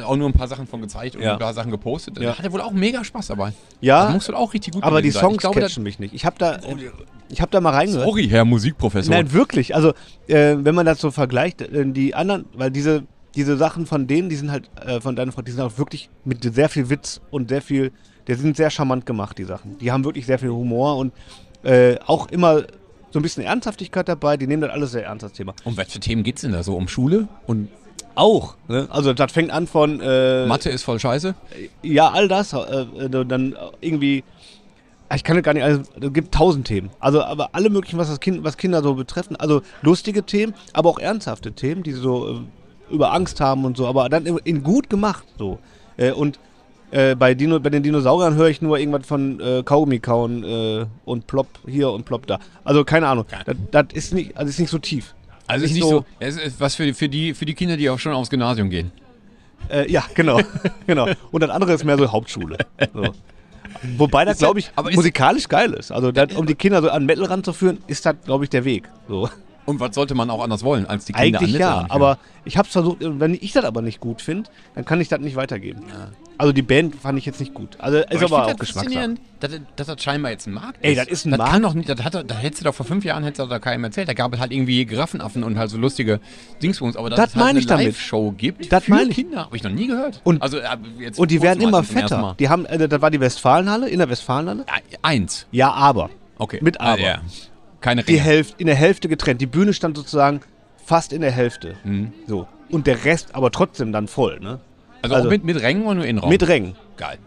[0.04, 1.32] auch nur ein paar Sachen von gezeigt und Ja.
[1.34, 2.18] ein paar Sachen gepostet.
[2.18, 2.30] Ja.
[2.32, 3.52] Da hat er wohl auch mega Spaß dabei.
[3.80, 5.10] Ja, Das muss wohl auch richtig gut aber die.
[5.10, 6.14] Songs ich glaube, catchen mich nicht.
[6.14, 6.58] Ich habe da,
[7.30, 8.04] ich hab da mal reingehört.
[8.06, 9.14] Sorry, Herr Musikprofessor.
[9.14, 9.74] Nein, wirklich.
[9.74, 9.94] Also,
[10.28, 13.04] äh, wenn man das so vergleicht, äh, die anderen, weil diese,
[13.34, 16.08] diese Sachen von denen, die sind halt, äh, von deiner Frau, die sind auch wirklich
[16.24, 17.90] mit sehr viel Witz und sehr viel,
[18.26, 19.78] die sind sehr charmant gemacht, die Sachen.
[19.78, 21.12] Die haben wirklich sehr viel Humor und
[21.62, 22.62] äh, auch immer
[23.10, 24.36] so ein bisschen Ernsthaftigkeit dabei.
[24.36, 25.54] Die nehmen das alles sehr ernst, das Thema.
[25.64, 26.74] um was für Themen geht's denn da so?
[26.74, 27.28] Um Schule?
[27.46, 27.68] Und
[28.16, 28.56] Auch.
[28.68, 28.86] Ne?
[28.90, 30.00] Also, das fängt an von.
[30.00, 31.34] Äh, Mathe ist voll scheiße?
[31.82, 32.52] Ja, all das.
[32.52, 34.24] Äh, äh, dann irgendwie.
[35.14, 35.88] Ich kann das gar nicht alles.
[36.00, 36.90] Es gibt tausend Themen.
[36.98, 39.36] Also, aber alle möglichen, was das Kind, was Kinder so betreffen.
[39.36, 43.86] Also lustige Themen, aber auch ernsthafte Themen, die so äh, über Angst haben und so.
[43.86, 45.58] Aber dann in, in gut gemacht so.
[45.96, 46.38] Äh, und
[46.94, 50.86] äh, bei, Dino, bei den Dinosauriern höre ich nur irgendwas von äh, Kaugummi kauen äh,
[51.04, 52.38] und plopp hier und plopp da.
[52.62, 53.26] Also keine Ahnung.
[53.46, 55.14] Das, das ist nicht, also ist nicht so tief.
[55.48, 57.98] Also ist nicht so, es ist was für, für, die, für die Kinder, die auch
[57.98, 58.92] schon aufs Gymnasium gehen.
[59.68, 60.40] Äh, ja, genau.
[60.86, 61.08] genau.
[61.32, 62.58] Und das andere ist mehr so Hauptschule.
[62.94, 63.12] So.
[63.96, 65.90] Wobei das, glaube ich, musikalisch geil ist.
[65.90, 68.88] Also, das, um die Kinder so an Metal ranzuführen, ist das, glaube ich, der Weg.
[69.08, 69.28] So.
[69.66, 71.90] Und was sollte man auch anders wollen, als die Kinder Eigentlich ja, ranführen?
[71.90, 75.08] aber ich habe es versucht, wenn ich das aber nicht gut finde, dann kann ich
[75.08, 75.82] das nicht weitergeben.
[76.36, 77.76] Also, die Band fand ich jetzt nicht gut.
[77.78, 79.14] Also, ist aber, find auch das Geschmackssache.
[79.40, 80.98] dass, dass das scheinbar jetzt ein Markt Ey, ist.
[80.98, 81.52] das ist ein das Markt.
[81.52, 83.58] Kann doch nicht, das hat, da hättest du doch vor fünf Jahren hättest du da
[83.60, 84.08] keinem erzählt.
[84.08, 86.20] Da gab es halt irgendwie Giraffenaffen und halt so lustige
[86.60, 86.96] Dingsbums.
[86.96, 87.84] Aber dass Das es halt meine eine.
[87.84, 89.16] Live-Show gibt Das für meine ich.
[89.16, 90.20] Kinder, habe ich noch nie gehört.
[90.24, 90.66] Und- also, äh,
[91.16, 92.34] Und die werden immer fetter.
[92.38, 94.66] Die haben, äh, das war die Westfalenhalle, in der Westfalenhalle.
[94.68, 95.46] Ja, Eins.
[95.52, 96.10] Ja, aber.
[96.36, 96.58] Okay.
[96.62, 97.00] Mit Ah, aber.
[97.00, 97.20] ja.
[97.84, 98.24] Keine Die Ringe.
[98.24, 99.42] Hälfte, in der Hälfte getrennt.
[99.42, 100.40] Die Bühne stand sozusagen
[100.86, 101.74] fast in der Hälfte.
[101.84, 102.12] Mhm.
[102.26, 102.48] So.
[102.70, 104.58] Und der Rest aber trotzdem dann voll, ne?
[105.02, 106.30] Also, also- auch mit, mit Rängen und nur Innenraum.
[106.30, 106.76] Mit Rängen.
[106.96, 107.18] Geil.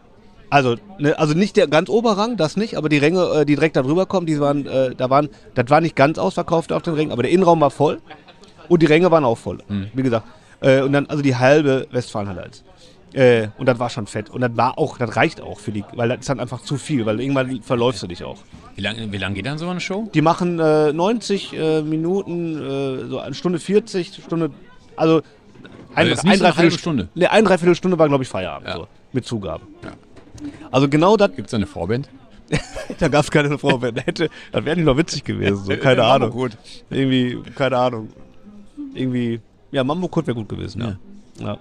[0.50, 3.76] Also, ne, also nicht der ganz Oberrang, das nicht, aber die Ränge, äh, die direkt
[3.76, 6.96] da drüber kommen, die waren, äh, da waren, das war nicht ganz ausverkauft auf den
[6.96, 8.02] Rängen, aber der Innenraum war voll
[8.68, 9.60] und die Ränge waren auch voll.
[9.68, 9.92] Mhm.
[9.94, 10.26] Wie gesagt.
[10.62, 12.64] Äh, und dann, also die halbe Westfalenhalle als.
[13.14, 14.30] Äh, und das war schon fett.
[14.30, 16.76] Und das war auch, das reicht auch für die, weil das ist dann einfach zu
[16.78, 18.38] viel, weil irgendwann verläufst du dich auch.
[18.76, 20.10] Wie lange wie lang geht dann so eine Show?
[20.14, 24.52] Die machen äh, 90 äh, Minuten, äh, so eine Stunde 40, Stunde,
[24.96, 25.24] also ein,
[25.96, 27.08] Also jetzt nicht so eine Dreiviertel- Stunde.
[27.16, 28.76] Ne, ein Dreiviertelstunde war, glaube ich, Feierabend, Ja.
[28.76, 29.66] so, mit Zugaben.
[29.84, 29.92] Ja.
[30.70, 32.10] Also genau das, Gibt es eine Vorband?
[33.00, 34.06] da gab es keine Vorband.
[34.06, 36.30] Hätte, das wäre nicht noch witzig gewesen, so, keine Ja, Ahnung.
[36.32, 36.52] gut.
[36.90, 38.10] Irgendwie, keine Ahnung.
[38.94, 39.40] Irgendwie,
[39.72, 40.98] ja, Mambo Kurt wäre gut gewesen, ja.
[41.46, 41.58] Ja.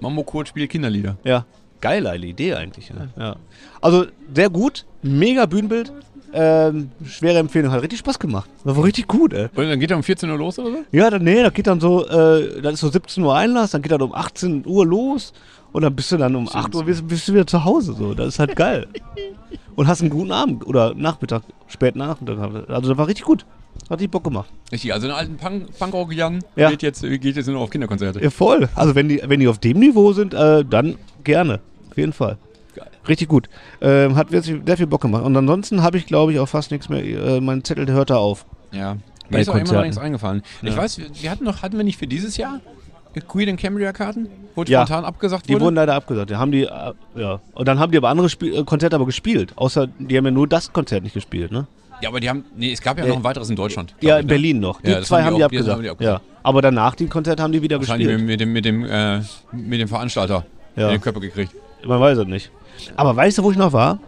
[0.00, 1.16] Mambo Kurt spielt Kinderlieder.
[1.24, 1.44] ja.
[1.80, 3.08] Geile Idee eigentlich, ne?
[3.18, 3.36] ja.
[3.80, 5.90] Also sehr gut, mega Bühnenbild,
[6.34, 8.50] ähm, schwere Empfehlung, hat richtig Spaß gemacht.
[8.64, 9.48] Das war richtig gut, ey.
[9.54, 10.78] Und dann geht er um 14 Uhr los oder so?
[10.92, 13.80] Ja, dann, nee, da geht dann so, äh, das ist so 17 Uhr Einlass, dann
[13.80, 15.32] geht dann um 18 Uhr los
[15.72, 17.94] und dann bist du dann um 8 Uhr bist, bist du wieder zu Hause.
[17.94, 18.12] So.
[18.14, 18.86] Das ist halt geil.
[19.74, 22.68] und hast einen guten Abend oder Nachmittag, spät Nachmittag.
[22.68, 23.46] Also das war richtig gut.
[23.88, 24.48] Hat richtig Bock gemacht.
[24.70, 26.70] Richtig, also einen alten Punk Punkrock-Jan Ja.
[26.70, 28.22] geht, jetzt, geht jetzt nur auf Kinderkonzerte.
[28.22, 28.68] Ja, voll.
[28.74, 31.60] Also wenn die, wenn die auf dem Niveau sind, äh, dann gerne.
[31.90, 32.36] Auf jeden Fall.
[32.76, 32.86] Geil.
[33.08, 33.48] Richtig gut.
[33.80, 35.24] Ähm, hat wirklich sehr viel Bock gemacht.
[35.24, 37.04] Und ansonsten habe ich, glaube ich, auch fast nichts mehr.
[37.04, 38.46] Äh, mein Zettel, hört da auf.
[38.70, 38.96] Ja.
[39.28, 40.42] Mir ist auch immer noch nichts eingefallen.
[40.62, 40.76] Ich Ja.
[40.76, 42.60] weiß, wir- hatten noch, hatten wir nicht für dieses Jahr
[43.28, 44.28] Queen and Cambria Karten?
[44.54, 44.82] Wo Ja.
[44.86, 45.64] spontan abgesagt Die wurde?
[45.64, 46.30] wurden leider abgesagt.
[46.30, 47.40] Die haben die, äh, ja.
[47.54, 49.52] Und dann haben die aber andere Spiel äh, Konzerte aber gespielt.
[49.56, 51.66] Außer, die haben ja nur das Konzert nicht gespielt, ne?
[52.00, 53.94] Ja, aber die haben, nee, es gab ja Äh, noch ein weiteres in Deutschland.
[54.00, 54.28] Ja, ich, in ne?
[54.28, 54.80] Berlin noch.
[54.80, 55.76] Die Ja, das zwei haben die die, auch- das abgesagt.
[55.76, 56.22] haben die abgesagt.
[56.24, 56.30] Ja.
[56.42, 58.26] Aber danach die Konzerte haben die wieder Wahrscheinlich gespielt.
[58.26, 59.18] mit, mit dem, mit dem, äh,
[59.52, 60.44] mit dem Veranstalter
[60.76, 60.86] Ja.
[60.86, 61.54] in den Körper gekriegt.
[61.84, 62.50] Man weiß es nicht.
[62.96, 63.98] Aber weißt du, wo ich noch war?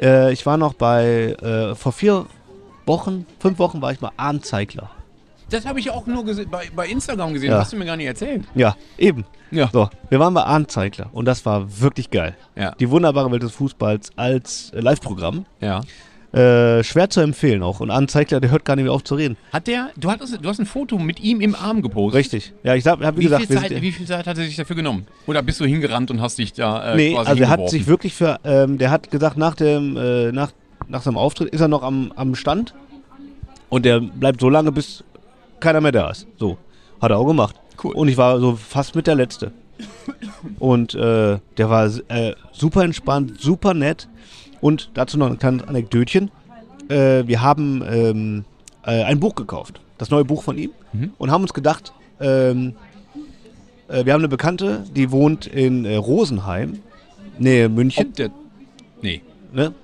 [0.00, 2.26] Äh, ich war noch bei, äh, vor vier
[2.84, 4.90] Wochen, fünf Wochen war ich mal Arnzeigler.
[5.50, 7.50] Das habe ich auch nur bei, bei Instagram gesehen.
[7.50, 7.58] Ja.
[7.60, 8.42] Hast du mir gar nicht erzählt.
[8.56, 9.24] Ja, eben.
[9.52, 9.70] Ja.
[9.72, 12.36] So, wir waren bei Arnzeigler und das war wirklich geil.
[12.56, 12.72] Ja.
[12.80, 15.46] Die wunderbare Welt des Fußballs als äh, Live-Programm.
[15.60, 15.82] ja.
[16.32, 17.80] Äh, schwer zu empfehlen auch.
[17.80, 19.36] Und Arnzeigler, der hört gar nicht mehr auf zu reden.
[19.52, 22.14] Hat der, du, hattest, du hast ein Foto mit ihm im Arm gepostet.
[22.18, 22.52] Richtig.
[22.62, 24.56] Ja, ich habe wie Wie, gesagt, viel Zeit, sind- wie viel Zeit hat er sich
[24.56, 25.06] dafür genommen?
[25.26, 27.86] Oder bist du hingerannt und hast dich da äh, Nee, quasi also er hat sich
[27.86, 30.50] wirklich für, ähm, der hat gesagt, nach dem, äh, nach,
[30.88, 32.74] nach seinem Auftritt ist er noch am, am Stand
[33.70, 35.04] und der bleibt so lange, bis
[35.60, 36.26] keiner mehr da ist.
[36.38, 36.58] So,
[37.00, 37.56] hat er auch gemacht.
[37.82, 37.94] Cool.
[37.94, 39.52] Und ich war so fast mit der Letzte.
[40.58, 44.08] Und äh, der war äh, super entspannt, super nett.
[44.60, 46.30] Und dazu noch ein kleines Anekdötchen.
[46.88, 48.44] Äh, wir haben ähm,
[48.84, 51.12] äh, ein Buch gekauft, das neue Buch von ihm, Mhm.
[51.18, 52.74] und haben uns gedacht, ähm,
[53.88, 56.78] äh, wir haben eine Bekannte, die wohnt in äh, Rosenheim,
[57.38, 58.06] Nähe München.
[58.08, 58.30] Ob der,
[59.02, 59.20] nee.
[59.52, 59.74] Ne?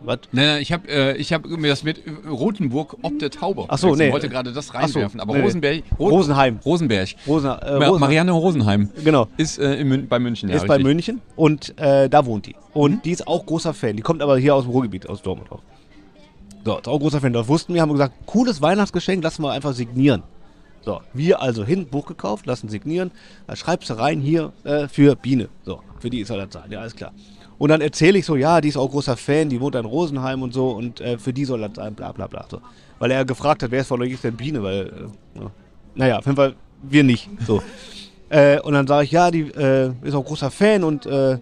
[0.00, 0.20] Was?
[0.30, 3.64] Nein, nein, ich habe äh, ich hab mir das mit Rotenburg ob der Taube.
[3.68, 4.12] Ach so, Ich nee.
[4.12, 5.44] wollte gerade das so, reinwerfen, aber nee, nee.
[5.44, 6.60] Rosenberg, Ro Rosenheim.
[6.64, 7.08] Rosenberg.
[7.26, 9.26] Rosen, äh, Ma Rosen, Marianne Rosenheim genau.
[9.36, 10.48] ist äh, Mün bei München.
[10.48, 10.86] Ja, ist bei richtig.
[10.86, 12.54] München und äh, da wohnt die.
[12.74, 13.02] Und Mhm.
[13.02, 13.96] die ist auch großer Fan.
[13.96, 15.60] Die kommt aber hier aus dem Ruhrgebiet, aus Dortmund auch.
[16.64, 17.32] So, ist auch großer Fan.
[17.32, 20.22] Das wussten wir, haben gesagt, cooles Weihnachtsgeschenk, lassen wir einfach signieren.
[20.82, 23.10] So, wir also hin, Buch gekauft, lassen signieren.
[23.46, 25.48] Da schreibst du rein hier äh, für Biene.
[25.64, 26.70] So, für die soll das sein.
[26.70, 27.12] Ja, alles klar.
[27.58, 30.42] Und dann erzähle ich so, ja, die ist auch großer Fan, die wohnt in Rosenheim
[30.42, 32.46] und so und äh, für die soll das sein, bla bla bla.
[32.48, 32.60] So.
[32.98, 35.50] Weil er gefragt hat, wer ist von euch denn Biene, weil, äh, ja.
[35.94, 37.28] naja, auf jeden Fall wir nicht.
[37.46, 37.62] So.
[38.30, 41.38] Äh, und dann sage ich, ja, die äh, ist auch großer Fan und, äh,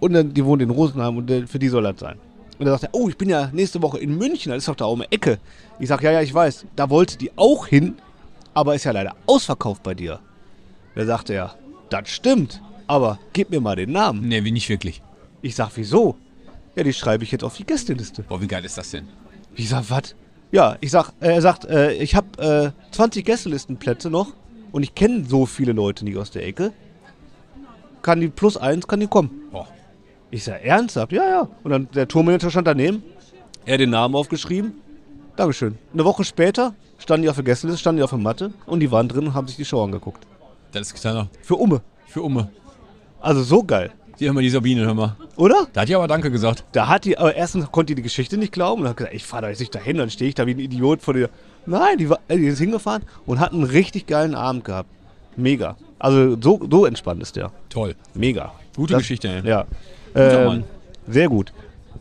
[0.00, 2.16] und dann, die wohnt in Rosenheim und äh, für die soll das sein.
[2.58, 4.74] Und dann sagt er, oh, ich bin ja nächste Woche in München, das ist doch
[4.74, 5.38] da um die Ecke.
[5.78, 7.94] Ich sage, ja, ja, ich weiß, da wollte die auch hin,
[8.52, 10.18] aber ist ja leider ausverkauft bei dir.
[10.96, 11.54] Da sagte er,
[11.88, 14.26] das stimmt, aber gib mir mal den Namen.
[14.26, 15.02] Nee, wie nicht wirklich.
[15.44, 16.16] Ich sag, wieso?
[16.74, 18.22] Ja, die schreibe ich jetzt auf die Gästeliste.
[18.22, 19.06] Boah, wie geil ist das denn?
[19.54, 20.14] Ich sag, was?
[20.50, 24.32] Ja, ich sag, äh, er sagt, äh, ich habe äh, 20 Gästelistenplätze noch
[24.72, 26.72] und ich kenne so viele Leute nicht aus der Ecke.
[28.00, 29.30] Kann die plus eins, kann die kommen.
[29.52, 29.68] Boah.
[30.30, 31.12] Ich sag, ernsthaft?
[31.12, 31.48] Ja, ja.
[31.62, 33.02] Und dann der Tourmanager stand daneben,
[33.66, 34.72] er hat den Namen aufgeschrieben.
[35.36, 35.76] Dankeschön.
[35.92, 38.90] Eine Woche später standen die auf der Gästeliste, standen die auf der Matte und die
[38.90, 40.26] waren drin und haben sich die Show angeguckt.
[40.72, 41.28] Das ist kleiner.
[41.42, 41.82] Für Umme.
[42.06, 42.50] Für Umme.
[43.20, 43.92] Also so geil.
[44.20, 45.16] Die haben wir die Sabine, hör mal.
[45.36, 45.66] Oder?
[45.72, 46.64] Da hat die aber Danke gesagt.
[46.72, 49.24] Da hat die, aber erstens konnte die die Geschichte nicht glauben und hat gesagt, ich
[49.24, 51.30] fahre da jetzt nicht dahin, dann stehe ich da wie ein Idiot vor dir.
[51.66, 54.88] Nein, die, war, äh, die ist hingefahren und hat einen richtig geilen Abend gehabt.
[55.36, 55.76] Mega.
[55.98, 57.50] Also so, so entspannt ist der.
[57.70, 57.96] Toll.
[58.14, 58.52] Mega.
[58.76, 59.48] Gute Geschichte, ey.
[59.48, 59.64] Ja.
[60.14, 60.64] Ähm,
[61.08, 61.52] sehr gut.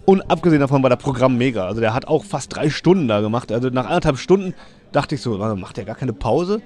[0.05, 1.65] Und abgesehen davon war das Programm mega.
[1.65, 3.51] Also der hat auch fast drei Stunden da gemacht.
[3.51, 4.53] Also nach anderthalb Stunden
[4.91, 6.61] dachte ich so, macht der gar keine Pause?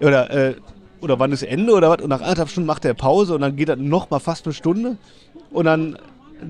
[0.00, 0.54] Oder, äh,
[1.02, 2.00] oder wann ist Ende oder was?
[2.00, 4.96] Und nach anderthalb Stunden macht er Pause und dann geht er nochmal fast eine Stunde.
[5.50, 5.98] Und dann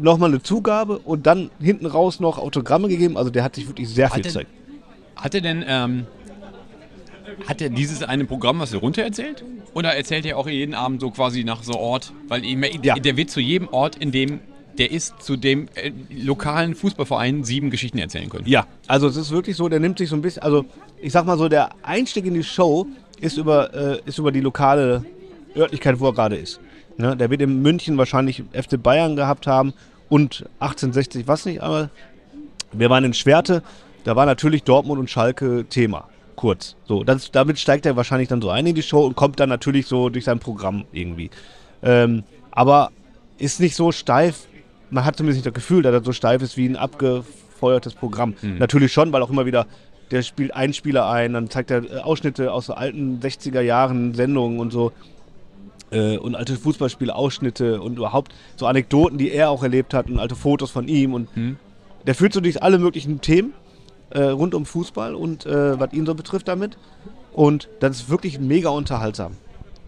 [0.00, 3.16] nochmal eine Zugabe und dann hinten raus noch Autogramme gegeben.
[3.16, 4.46] Also der hat sich wirklich sehr viel Hat Zeit.
[5.16, 6.06] Hat er denn, ähm,
[7.48, 9.42] hat er dieses eine Programm, was er runter erzählt?
[9.74, 12.12] Oder erzählt er auch jeden Abend so quasi nach so Ort?
[12.28, 12.94] Weil Ja.
[12.94, 14.40] der wird zu jedem Ort, in dem
[14.78, 18.46] der ist, zu dem äh, lokalen Fußballverein sieben Geschichten erzählen können.
[18.46, 20.64] Ja, also es ist wirklich so, der nimmt sich so ein bisschen, also
[21.00, 22.86] ich sag mal so, der Einstieg in die Show
[23.22, 25.04] ist über, äh, ist über die lokale
[25.56, 26.60] Örtlichkeit, wo er gerade ist.
[26.98, 27.16] Ne?
[27.16, 29.72] Der wird in München wahrscheinlich FC Bayern gehabt haben
[30.08, 31.90] und 1860, was nicht, aber
[32.72, 33.62] wir waren in Schwerte,
[34.04, 36.08] da war natürlich Dortmund und Schalke Thema.
[36.34, 36.76] Kurz.
[36.86, 39.48] So, das, damit steigt er wahrscheinlich dann so ein in die Show und kommt dann
[39.48, 41.30] natürlich so durch sein Programm irgendwie.
[41.82, 42.90] Ähm, aber
[43.38, 44.46] ist nicht so steif,
[44.90, 48.34] man hat zumindest nicht das Gefühl, dass er so steif ist wie ein abgefeuertes Programm.
[48.58, 49.66] Natürlich schon, weil auch immer wieder,
[50.12, 54.14] der spielt einen Spieler ein, dann zeigt er äh, Ausschnitte aus so alten 60er Jahren
[54.14, 54.92] Sendungen und so
[55.90, 60.18] äh, und alte Fußballspiele, Ausschnitte und überhaupt so Anekdoten, die er auch erlebt hat und
[60.18, 61.28] alte Fotos von ihm und
[62.06, 63.52] der führt so durch alle möglichen Themen
[64.10, 66.76] äh, rund um Fußball und äh, was ihn so betrifft damit.
[67.32, 69.36] Und das ist wirklich mega unterhaltsam.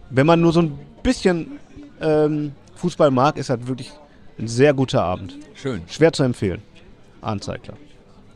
[0.09, 1.59] Wenn man nur so ein bisschen
[2.01, 3.91] ähm, Fußball mag, ist das wirklich
[4.39, 5.37] ein sehr guter Abend.
[5.53, 5.81] Schön.
[5.87, 6.61] Schwer zu empfehlen.
[7.21, 7.75] Arnzeigler.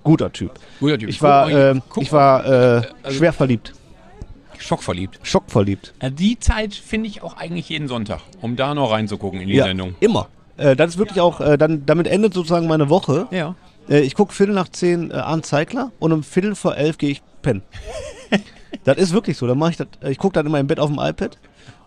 [0.10, 0.52] Guter Typ.
[0.80, 1.10] Guter Typ.
[1.10, 3.74] Ich war, guck ich war äh, also- schwer verliebt.
[4.58, 5.20] Schockverliebt.
[5.24, 5.94] Schockverliebt.
[6.00, 9.58] Äh, Die Zeit finde ich auch eigentlich jeden Sonntag, um da noch reinzugucken in die
[9.60, 9.96] Sendung.
[10.00, 10.28] immer.
[10.58, 13.28] Äh, das ist wirklich auch, äh, dann, damit endet sozusagen meine Woche.
[13.32, 13.56] Ja.
[13.88, 17.12] Äh, ich gucke Viertel nach zehn äh, Arndt Zeigler und um Viertel vor elf gehe
[17.12, 17.62] ich pennen.
[18.84, 19.48] das ist wirklich so.
[19.48, 19.88] Dann mache ich das.
[20.02, 21.38] äh, Ich gucke dann immer im Bett auf dem iPad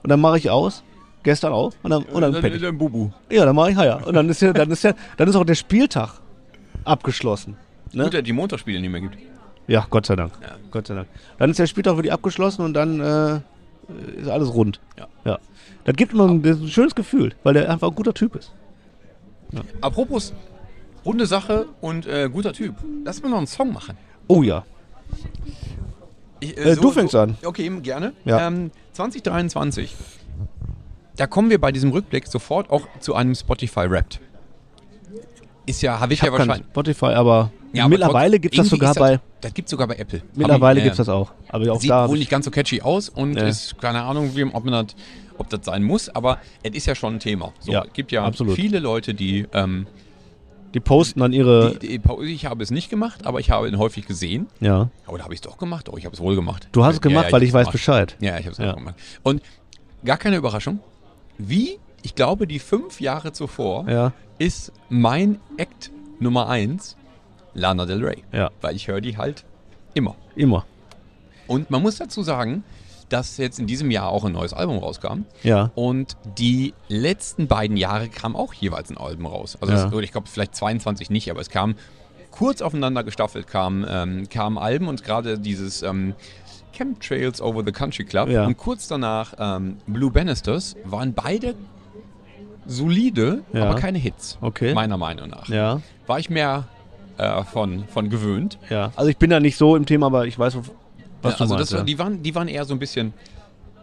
[0.02, 0.82] und dann mache ich aus.
[1.24, 1.72] Gestern auch.
[1.82, 2.62] Und dann, und dann ich.
[2.62, 3.10] Dann Bubu.
[3.30, 4.00] Ja, dann mache ich Heier.
[4.06, 6.14] Und dann ist ja, dann ist ja, dann ist auch der Spieltag
[6.84, 7.56] abgeschlossen.
[7.92, 8.04] Ne?
[8.04, 9.16] Gut, dass die Montagsspiele nicht mehr gibt.
[9.66, 10.32] Ja, Gott sei Dank.
[10.42, 10.56] Ja.
[10.70, 11.08] Gott sei Dank.
[11.38, 13.40] Dann ist der Spieltag wirklich abgeschlossen und dann äh,
[14.20, 14.80] ist alles rund.
[14.98, 15.06] Ja.
[15.24, 15.38] ja.
[15.84, 18.52] Das gibt immer ein, ein schönes Gefühl, weil der einfach ein guter Typ ist.
[19.80, 20.32] Apropos
[21.04, 22.74] runde Sache und äh, guter Typ.
[23.04, 23.96] Lass mal noch einen Song machen.
[24.28, 24.64] Oh ja.
[26.40, 27.36] Ich, Äh, du fängst an.
[27.44, 28.12] Okay, gerne.
[28.24, 28.46] Ja.
[28.46, 29.94] Ähm, 2023.
[31.16, 34.20] Da kommen wir bei diesem Rückblick sofort auch zu einem Spotify Wrapped.
[35.66, 36.70] Ist ja, habe ich, Ich ja habe kein wahrscheinlich.
[36.72, 39.10] Spotify, aber Ja, mittlerweile gibt es das sogar ist bei.
[39.12, 40.22] Das, das gibt sogar bei Apple.
[40.34, 41.32] Mittlerweile ich, gibt es das auch.
[41.48, 42.08] Aber auch Sieht da.
[42.08, 43.46] wohl ich- nicht ganz so catchy aus und Ja.
[43.46, 44.94] ist keine Ahnung, wie, ob, man das,
[45.38, 47.52] ob das sein muss, aber es ist ja schon ein Thema.
[47.60, 48.54] So, Ja, es gibt ja absolut.
[48.56, 49.86] viele Leute, die, ähm,
[50.74, 51.76] Die posten dann ihre.
[51.78, 54.46] die, die, ich habe es nicht gemacht, aber ich habe ihn häufig gesehen.
[54.60, 54.88] ja.
[55.06, 55.88] Oder habe ich es doch gemacht?
[55.90, 56.68] Oh, ich habe es wohl gemacht.
[56.72, 57.72] Du hast es Ja, gemacht, ja, weil hab's ich weiß gemacht.
[57.72, 58.16] Bescheid.
[58.20, 58.72] Ja, ich habe es Ja.
[58.72, 58.94] auch gemacht.
[59.22, 59.42] Und
[60.04, 60.80] gar keine Überraschung.
[61.38, 64.12] Wie, ich glaube, die fünf Jahre zuvor Ja.
[64.38, 66.96] ist mein Act Nummer eins
[67.54, 68.24] Lana Del Rey.
[68.32, 68.50] Ja.
[68.60, 69.44] Weil ich höre die halt
[69.94, 70.14] immer.
[70.36, 70.64] Immer.
[71.46, 72.64] Und man muss dazu sagen,
[73.08, 75.24] dass jetzt in diesem Jahr auch ein neues Album rauskam.
[75.42, 75.70] Ja.
[75.74, 79.58] Und die letzten beiden Jahre kam auch jeweils ein Album raus.
[79.60, 79.86] Also Ja.
[79.86, 81.74] es, ich glaube vielleicht 22 nicht, aber es kam
[82.30, 86.14] kurz aufeinander gestaffelt, kamen ähm, kamen Alben und gerade dieses ähm,
[86.72, 88.46] Chemtrails Over the Country Club Ja.
[88.46, 91.54] und kurz danach ähm, Blue Bannisters waren beide
[92.66, 93.64] solide, Ja.
[93.68, 94.38] aber keine Hits.
[94.40, 94.72] Okay.
[94.72, 95.48] Meiner Meinung nach.
[95.48, 95.82] Ja.
[96.06, 96.68] War ich mehr
[97.22, 98.58] äh, von, von gewöhnt.
[98.70, 98.92] Ja.
[98.96, 100.72] Also ich bin da nicht so im Thema, aber ich weiß, was Ja,
[101.22, 101.60] du also meinst.
[101.60, 101.84] das, war- ja.
[101.84, 103.12] die, waren, die waren eher so ein bisschen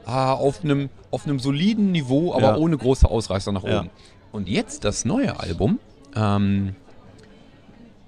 [0.05, 2.55] ah, auf einem auf einem soliden Niveau, aber Ja.
[2.57, 3.79] ohne große Ausreißer nach Ja.
[3.79, 3.89] oben.
[4.31, 5.79] Und jetzt das neue Album.
[6.15, 6.75] Ähm,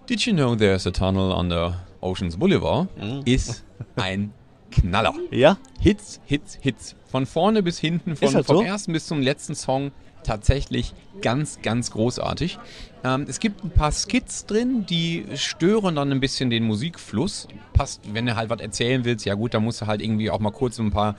[0.10, 2.88] Did you know there's a tunnel under Oceans Boulevard?
[2.98, 3.22] Mhm.
[3.26, 3.64] Ist
[3.96, 4.34] ein
[4.72, 5.14] Knaller.
[5.32, 5.58] ja?
[5.80, 6.96] Hits, Hits, Hits.
[7.08, 8.64] Von vorne bis hinten, von, das vom so?
[8.64, 9.92] ersten bis zum letzten Song
[10.24, 12.58] tatsächlich ganz, ganz großartig.
[13.04, 17.47] Ähm, es gibt ein paar Skits drin, die stören dann ein bisschen den Musikfluss.
[17.74, 20.39] Passt, wenn du halt was erzählen willst, ja gut, dann musst du halt irgendwie auch
[20.39, 21.16] mal kurz ein paar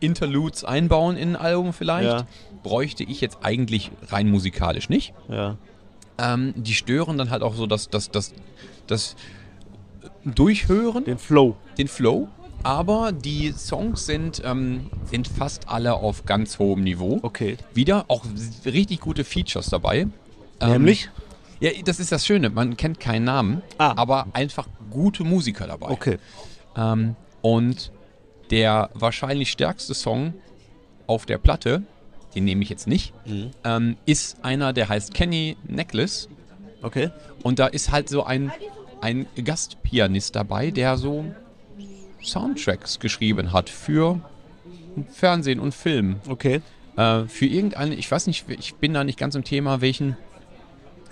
[0.00, 2.08] Interludes einbauen in ein Album vielleicht.
[2.08, 2.26] Ja.
[2.62, 5.12] Bräuchte ich jetzt eigentlich rein musikalisch nicht.
[5.28, 5.56] Ja.
[6.18, 8.32] Ähm, die stören dann halt auch so das, das, das,
[8.86, 9.16] das
[10.24, 11.56] Durchhören Den Flow.
[11.76, 12.28] den Flow,
[12.62, 17.18] aber die Songs sind, ähm, sind fast alle auf ganz hohem Niveau.
[17.22, 17.58] Okay.
[17.74, 18.24] Wieder auch
[18.64, 20.06] richtig gute Features dabei.
[20.60, 21.10] Ähm, Nämlich?
[21.60, 23.94] Ja, das ist das Schöne, man kennt keinen Namen, Ah.
[23.96, 25.88] aber einfach gute Musiker dabei.
[25.90, 26.18] Okay.
[26.76, 27.90] Ähm, und
[28.50, 30.34] der wahrscheinlich stärkste Song
[31.06, 31.82] auf der Platte,
[32.34, 33.50] den nehme ich jetzt nicht, Mhm.
[33.64, 36.28] ähm, ist einer, der heißt Kenny Necklace.
[36.82, 37.10] Okay.
[37.42, 38.52] Und da ist halt so ein,
[39.00, 41.24] ein Gastpianist dabei, der so
[42.22, 44.20] Soundtracks geschrieben hat für
[45.12, 46.16] Fernsehen und Film.
[46.28, 46.60] Okay.
[46.96, 50.16] Äh, für irgendeine, ich weiß nicht, ich bin da nicht ganz im Thema, welchen,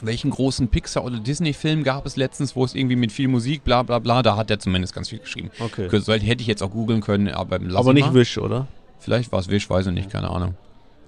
[0.02, 3.82] welchen großen Pixar- oder Disney-Film gab es letztens, wo es irgendwie mit viel Musik, bla
[3.82, 5.50] bla bla, da hat er zumindest ganz viel geschrieben.
[5.60, 5.88] Okay.
[5.88, 8.14] Könnte- Hätte ich jetzt auch googeln können, aber lass Aber ich nicht mal.
[8.14, 8.66] Wish, oder?
[8.98, 10.54] Vielleicht war es Wish, weiß ich nicht, keine Ahnung.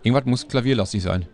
[0.03, 1.27] Irgendwas muss klavierlastig sein.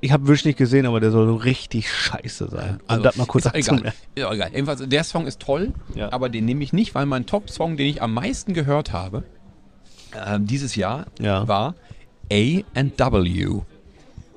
[0.00, 2.78] Ich habe Wish nicht gesehen, aber der soll so richtig scheiße sein.
[2.88, 3.92] Um das mal kurz Also, ist egal.
[4.14, 4.50] Ist auch egal.
[4.52, 6.12] Jedenfalls, der Song ist toll, Ja.
[6.12, 9.24] aber den nehme ich nicht, weil mein Top-Song, den ich am meisten gehört habe,
[10.24, 11.48] ähm, dieses Jahr Ja.
[11.48, 11.74] war
[12.32, 13.60] A and W.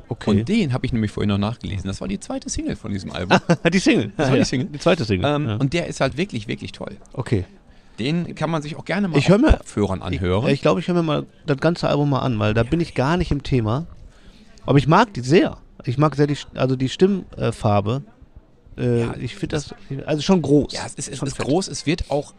[0.10, 0.30] Okay.
[0.31, 1.86] Und den habe ich nämlich vorhin noch nachgelesen.
[1.88, 3.38] Das war die zweite Single von diesem Album.
[3.73, 4.11] die Single.
[4.18, 4.68] Das war die Single.
[4.73, 5.36] Die zweite Single.
[5.36, 5.56] ähm, ja.
[5.57, 6.98] Und der ist halt wirklich, wirklich toll.
[7.14, 7.45] okay.
[7.99, 10.48] Den kann man sich auch gerne mal Ich hör mir- Kopfhörern anhören.
[10.48, 12.80] Ich, ich glaube, ich höre mir mal das ganze Album mal an, weil da bin
[12.80, 13.88] ich gar nicht im Thema.
[14.65, 15.57] Aber ich mag die sehr.
[15.84, 18.03] Ich mag sehr die, also die Stimmfarbe.
[18.77, 19.76] Äh, Ja, ich finde das,
[20.06, 20.72] also schon groß.
[20.72, 21.68] Ja, es ist, es ist groß.
[21.68, 22.34] Es wird auch,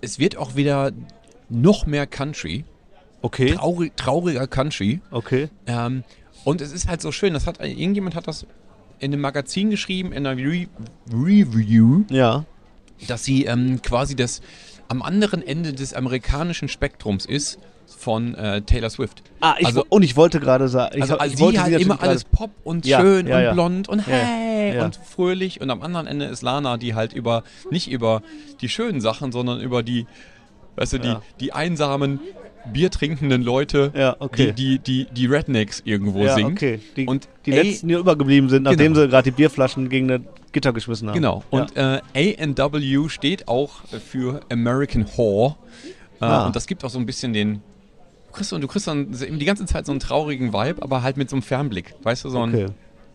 [0.00, 0.92] es wird auch wieder
[1.50, 2.64] noch mehr Country.
[3.20, 5.00] Okay, Traurig, trauriger Country.
[5.10, 5.48] okay.
[5.66, 6.04] Ähm,
[6.44, 7.34] und es ist halt so schön.
[7.34, 8.46] Das hat irgendjemand hat das
[8.98, 10.66] in einem Magazin geschrieben, in einer Re
[11.12, 12.44] Review, Ja,
[13.08, 14.40] dass sie ähm, quasi das
[14.88, 19.22] am anderen Ende des amerikanischen Spektrums ist von äh, Taylor Swift.
[19.40, 21.72] Ah, ich, Also- und ich wollte gerade sagen, ich, Also, ich also wollte sie halt
[21.72, 23.52] natürlich immer alles Pop und Ja, schön ja, und ja.
[23.52, 27.90] blond und hey und fröhlich und am anderen Ende ist Lana, die halt über nicht
[27.90, 28.22] über
[28.60, 30.06] die schönen Sachen, sondern über die,
[30.76, 32.20] weißt du, die, die einsamen
[32.72, 34.52] biertrinkenden Leute, Ja, okay.
[34.52, 36.52] die, die, die, die Rednecks irgendwo ja, singt.
[36.52, 36.80] okay.
[36.96, 39.00] Die, Und die A- letzten, die übergeblieben sind, nachdem Genau.
[39.06, 40.20] sie gerade die Bierflaschen gegen das
[40.52, 41.14] Gitter geschmissen haben.
[41.14, 41.42] Genau.
[41.50, 45.56] Und äh, A&W steht auch für American Whore.
[46.20, 46.46] Äh, Ah.
[46.46, 47.54] Und das gibt auch so ein bisschen den.
[48.28, 51.28] Du kriegst, du kriegst dann die ganze Zeit so einen traurigen Vibe, aber halt mit
[51.28, 51.94] so einem Fernblick.
[52.04, 52.50] Weißt du, so ein.
[52.54, 52.66] okay.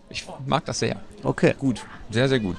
[0.10, 0.98] Ich mag das sehr.
[1.24, 1.54] Okay.
[1.58, 1.86] Gut.
[2.12, 2.58] Sehr, sehr gut.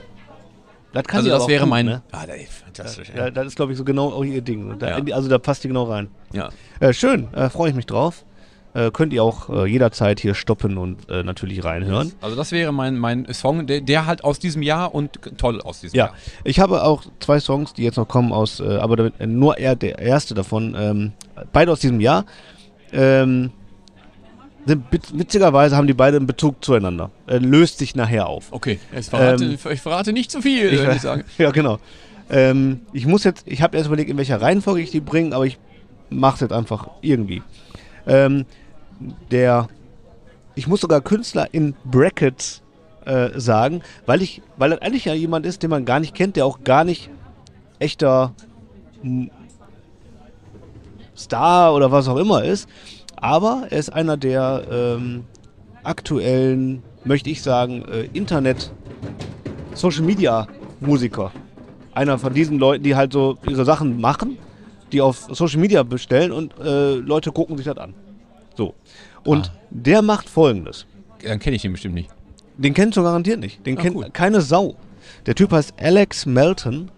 [0.93, 1.87] Das kann also, das wäre gut, mein.
[1.87, 2.03] Ne?
[2.13, 3.13] Ah, das ist fantastisch.
[3.15, 4.79] Ja, das ist, glaube ich, so genau auch ihr Ding.
[4.79, 5.15] Da, Ja.
[5.15, 6.09] Also da passt die genau rein.
[6.33, 6.49] ja.
[6.81, 8.25] Äh, schön, äh, freue ich mich drauf.
[8.75, 12.13] Äh, könnt ihr auch äh, jederzeit hier stoppen und äh, natürlich reinhören.
[12.21, 15.81] Also, das wäre mein, mein Song, der, der halt aus diesem Jahr und toll aus
[15.81, 16.15] diesem Ja, Jahr.
[16.45, 19.75] ich habe auch zwei Songs, die jetzt noch kommen aus, äh, aber damit, nur eher
[19.75, 21.13] der erste davon, ähm,
[21.53, 22.27] beide aus diesem Jahr.
[22.93, 23.51] Ähm,
[24.69, 27.11] witzigerweise haben die beide einen Bezug zueinander.
[27.27, 28.49] Äh, löst sich nachher auf.
[28.51, 31.25] Okay, jetzt verrate, Ähm, ich verrate nicht zu viel, Ich, würde ich sagen.
[31.39, 31.79] ja, genau.
[32.31, 35.47] Ähm, ich muss jetzt, ich habe erst überlegt, in welcher Reihenfolge ich die bringe, aber
[35.47, 35.59] ich
[36.11, 37.43] mache es jetzt einfach irgendwie.
[38.07, 38.45] Ähm,
[39.31, 39.69] der,
[40.55, 42.63] ich muss sogar Künstler in Brackets
[43.05, 46.37] äh, sagen, weil ich, weil das eigentlich ja jemand ist, den man gar nicht kennt,
[46.37, 47.11] der auch gar nicht
[47.79, 48.35] echter
[51.17, 52.69] Star oder was auch immer ist.
[53.21, 55.25] Aber er ist einer der ähm,
[55.83, 58.71] aktuellen, möchte ich sagen, äh, Internet-
[59.75, 60.47] Social Media
[60.81, 61.31] Musiker.
[61.95, 64.37] Einer von diesen Leuten, die halt so ihre Sachen machen,
[64.93, 67.95] die auf Social Media bestellen und äh, Leute gucken sich das an.
[68.57, 68.75] So.
[69.25, 69.59] Und Ah.
[69.71, 70.87] der macht folgendes.
[71.25, 72.11] Dann kenne ich den bestimmt nicht.
[72.57, 73.65] Den kennst du garantiert nicht.
[73.67, 74.09] Den Ah, kennt cool.
[74.13, 74.75] keine Sau.
[75.27, 76.91] Der Typ heißt Alex Melton.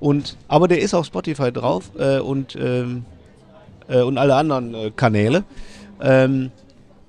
[0.00, 3.04] Und, aber der ist auf Spotify drauf äh, und, ähm,
[3.88, 5.44] äh, und alle anderen äh, Kanäle.
[6.00, 6.50] Ähm,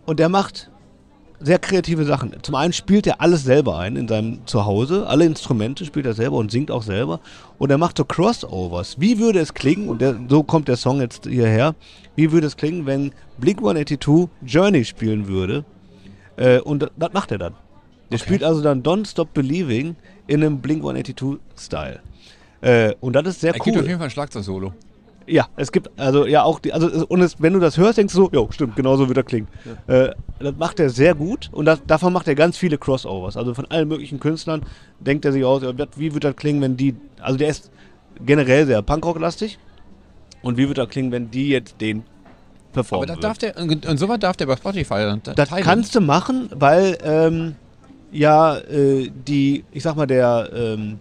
[0.05, 0.69] und der macht
[1.39, 2.33] sehr kreative Sachen.
[2.41, 5.05] Zum einen spielt er alles selber ein in seinem Zuhause.
[5.07, 7.19] Alle Instrumente spielt er selber und singt auch selber.
[7.59, 8.99] Und er macht so Crossovers.
[8.99, 11.75] Wie würde es klingen, und der, so kommt der Song jetzt hierher,
[12.15, 15.63] wie würde es klingen, wenn Blink 182 Journey spielen würde?
[16.37, 17.53] Äh, und das, macht er dann.
[18.09, 18.25] Der Okay.
[18.25, 19.95] spielt also dann Don't Stop Believing
[20.27, 21.99] in einem Blink 182-Style.
[22.61, 23.87] Äh, und das ist sehr Er gibt auf cool.
[23.87, 24.73] jeden Fall ein Schlagzeug-Solo.
[25.27, 28.13] Ja, es gibt also ja auch die, also und es, wenn du das hörst, denkst
[28.13, 29.47] du so, jo, stimmt, genau so wird er klingen.
[29.87, 30.09] Äh,
[30.39, 33.35] das macht er sehr gut und das, davon macht er ganz viele Crossovers.
[33.35, 34.61] Also von allen möglichen Künstlern
[35.01, 37.69] denkt er sich aus, ja, wie wird das klingen, wenn die, also der ist
[38.25, 39.59] generell sehr Punkrock-lastig
[40.41, 43.21] und wie wird das klingen, wenn die jetzt den Aber performen das würden.
[43.21, 45.63] darf der, und und sowas darf der bei Spotify Das teilen.
[45.63, 47.55] kannst du machen, weil ähm,
[48.13, 50.99] ja äh, die, ich sag mal, der ähm,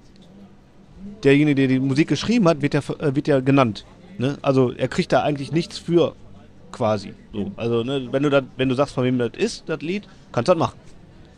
[1.23, 3.85] derjenige, der die Musik geschrieben hat, wird ja, äh, wird ja genannt.
[4.19, 4.39] Ne?
[4.43, 6.15] Also er kriegt da eigentlich nichts für
[6.73, 7.15] quasi.
[7.33, 7.51] So.
[7.57, 10.49] Also ne, wenn du das, wenn du sagst, von wem das ist, das Lied, kannst
[10.49, 10.79] du das machen.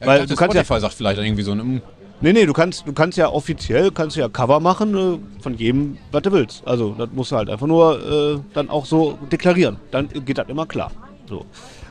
[0.01, 1.81] Ja, weil du kannst ja- Spotify sagt vielleicht irgendwie so, mm,
[2.21, 5.99] Nee, nee, du kannst, du kannst ja offiziell, kannst ja Cover machen äh, von jedem,
[6.11, 6.67] was du willst.
[6.67, 9.77] Also das musst du halt einfach nur äh, dann auch so deklarieren.
[9.93, 10.91] Dann geht das immer klar.
[11.29, 11.47] So.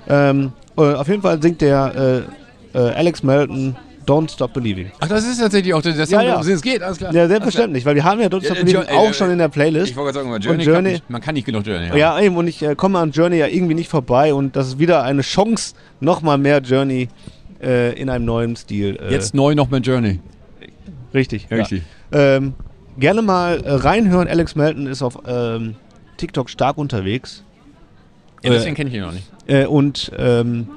[0.09, 2.25] Ähm, äh, auf jeden Fall singt der
[2.73, 3.77] äh, äh, Alex Melton
[4.07, 4.89] Don't Stop Believing.
[5.01, 6.39] Ach, das ist tatsächlich auch der, Song, Ja, ja.
[6.39, 7.13] es geht, alles klar.
[7.13, 9.31] Ja, selbstverständlich, weil wir haben ja Don't Stop Ja, Believing Jo- äh, auch äh, schon
[9.31, 9.89] in der Playlist.
[9.91, 11.97] Ich wollte gerade sagen, Journey, Journey- nicht, man kann nicht genug Journey haben.
[11.97, 14.79] Ja, eben, und ich äh, komme an Journey ja irgendwie nicht vorbei und das ist
[14.79, 17.09] wieder eine Chance, nochmal mehr Journey
[17.61, 18.97] äh, in einem neuen Stil.
[19.01, 20.19] Äh, Jetzt neu noch mit Journey.
[21.13, 21.47] Richtig.
[21.51, 21.81] Richtig.
[22.13, 22.53] Ähm,
[22.97, 24.27] gerne mal äh, reinhören.
[24.29, 25.75] Alex Melton ist auf ähm,
[26.17, 27.43] TikTok stark unterwegs
[28.43, 29.67] Ja, Äh, deswegen kenne ich ihn noch nicht.
[29.67, 30.67] und ähm,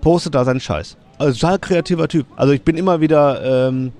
[0.00, 0.96] postet da seinen Scheiß.
[1.20, 2.26] Also total kreativer Typ.
[2.36, 3.92] Also ich bin immer wieder ähm,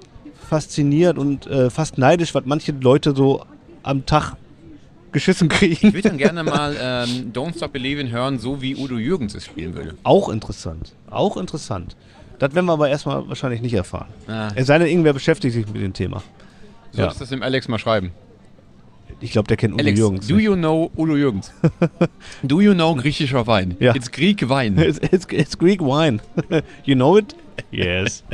[0.49, 3.45] fasziniert und äh, fast neidisch, was manche Leute so
[3.83, 4.37] am Tag
[5.13, 5.89] geschissen kriegen.
[5.89, 9.45] Ich würde dann gerne mal ähm, Don't Stop Believing hören, so wie Udo Jürgens es
[9.45, 9.97] spielen würde.
[10.03, 10.95] Auch interessant.
[11.11, 11.95] Auch interessant.
[12.39, 14.09] Das werden wir aber erstmal wahrscheinlich nicht erfahren.
[14.27, 16.23] Ah, Es sei denn, irgendwer beschäftigt sich mit dem Thema.
[16.93, 18.13] solltest du das dem Alex mal schreiben.
[19.21, 20.27] Ich glaube, der kennt Udo Alex, Jürgens.
[20.29, 21.53] do you know Udo Jürgens?
[22.43, 23.77] do you know griechischer Wein?
[23.81, 23.95] Ja.
[23.95, 24.79] It's Greek Wein.
[24.79, 26.21] It's, it's, it's Greek wine.
[26.85, 27.35] you know it?
[27.71, 28.25] Yes.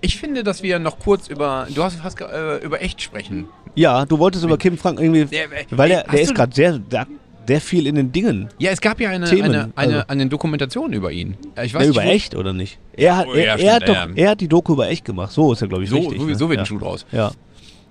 [0.00, 3.46] Ich finde, dass wir noch kurz über, du hast fast äh, über echt sprechen.
[3.74, 6.34] Ja, du wolltest über Kim Frank irgendwie, Der- äh, weil ey, der, hast der ist
[6.34, 7.06] gerade sehr, der,
[7.46, 8.48] sehr viel in den Dingen.
[8.58, 11.36] Ja, es gab ja eine, Themen, eine, eine, also- eine Dokumentation über ihn.
[11.56, 12.78] Äh, Ich weiß Ja, nicht, über wo- echt oder nicht?
[12.94, 14.22] Er hat, Oh, er, ja, er, stimmt, hat doch, ja.
[14.24, 15.32] er hat die Doku über echt gemacht.
[15.32, 16.20] So ist ja, glaube ich, So, richtig.
[16.20, 16.34] so, ne?
[16.34, 16.62] so wird ja.
[16.62, 17.06] ein Schuh draus.
[17.12, 17.30] Ja.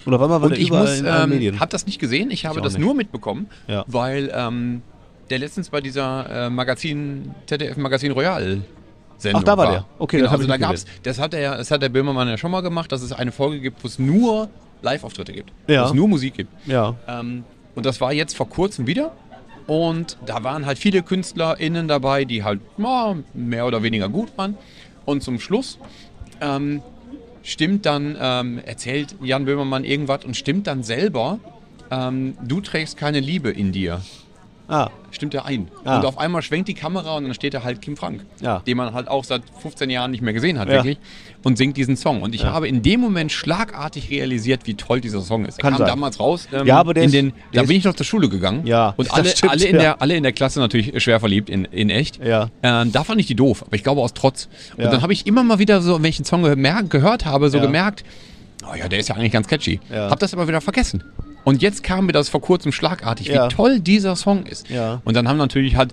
[0.06, 1.60] Und auf einmal war Und ich muss, in ähm, Medien.
[1.60, 2.84] hab das nicht gesehen, ich habe auch das nicht.
[2.86, 3.84] nur mitbekommen, Ja.
[3.88, 4.82] weil ähm,
[5.30, 8.62] der letztens bei dieser äh, Magazin, ZDF Magazin Royal
[9.18, 9.86] Sendung Ach, da war der.
[10.00, 12.38] Okay, genau, das also ich da gab's, das hat der, das hat der Böhmermann ja
[12.38, 14.50] schon mal gemacht, dass es eine Folge gibt, wo es nur
[14.82, 15.84] Live-Auftritte gibt, Ja.
[15.84, 16.50] wo es nur Musik gibt.
[16.68, 16.96] ja.
[17.08, 17.44] Ähm,
[17.76, 19.12] und das war jetzt vor kurzem wieder.
[19.68, 24.58] Und da waren halt viele KünstlerInnen dabei, die halt na, mehr oder weniger gut waren.
[25.06, 25.78] Und zum Schluss
[26.42, 26.82] ähm,
[27.44, 31.40] stimmt dann, ähm, erzählt Jan Böhmermann irgendwas und stimmt dann selber,
[31.90, 34.02] ähm, du trägst keine Liebe in dir.
[34.72, 35.68] Ah, Stimmt er ein.
[35.84, 35.98] Ah.
[35.98, 38.60] Und auf einmal schwenkt die Kamera und dann steht da halt Kim Frank, Ja.
[38.60, 40.76] den man halt auch seit 15 Jahren nicht mehr gesehen hat, Ja.
[40.76, 40.98] wirklich,
[41.44, 42.22] und singt diesen Song.
[42.22, 42.54] Und ich Ja.
[42.54, 45.60] habe in dem Moment schlagartig realisiert, wie toll dieser Song ist.
[45.60, 45.88] Er Kann kam sein.
[45.88, 46.48] damals raus.
[46.54, 48.66] ähm, Ja, aber der in ist- den, der Da bin ich noch zur Schule gegangen.
[48.66, 51.66] Ja, Und alle, stimmt, alle, in der, alle in der Klasse natürlich schwer verliebt, in,
[51.66, 52.24] in echt.
[52.24, 52.46] Ja.
[52.62, 54.48] Äh, da fand ich die doof, aber ich glaube aus Trotz.
[54.78, 56.44] Und dann habe ich immer mal wieder so, wenn ich einen Song
[56.90, 58.06] gehört habe, so gemerkt,
[58.64, 59.82] oh ja, der ist ja eigentlich ganz catchy.
[59.92, 61.04] Hab das aber wieder vergessen.
[61.44, 63.46] Und jetzt kam mir das vor kurzem schlagartig, Ja.
[63.46, 64.70] wie toll dieser Song ist.
[64.70, 65.02] Ja.
[65.06, 65.90] Und dann haben natürlich hat,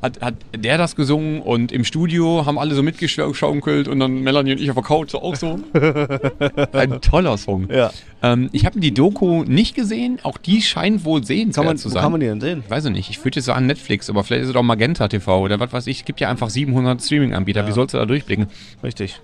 [0.00, 4.52] hat, hat der das gesungen und im Studio haben alle so mitgeschaukelt und dann Melanie
[4.52, 5.58] und ich auf der Couch auch so.
[6.72, 7.68] Ein toller Song.
[7.70, 7.90] Ja.
[8.22, 12.02] Ähm, ich habe die Doku nicht gesehen, auch die scheint wohl sehenswert zu wo sein.
[12.02, 12.62] kann man die denn sehen?
[12.64, 13.10] Ich weiß es nicht.
[13.10, 15.86] Ich würde jetzt sagen Netflix, aber vielleicht ist es auch Magenta TV oder was weiß
[15.88, 15.98] ich.
[16.00, 17.66] Es gibt ja einfach 700 Streaming-Anbieter.
[17.66, 18.46] Wie sollst du da durchblicken?
[18.82, 19.20] Richtig.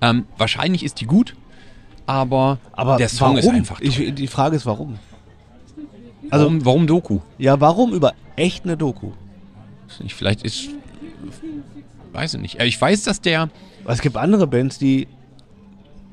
[0.00, 1.34] Ähm, wahrscheinlich ist die gut,
[2.06, 3.38] aber, Aber der Song warum?
[3.38, 3.86] ist einfach toll.
[3.88, 4.98] Ich, die Frage ist, warum?
[6.30, 7.20] Also, warum, warum Doku?
[7.38, 9.12] ja, warum über echt eine Doku?
[10.04, 10.70] Ich, vielleicht ist...
[12.12, 12.60] Weiß ich nicht.
[12.60, 13.48] Ich weiß, dass der...
[13.86, 15.06] Es gibt andere Bands, die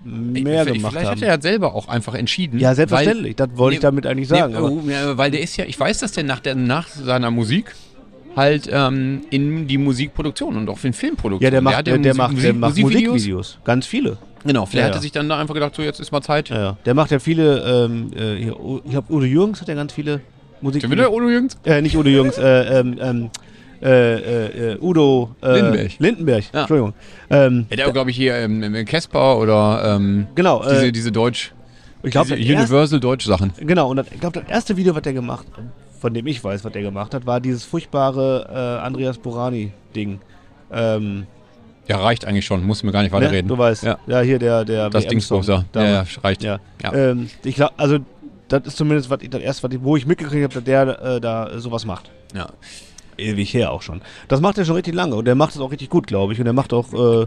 [0.04, 1.18] mehr vielleicht gemacht vielleicht haben.
[1.18, 2.60] hat er ja selber auch einfach entschieden.
[2.60, 3.36] Ja, selbstverständlich.
[3.36, 4.54] Das wollte ich damit eigentlich sagen,
[4.86, 5.66] Nee, oh, weil der ist ja...
[5.66, 7.76] Ich weiß, dass der nach, der, nach seiner Musik
[8.36, 11.44] halt ähm, in die Musikproduktion und auch in Filmproduktion.
[11.46, 13.60] ja, der macht, der, ja der Musik- macht, der macht Musikvideos.
[13.64, 14.18] Ganz viele.
[14.46, 16.50] Genau, vielleicht Ja, hat er sich dann da einfach gedacht, so jetzt ist mal Zeit.
[16.50, 16.78] Ja, ja.
[16.86, 20.22] Der macht ja viele, ähm, äh, ich glaube, Udo Jürgens hat ja ganz viele
[20.62, 21.12] Schon wieder.
[21.12, 21.58] Udo Jürgens?
[21.64, 23.30] Äh, nicht Udo Jürgens, äh, ähm, ähm,
[23.82, 25.92] äh, äh, äh, Udo äh, Lindenberg.
[26.00, 26.60] Lindenberg, Ja.
[26.62, 26.94] Entschuldigung.
[27.30, 31.54] Ähm, Ja, der glaube ich hier ähm, Casper oder ähm, genau, diese, äh, diese Deutsch,
[32.04, 33.54] ich glaube, diese Universal Deutsch Sachen.
[33.58, 35.46] genau, und das, ich glaube, das erste Video, was der gemacht
[36.00, 38.48] von dem ich weiß, was der gemacht hat, war dieses furchtbare
[38.82, 40.20] äh, Andreas Borani-Ding.
[40.72, 41.28] Ähm,
[41.90, 43.18] Ja, reicht eigentlich schon, muss mir gar nicht ne?
[43.20, 43.48] weiterreden.
[43.48, 43.98] Du weißt, ja.
[44.08, 44.22] Ja.
[44.22, 45.66] hier der, der Das Dingsbums da.
[45.74, 46.44] Ja, reicht.
[46.44, 46.60] Ja.
[46.84, 46.94] Ja.
[46.94, 47.98] Ähm, ich glaube, also
[48.48, 51.02] das ist zumindest was ich, das erste, was ich, wo ich mitgekriegt habe, dass der
[51.02, 52.12] äh, da sowas macht.
[52.36, 52.48] Ja.
[53.18, 54.02] Ewig her auch schon.
[54.28, 56.40] Das macht er schon richtig lange und der macht es auch richtig gut, glaube ich.
[56.40, 57.26] Und der macht auch, äh,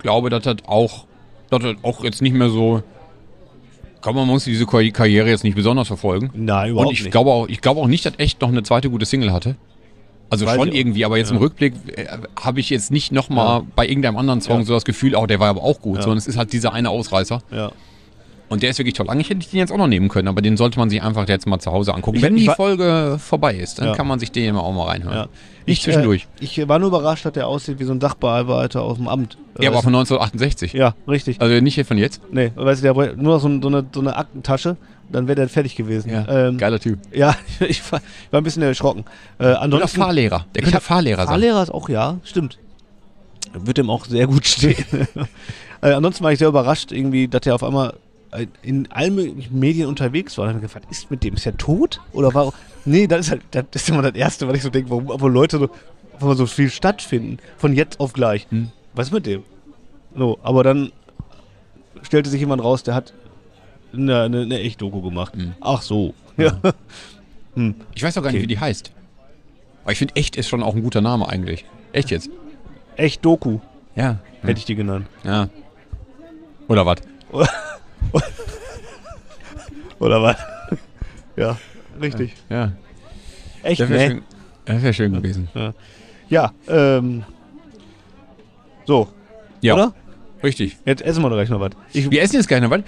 [0.00, 1.06] glaube, dass das auch,
[1.50, 2.82] dass das auch jetzt nicht mehr so.
[4.00, 6.30] Kann man muss diese Karri- Karriere jetzt nicht besonders verfolgen.
[6.34, 7.10] nein, überhaupt Und ich nicht.
[7.12, 9.56] glaube auch, ich glaube auch nicht, dass echt noch eine zweite gute Single hatte.
[10.30, 10.78] Also Weiß schon ich auch.
[10.78, 11.42] irgendwie, aber jetzt im Ja.
[11.42, 12.06] Rückblick äh,
[12.40, 13.66] habe ich jetzt nicht nochmal Ja.
[13.76, 14.64] bei irgendeinem anderen Song Ja.
[14.64, 16.90] so das Gefühl, oh, der war aber auch gut, sondern es ist halt dieser eine
[16.90, 17.40] Ausreißer.
[17.50, 17.70] ja.
[18.50, 19.08] Und der ist wirklich toll.
[19.08, 21.26] Eigentlich hätte ich den jetzt auch noch nehmen können, aber den sollte man sich einfach
[21.28, 22.18] jetzt mal zu Hause angucken.
[22.18, 25.28] Ich- Wenn ich die Folge vorbei ist, dann kann man sich den auch mal reinhören.
[25.66, 26.28] Nicht zwischendurch.
[26.40, 29.38] Äh, ich war nur überrascht, dass der aussieht wie so ein Sachbearbeiter aus dem Amt.
[29.58, 30.74] ja, aber Äh, von 1968.
[30.74, 31.40] ja, richtig.
[31.40, 32.20] Also nicht hier von jetzt.
[32.30, 34.76] Nee, weißt du, der braucht nur noch so, so, eine, so eine Aktentasche,
[35.10, 36.10] dann wäre der fertig gewesen.
[36.28, 36.98] Ähm, Geiler Typ.
[37.12, 39.04] Ja, ich war, ich war ein bisschen erschrocken.
[39.38, 40.46] Äh, Oder Fahrlehrer.
[40.54, 41.28] Der könnte hab- Fahrlehrer sein.
[41.28, 42.58] Fahrlehrer ist auch, ja, stimmt.
[43.52, 44.84] Wird dem auch sehr gut stehen.
[45.82, 47.94] äh, ansonsten war ich sehr überrascht, irgendwie, dass der auf einmal
[48.32, 50.44] äh, in allen möglichen Medien unterwegs war.
[50.44, 51.34] Und hab mir gefragt, ist mit dem?
[51.34, 52.00] Ist der tot?
[52.12, 52.52] Oder war.
[52.84, 55.32] Nee, das ist halt, das ist immer das Erste, was ich so denke, warum, obwohl
[55.32, 55.70] Leute so,
[56.18, 57.38] warum so viel stattfinden.
[57.56, 58.46] Von jetzt auf gleich.
[58.50, 58.70] Hm.
[58.94, 59.44] Was ist mit dem?
[60.16, 60.92] So, aber dann
[62.02, 63.12] stellte sich jemand raus, der hat
[63.96, 65.34] eine, eine, eine Echt-Doku gemacht.
[65.34, 65.54] Hm.
[65.60, 66.14] Ach so.
[66.36, 66.58] Ja.
[67.56, 67.76] Hm.
[67.94, 68.42] Ich weiß auch gar nicht, Okay.
[68.42, 68.90] wie die heißt.
[69.84, 71.64] Aber ich finde, echt ist schon auch ein guter Name eigentlich.
[71.92, 72.28] Echt jetzt?
[72.96, 73.60] Echt-Doku,
[73.94, 74.18] Ja.
[74.42, 75.06] hätte ich die genannt.
[75.22, 75.48] Ja.
[76.66, 76.96] Oder was?
[80.00, 80.36] Oder was?
[81.36, 81.56] ja,
[82.00, 82.34] richtig.
[82.50, 82.72] Ja.
[83.62, 84.10] Echt, Das wäre ne?
[84.10, 84.22] schön,
[84.64, 85.48] das wär schön gewesen.
[86.28, 87.22] Ja, ähm.
[88.86, 89.08] So,
[89.60, 89.74] Ja.
[89.74, 89.94] oder?
[90.42, 90.76] Richtig.
[90.84, 91.70] Jetzt essen wir doch gleich noch was.
[91.92, 92.82] Wir essen jetzt gleich noch was.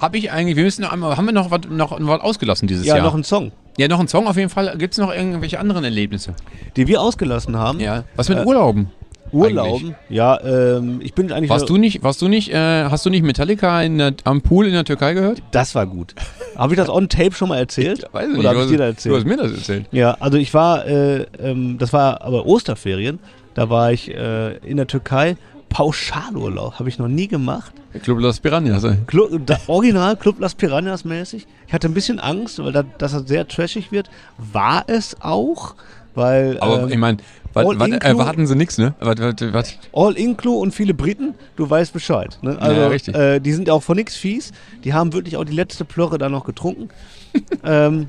[0.00, 2.86] Hab ich eigentlich, wir müssen noch einmal, haben wir noch was, noch was ausgelassen dieses
[2.86, 3.04] ja, Jahr?
[3.04, 4.74] noch ein Song, ja, noch ein Song auf jeden Fall.
[4.78, 6.34] Gibt es noch irgendwelche anderen Erlebnisse?
[6.76, 7.80] den wir ausgelassen haben.
[7.80, 8.04] Ja.
[8.16, 8.88] Was mit Äh, Urlauben?
[9.32, 9.94] Urlauben.
[10.08, 11.50] Ja, ähm, ich bin eigentlich.
[11.50, 14.66] Warst du nicht, warst du nicht, äh, hast du nicht Metallica in der, am Pool
[14.66, 15.40] in der Türkei gehört?
[15.52, 16.14] Das war gut.
[16.56, 18.06] Habe ich das on tape schon mal erzählt?
[18.12, 19.26] Weiß ich Oder habe Du ich dir hast- das Du hast erzählt?
[19.26, 19.86] mir das erzählt.
[19.92, 23.20] Ja, also ich war, äh, ähm, das war aber Osterferien.
[23.54, 25.36] Da war ich äh, in der Türkei
[25.70, 27.72] Pauschalurlaub habe ich noch nie gemacht.
[28.02, 28.84] Club Las Piranhas.
[28.84, 28.96] ey.
[29.06, 31.46] Club, da, Original Club Las Piranhas mäßig.
[31.66, 34.10] Ich hatte ein bisschen Angst, weil da, dass das sehr trashig wird.
[34.36, 35.76] War es auch,
[36.14, 37.18] weil Aber ähm, ich meine,
[37.54, 38.94] erwarten sie nichts, ne?
[39.00, 42.38] Was, was, was, All Inclu und viele Briten, du weißt Bescheid.
[42.42, 42.58] Ne?
[42.60, 43.14] Also, Ja, richtig.
[43.14, 44.52] Äh, die sind auch von nix fies.
[44.84, 46.90] Die haben wirklich auch die letzte Plörre da noch getrunken.
[47.64, 48.08] ähm,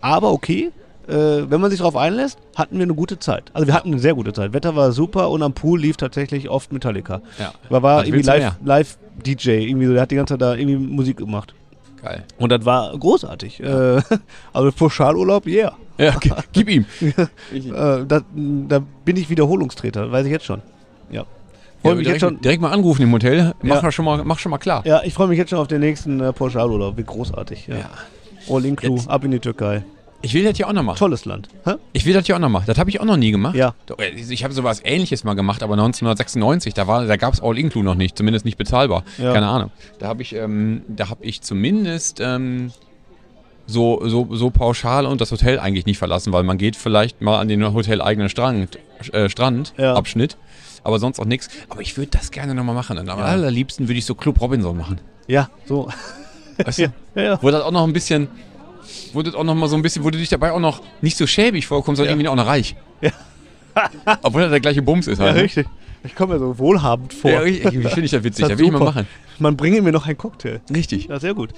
[0.00, 0.70] aber okay,
[1.10, 3.44] äh, wenn man sich darauf einlässt, hatten wir eine gute Zeit.
[3.52, 4.52] Also wir hatten eine sehr gute Zeit.
[4.52, 7.20] Wetter war super und am Pool lief tatsächlich oft Metallica.
[7.38, 7.52] Ja.
[7.68, 8.56] Da war Was irgendwie willst du live, mehr?
[8.64, 11.54] live DJ, irgendwie so, der hat die ganze Zeit da irgendwie Musik gemacht.
[12.02, 12.24] Geil.
[12.38, 13.60] Und das war großartig.
[13.62, 14.00] Äh,
[14.54, 15.72] also Pauschalurlaub, yeah.
[15.98, 16.86] Ja, gi- gib ihm.
[17.52, 20.62] Äh, da, da bin ich Wiederholungstreter, weiß ich jetzt schon.
[21.10, 21.24] Ja.
[21.82, 22.40] Freue Ja, mich direkt, jetzt schon.
[22.40, 23.52] direkt mal anrufen im Hotel.
[23.62, 23.92] Mach, Ja.
[23.92, 24.82] schon, mal, mach schon mal klar.
[24.86, 26.96] Ja, ich freue mich jetzt schon auf den nächsten äh, Pauschalurlaub.
[26.96, 27.66] Wie großartig.
[27.66, 27.76] Ja.
[27.76, 27.90] Ja.
[28.48, 29.82] All inclu, Jetzt- ab in die Türkei.
[30.22, 30.98] Ich will das hier auch noch machen.
[30.98, 31.48] Tolles Land.
[31.64, 31.74] Hä?
[31.92, 32.64] Ich will das hier auch noch machen.
[32.66, 33.54] Das habe ich auch noch nie gemacht.
[33.54, 33.74] Ja.
[33.98, 37.82] Äh, Ich habe sowas ähnliches mal gemacht, aber 1996, da, war- da gab es All-Inclu
[37.82, 39.04] noch nicht, zumindest nicht bezahlbar.
[39.18, 39.32] Ja.
[39.32, 39.70] Keine Ahnung.
[39.98, 42.72] Da habe ich, ähm, da hab ich zumindest ähm,
[43.66, 47.38] so, so, so pauschal und das Hotel eigentlich nicht verlassen, weil man geht vielleicht mal
[47.38, 48.78] an den hoteleigenen Strand,
[49.12, 49.94] äh, Strand Ja.
[50.82, 51.48] Aber sonst auch nichts.
[51.68, 52.96] Aber ich würde das gerne nochmal machen.
[52.98, 54.98] Und am allerliebsten würde ich so Club Robinson machen.
[55.28, 55.88] Ja, so.
[56.56, 56.82] Weißt du?
[56.84, 57.38] ja, ja, ja.
[57.42, 58.28] Wo das auch noch ein bisschen,
[59.22, 61.66] das auch noch mal so ein bisschen, du dich dabei auch noch nicht so schäbig
[61.66, 62.12] vorkommst, sondern Ja.
[62.24, 62.76] irgendwie auch noch reich.
[63.00, 63.10] Ja.
[64.22, 65.36] Obwohl das der gleiche Bums ist Ja, halt.
[65.36, 65.42] ne?
[65.42, 65.66] richtig.
[66.02, 67.30] Ich komme mir so wohlhabend vor.
[67.30, 67.72] Ja, richtig.
[67.72, 68.42] Wie finde ich das witzig?
[68.42, 69.06] Das Das will ich mal machen.
[69.38, 70.60] Man bringe mir noch einen Cocktail.
[70.74, 71.06] Richtig.
[71.08, 71.50] Ja, sehr gut.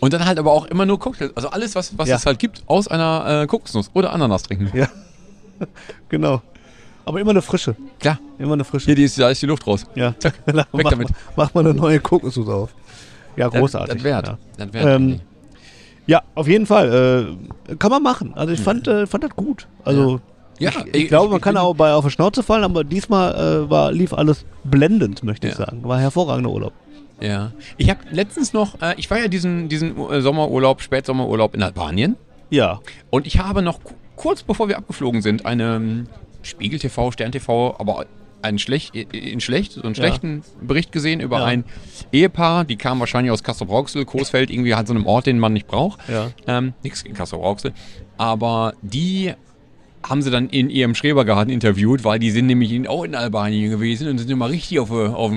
[0.00, 1.32] Und dann halt aber auch immer nur Cocktails.
[1.36, 2.16] Also alles, was, was Ja.
[2.16, 4.70] es halt gibt, aus einer äh, Kokosnuss oder Ananas trinken.
[4.76, 4.88] Ja.
[6.08, 6.42] genau.
[7.04, 7.74] Aber immer eine frische.
[7.98, 8.18] Klar.
[8.38, 8.86] Immer eine frische.
[8.86, 9.84] Hier, die ist, da ist die Luft raus.
[9.94, 10.14] Ja.
[10.18, 10.34] Zack.
[10.46, 11.08] mach, Weg damit.
[11.36, 12.70] Mach mal eine neue Kokosnuss auf.
[13.36, 13.94] Ja, großartig.
[13.94, 14.28] Das wert.
[14.28, 14.38] Ja.
[14.58, 14.86] Das wert.
[14.86, 15.20] Ähm,
[16.08, 17.36] Ja, auf jeden Fall.
[17.68, 18.32] Äh, kann man machen.
[18.34, 19.68] Also ich fand, äh, fand das gut.
[19.84, 20.20] Also
[20.58, 23.34] Ja, ich, ich glaube, man kann auch bei auf die Schnauze fallen, aber diesmal
[23.66, 25.66] äh, war, lief alles blendend, möchte ich Ja.
[25.66, 25.84] sagen.
[25.84, 26.72] War hervorragender Urlaub.
[27.20, 27.52] Ja.
[27.76, 32.16] Ich habe letztens noch, äh, ich war ja diesen, diesen äh, Sommerurlaub, Spätsommerurlaub in Albanien.
[32.50, 32.80] Ja.
[33.10, 36.06] Und ich habe noch ku- kurz bevor wir abgeflogen sind, eine ähm,
[36.42, 38.06] Spiegel TV, Stern TV, aber
[38.42, 40.02] einen schlecht, in schlecht, so einen Ja.
[40.04, 41.44] schlechten Bericht gesehen über Ja.
[41.46, 41.64] ein
[42.12, 45.66] Ehepaar, die kam wahrscheinlich aus Kassel-Brauxel, Coesfeld, irgendwie halt so einem Ort, den man nicht
[45.66, 46.00] braucht.
[46.08, 46.30] Ja.
[46.46, 47.72] Ähm, nix gegen Kassel-Brauxel.
[48.16, 49.34] Aber die
[50.02, 53.70] haben sie dann in ihrem Schrebergarten interviewt, weil die sind nämlich in, auch in Albanien
[53.70, 55.32] gewesen und sind immer richtig auf, die- auf,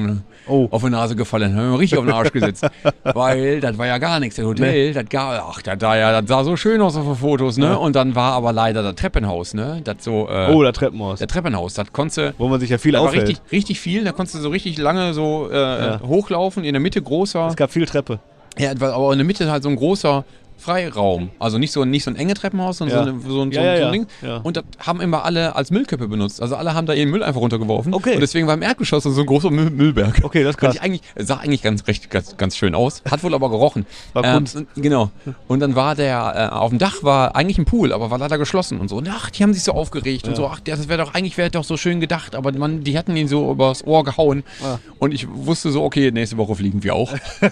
[0.47, 0.67] Oh.
[0.71, 2.65] auf die Nase gefallen, haben richtig auf den Arsch gesetzt.
[3.03, 4.35] weil das war ja gar nichts.
[4.37, 7.15] Das Hotel, das, gar, ach, das, sah ja, das sah so schön aus auf den
[7.15, 7.65] Fotos, ne?
[7.67, 7.73] Ja.
[7.75, 9.81] Und dann war aber leider das Treppenhaus, ne?
[9.83, 11.19] Das so, äh, Oh, der Treppenhaus.
[11.19, 13.27] der Treppenhaus, das konntest Wo man sich ja viel da war aufhält.
[13.27, 16.01] richtig, richtig viel, da konntest du so richtig lange so äh, Ja.
[16.05, 17.47] hochlaufen, in der Mitte großer.
[17.47, 18.19] Es gab viel Treppe.
[18.57, 20.25] Ja, aber in der Mitte halt so ein großer
[20.61, 21.31] Freiraum.
[21.39, 23.13] Also nicht so, nicht so ein enge Treppenhaus, sondern Ja.
[23.23, 24.07] so, so, ein- so, Ja, ja, so ein Ding.
[24.43, 26.41] Und das haben immer alle als Müllkippe benutzt.
[26.41, 27.93] Also alle haben da ihren Müll einfach runtergeworfen.
[27.93, 28.13] Okay.
[28.15, 30.21] Und deswegen war im Erdgeschoss so ein großer Müll Müllberg.
[30.23, 30.75] Okay, das krass.
[30.75, 33.01] ich eigentlich, sah eigentlich ganz, recht, ganz, ganz schön aus.
[33.09, 33.85] Hat wohl aber gerochen.
[34.13, 34.57] War Ähm, Kunst.
[34.75, 35.09] genau.
[35.47, 38.37] Und dann war der, äh, auf dem Dach war eigentlich ein Pool, aber war leider
[38.37, 38.97] geschlossen und so.
[38.97, 40.47] Und ach, die haben sich so aufgeregt und so.
[40.47, 43.27] Ach, das wäre doch, eigentlich wäre doch so schön gedacht, aber man, die hatten ihn
[43.27, 44.43] so übers Ohr gehauen.
[44.63, 44.77] Ah.
[44.99, 47.11] Und ich wusste so, okay, nächste Woche fliegen wir auch.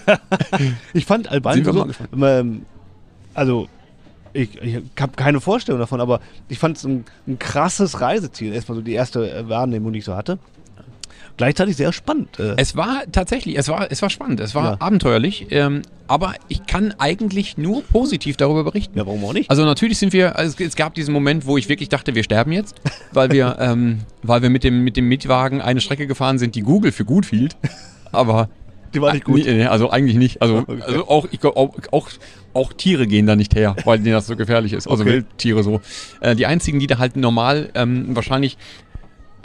[0.92, 1.86] Ich fand Albanien so,
[3.34, 3.68] also
[4.32, 8.52] ich, ich habe keine Vorstellung davon, aber ich fand es ein, ein krasses Reiseziel.
[8.54, 10.38] Erstmal so die erste äh, Wahrnehmung, die ich so hatte.
[11.36, 12.38] Gleichzeitig sehr spannend.
[12.38, 14.76] Äh, Es war tatsächlich, es war, es war spannend, es war Ja.
[14.78, 18.98] abenteuerlich, ähm, aber ich kann eigentlich nur positiv darüber berichten.
[18.98, 19.48] ja, warum auch nicht?
[19.48, 22.24] Also natürlich sind wir, also es, es gab diesen Moment, wo ich wirklich dachte, wir
[22.24, 22.76] sterben jetzt,
[23.12, 26.62] weil wir, ähm, weil wir mit dem, mit dem Mietwagen eine Strecke gefahren sind, die
[26.62, 27.56] Google für gut hielt.
[28.12, 28.50] Aber
[28.94, 29.44] die war nicht gut.
[29.44, 30.42] Nee, also eigentlich nicht.
[30.42, 30.82] Also, Okay.
[30.82, 32.08] also auch, ich, auch, auch,
[32.54, 34.88] auch Tiere gehen da nicht her, weil denen das so gefährlich ist.
[34.88, 35.12] Also Okay.
[35.12, 35.80] Wildtiere so.
[36.20, 38.56] Äh, die einzigen, die da halt normal ähm, wahrscheinlich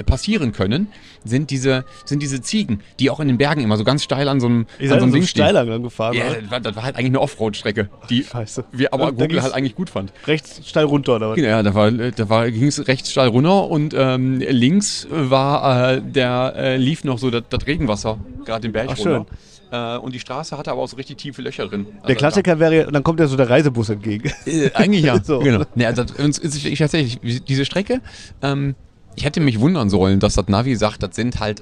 [0.03, 0.87] passieren können,
[1.23, 4.39] sind diese, sind diese Ziegen, die auch in den Bergen immer so ganz steil an
[4.39, 5.43] so einem, Ihr an so einem so Ding einen stehen.
[5.45, 6.59] Steiler gefahren, Ja, oder?
[6.59, 8.65] das war, halt eigentlich eine Offroad-Strecke, die Scheiße.
[8.71, 10.11] wir aber Da Google halt eigentlich gut fand.
[10.27, 11.39] Rechts steil runter, oder was?
[11.39, 16.01] Ja, da war, da war, ging es rechts steil runter und ähm, links war äh,
[16.01, 19.15] der äh, lief noch so das, Regenwasser gerade den Berg Ach, schön.
[19.15, 19.31] runter.
[19.71, 21.87] Äh, und die Straße hatte aber auch so richtig tiefe Löcher drin.
[21.95, 24.31] Also Der Klassiker wäre, dann kommt ja so der Reisebus entgegen.
[24.45, 25.15] Äh, eigentlich ja.
[25.23, 25.39] So.
[25.39, 25.65] Genau.
[25.75, 28.01] Nee, also, uns ist wirklich tatsächlich diese Strecke.
[28.43, 28.75] Ähm,
[29.15, 31.61] ich hätte mich wundern sollen, dass das Navi sagt, das sind halt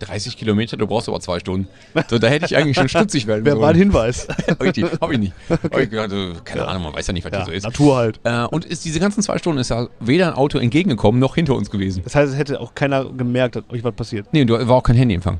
[0.00, 1.68] 30 Kilometer, du brauchst aber zwei Stunden.
[2.08, 3.90] So, da hätte ich eigentlich schon stutzig werden Wer war ein sollen.
[3.90, 4.26] Hinweis?
[4.60, 5.32] Richtig, hab ich nicht.
[5.48, 7.62] Hab ich äh, keine Ahnung, man weiß ja nicht, was ja, hier so ist.
[7.62, 8.20] Natur halt.
[8.24, 11.54] Äh, und ist diese ganzen zwei Stunden ist ja weder ein Auto entgegengekommen noch hinter
[11.54, 12.02] uns gewesen.
[12.04, 14.26] Das heißt, es hätte auch keiner gemerkt, dass euch was passiert.
[14.32, 15.38] Nee, du war auch kein Handyempfang.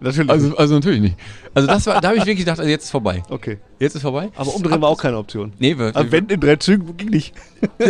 [0.00, 0.30] Natürlich.
[0.30, 1.16] Also, also natürlich nicht.
[1.52, 3.22] Also das war, da habe ich wirklich gedacht, also jetzt ist vorbei.
[3.28, 3.58] okay.
[3.78, 4.30] Jetzt ist vorbei.
[4.34, 5.52] Aber umdrehen war auch keine Option.
[5.58, 7.34] Nee, wir, Aber wenn in drei Zügen ging nicht.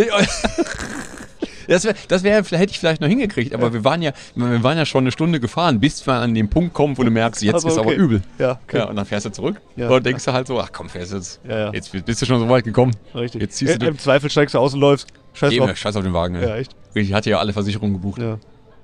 [1.71, 4.77] Das, wär, das wär, hätte ich vielleicht noch hingekriegt, aber wir waren ja, wir waren
[4.77, 7.55] ja schon eine Stunde gefahren, bis wir an den Punkt kommen, wo du merkst, jetzt
[7.55, 7.97] Also, ist aber okay.
[7.97, 8.23] übel.
[8.39, 8.79] Ja, okay.
[8.79, 9.89] Ja, und dann fährst du zurück Ja.
[9.89, 11.41] und denkst du halt so, ach komm, fährst jetzt.
[11.49, 11.73] Ja, ja.
[11.73, 12.93] Jetzt bist du schon so weit gekommen.
[13.15, 13.41] Richtig.
[13.43, 15.07] Jetzt ziehst du Äh, Im Zweifel steigst du aus und läufst.
[15.33, 15.77] Scheiß Eben, drauf.
[15.77, 16.35] scheiß auf den Wagen.
[16.35, 16.49] ey.
[16.49, 16.75] Ja, echt.
[16.95, 18.21] Ich hatte ja alle Versicherungen gebucht.
[18.21, 18.39] Ja,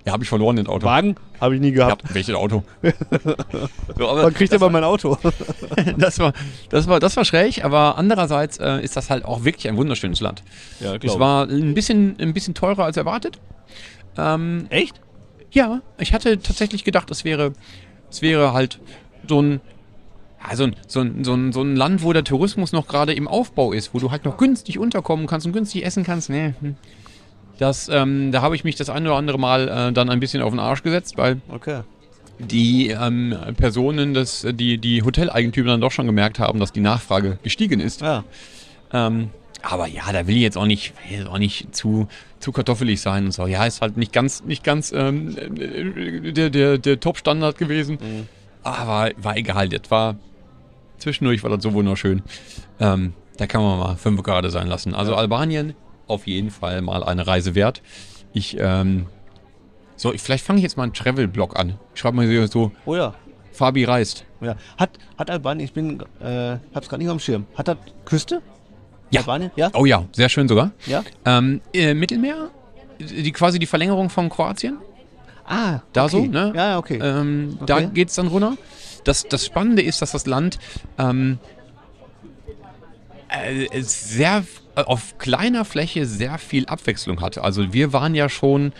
[0.06, 0.12] Ja.
[0.12, 0.86] habe ich verloren, den Auto.
[0.86, 2.14] Wagen habe ich nie Ja, gehabt.
[2.14, 2.62] welches Auto?
[3.98, 5.18] so, aber Dann kriegt er mal mein Auto.
[5.98, 6.32] das, war,
[6.70, 10.20] das, war, das war schräg, aber andererseits äh, ist das halt auch wirklich ein wunderschönes
[10.20, 10.42] Land.
[10.80, 13.38] Ja, Es war ein bisschen, ein bisschen teurer als erwartet.
[14.16, 15.00] Ähm, Echt?
[15.50, 17.52] ja, ich hatte tatsächlich gedacht, es wäre,
[18.10, 18.78] es wäre halt
[19.28, 19.60] so ein,
[20.48, 23.12] ja, so, ein, so, ein, so, ein, so ein Land, wo der Tourismus noch gerade
[23.12, 26.30] im Aufbau ist, wo du halt noch günstig unterkommen kannst und günstig essen kannst.
[26.30, 26.76] Nee, hm.
[27.58, 30.42] Das, ähm, da habe ich mich das ein oder andere Mal äh, dann ein bisschen
[30.42, 31.80] auf den Arsch gesetzt, weil Okay.
[32.38, 37.38] die ähm, Personen, des, die, die Hoteleigentümer dann doch schon gemerkt haben, dass die Nachfrage
[37.42, 38.00] gestiegen ist.
[38.02, 38.24] Ja.
[38.92, 39.30] Ähm,
[39.62, 42.08] aber ja, da will ich jetzt auch nicht, jetzt auch nicht zu,
[42.38, 43.46] zu kartoffelig sein und so.
[43.46, 47.98] Ja, ist halt nicht ganz, nicht ganz ähm, äh, der, der, der Top-Standard gewesen.
[48.62, 50.16] Aber war egal, das war
[50.98, 52.22] zwischendurch war das so wunderschön.
[52.80, 54.94] Ähm, da kann man mal fünf gerade sein lassen.
[54.94, 55.74] Also Albanien
[56.06, 57.82] auf jeden Fall mal eine Reise wert.
[58.32, 59.06] Ich, ähm,
[59.96, 61.78] so, ich, vielleicht fange ich jetzt mal einen Travel-Blog an.
[61.94, 63.14] Ich schreibe mal so, Oh ja.
[63.52, 64.24] Fabi reist.
[64.42, 64.56] ja.
[64.76, 67.46] Hat, hat Albanien, ich bin, äh, hab's gerade nicht am Schirm.
[67.56, 68.42] Hat das Küste?
[69.10, 69.20] Ja.
[69.20, 69.50] Albanien?
[69.56, 69.70] Ja?
[69.74, 70.72] Oh ja, sehr schön sogar.
[70.86, 71.02] Ja?
[71.24, 72.50] Ähm, äh, Mittelmeer,
[72.98, 74.78] die, quasi die Verlängerung von Kroatien.
[75.46, 76.10] Ah, Da okay.
[76.10, 76.52] so, ne?
[76.54, 76.98] Ja, okay.
[77.02, 77.90] Ähm, Da Okay.
[77.94, 78.56] geht's dann runter.
[79.04, 80.58] Das, das Spannende ist, dass das Land
[80.98, 81.38] ähm,
[83.28, 84.44] äh, sehr
[84.84, 87.42] auf kleiner Fläche sehr viel Abwechslung hatte.
[87.42, 88.72] Also wir waren ja schon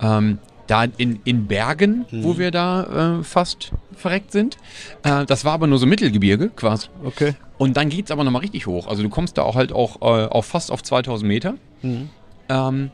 [0.00, 2.24] ähm, da in, in Bergen, Mhm.
[2.24, 4.56] wo wir da äh, fast verreckt sind.
[5.02, 6.88] Äh, das war aber nur so Mittelgebirge quasi.
[7.04, 7.34] okay.
[7.58, 8.88] Und dann geht's aber nochmal richtig hoch.
[8.88, 11.54] Also du kommst da auch halt auch äh, auf fast auf 2000 Meter.
[11.82, 12.10] Mhm.
[12.48, 12.90] Ähm,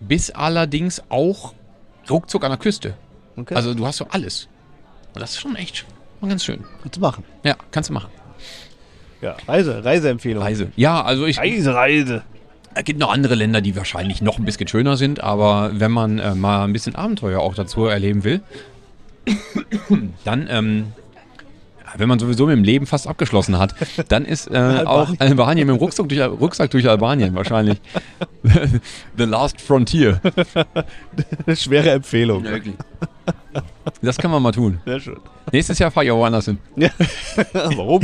[0.00, 1.54] bis allerdings auch
[2.08, 2.94] ruckzuck an der Küste.
[3.36, 3.54] okay.
[3.54, 4.48] Also du hast so alles.
[5.14, 5.84] Und das ist schon echt
[6.20, 6.62] schon ganz schön.
[6.82, 7.24] Kannst du machen.
[7.42, 8.10] Ja, kannst du machen.
[9.24, 9.36] Ja.
[9.48, 10.42] Reise, Reiseempfehlung.
[10.42, 10.68] Reise.
[10.76, 11.38] Ja, also ich.
[11.38, 12.22] Reise, Reise.
[12.74, 16.18] Es gibt noch andere Länder, die wahrscheinlich noch ein bisschen schöner sind, aber wenn man
[16.18, 18.42] äh, mal ein bisschen Abenteuer auch dazu erleben will,
[20.24, 20.92] dann, ähm,
[21.96, 23.74] wenn man sowieso mit dem Leben fast abgeschlossen hat,
[24.08, 27.80] dann ist äh, auch Albanien mit dem Rucksack durch, Rucksack durch Albanien wahrscheinlich
[29.16, 30.20] the last frontier.
[31.46, 32.44] Eine schwere Empfehlung.
[32.44, 32.74] Wirklich.
[34.02, 34.80] Das kann man mal tun.
[34.84, 35.16] Sehr schön.
[35.52, 36.58] Nächstes Jahr fahre ich auch woanders hin.
[36.76, 36.90] Ja.
[37.52, 38.02] Warum?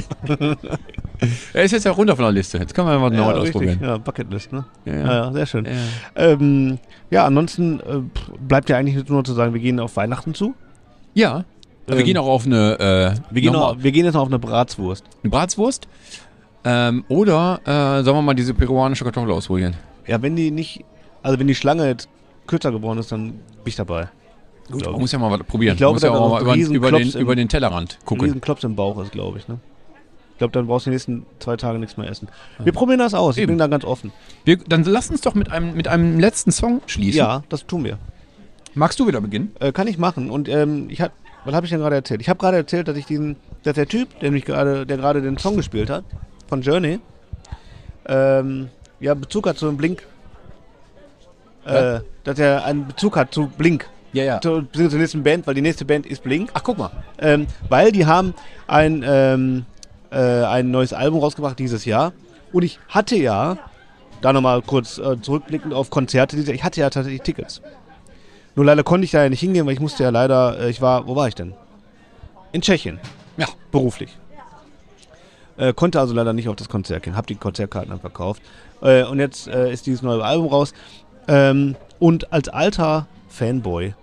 [1.52, 2.58] Er ist jetzt ja runter von der Liste.
[2.58, 3.78] Jetzt können wir mal neu ausprobieren.
[3.82, 4.64] Ja, Bucketlist, ne?
[4.84, 4.94] Ja.
[4.94, 5.66] Ja, ja sehr schön.
[5.66, 5.72] Ja.
[6.16, 6.78] Ähm,
[7.10, 8.00] ja, ansonsten äh,
[8.40, 10.54] bleibt ja eigentlich nur zu sagen, wir gehen auf Weihnachten zu.
[11.14, 11.44] Ja.
[11.86, 14.22] wir Ähm, gehen auch auf eine, äh, Wir gehen, nochmal auch, wir gehen jetzt noch
[14.22, 15.04] auf eine Bratswurst.
[15.22, 15.88] eine Bratswurst.
[16.64, 19.74] Ähm, oder äh, sollen wir mal diese peruanische Kartoffel ausprobieren?
[20.06, 20.84] Ja, wenn die nicht,
[21.22, 22.08] also wenn die Schlange jetzt
[22.46, 24.08] kürzer geworden ist, dann bin ich dabei.
[24.70, 25.74] Gut, man muss ja mal was probieren.
[25.74, 28.24] Ich glaube, muss ja auch noch mal über, den, über den Tellerrand gucken.
[28.24, 29.58] riesen Klops im Bauch ist, glaube ich, ne?
[30.40, 32.28] Ich glaube, dann brauchst du die nächsten zwei Tage nichts mehr essen.
[32.58, 33.36] Wir probieren das aus.
[33.36, 33.52] Ich Eben.
[33.52, 34.10] bin da ganz offen.
[34.46, 37.18] Wir, dann lass uns doch mit einem, mit einem letzten Song schließen.
[37.18, 37.98] Ja, das tun wir.
[38.72, 39.54] Magst du wieder beginnen?
[39.60, 40.30] Äh, kann ich machen.
[40.30, 41.12] Und ähm, ich hab,
[41.44, 42.22] was habe ich denn gerade erzählt?
[42.22, 45.20] Ich habe gerade erzählt, dass ich diesen, dass der Typ, der mich gerade, der gerade
[45.20, 46.04] den Song gespielt hat,
[46.48, 47.00] von Journey,
[48.06, 50.06] ähm, ja Bezug hat zu einem Blink.
[51.66, 53.90] Äh, dass er einen Bezug hat zu Blink.
[54.14, 54.40] Ja, ja.
[54.40, 56.48] Zu, beziehungsweise zur nächsten Band, weil die nächste Band ist Blink.
[56.54, 56.90] Ach, guck mal.
[57.18, 58.32] Ähm, weil die haben
[58.66, 59.66] ein, ähm,
[60.10, 62.12] äh, ein neues Album rausgebracht dieses Jahr.
[62.52, 63.58] Und ich hatte ja,
[64.20, 67.62] da nochmal kurz äh, zurückblickend auf Konzerte, ich hatte ja tatsächlich Tickets.
[68.56, 70.80] Nur leider konnte ich da ja nicht hingehen, weil ich musste ja leider, äh, ich
[70.82, 71.54] war, wo war ich denn?
[72.52, 72.98] In Tschechien,
[73.36, 73.46] Ja.
[73.70, 74.16] beruflich.
[75.56, 78.42] Äh, konnte also leider nicht auf das Konzert gehen, habe die Konzertkarten dann verkauft.
[78.82, 80.72] Äh, und jetzt äh, ist dieses neue Album raus.
[81.28, 83.94] Ähm, und als alter Fanboy,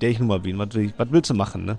[0.00, 1.76] der ich nun mal bin, was, will ich, was willst du machen, ne?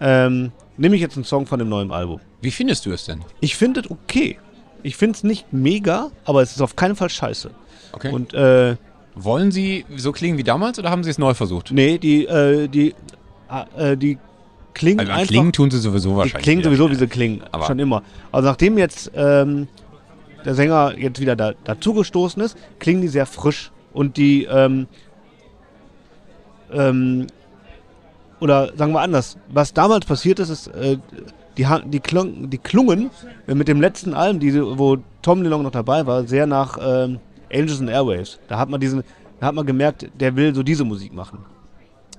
[0.00, 2.20] Ähm, nehme ich jetzt einen Song von dem neuen Album.
[2.40, 3.20] Wie findest du es denn?
[3.40, 4.38] Ich finde es okay.
[4.82, 7.50] Ich finde es nicht mega, aber es ist auf keinen Fall scheiße.
[7.92, 8.10] Okay.
[8.12, 8.76] Und äh,
[9.16, 11.72] Wollen sie so klingen wie damals oder haben sie es neu versucht?
[11.72, 12.94] nee, die, äh, die,
[13.76, 14.16] äh, die
[14.74, 15.26] klingen Also, einfach.
[15.26, 16.42] klingen tun sie sowieso Die wahrscheinlich.
[16.44, 16.70] klingen wieder.
[16.70, 17.42] sowieso, wie sie klingen.
[17.50, 18.02] Aber- schon immer.
[18.30, 19.66] Also nachdem jetzt ähm,
[20.44, 23.72] der Sänger jetzt wieder da, dazugestoßen ist, klingen die sehr frisch.
[23.92, 24.86] Und die, ähm,
[26.72, 27.26] ähm,
[28.40, 30.98] oder sagen wir anders, was damals passiert ist, ist, äh,
[31.56, 33.10] die, die, klung, die klungen
[33.46, 37.18] äh, mit dem letzten Album, die, wo Tom DeLonge noch dabei war, sehr nach ähm,
[37.52, 38.38] Angels and Airwaves.
[38.48, 39.02] Da hat man diesen,
[39.40, 41.44] da hat man gemerkt, der will so diese Musik machen.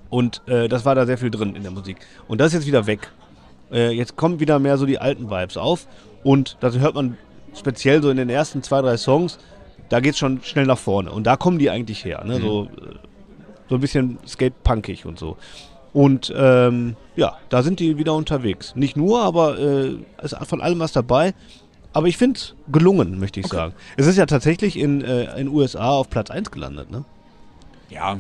[0.10, 1.98] Und äh, das war da sehr viel drin in der Musik.
[2.28, 3.12] Und das ist jetzt wieder weg.
[3.72, 5.88] Äh, jetzt kommen wieder mehr so die alten Vibes auf.
[6.24, 7.18] Und das hört man
[7.58, 9.38] speziell so in den ersten zwei, drei Songs.
[9.90, 11.12] da geht's schon schnell nach vorne.
[11.12, 12.24] Und da kommen die eigentlich her.
[12.26, 12.40] Ne?
[12.40, 12.96] So, äh,
[13.70, 15.38] so ein bisschen skate-punkig und so.
[15.94, 18.76] Und ähm, ja, da sind die wieder unterwegs.
[18.76, 21.34] Nicht nur, aber äh, es ist von allem was dabei.
[21.92, 23.74] Aber ich finde es gelungen, möchte ich sagen.
[23.98, 26.92] Es ist ja tatsächlich in äh, in USA auf Platz 1 gelandet.
[26.92, 27.04] Ne?
[27.90, 28.18] Ja,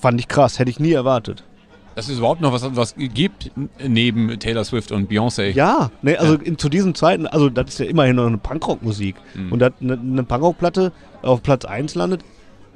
[0.00, 1.42] Fand ich krass, hätte ich nie erwartet.
[1.96, 3.50] dass es überhaupt noch was, was gibt
[3.84, 5.50] neben Taylor Swift und Beyoncé.
[5.50, 9.16] Ja, ne, also in, zu diesem zweiten, also das ist ja immerhin noch eine Punkrock-Musik.
[9.34, 9.52] Mhm.
[9.52, 10.92] Und eine, eine Punkrock-Platte
[11.22, 12.22] auf Platz 1 landet,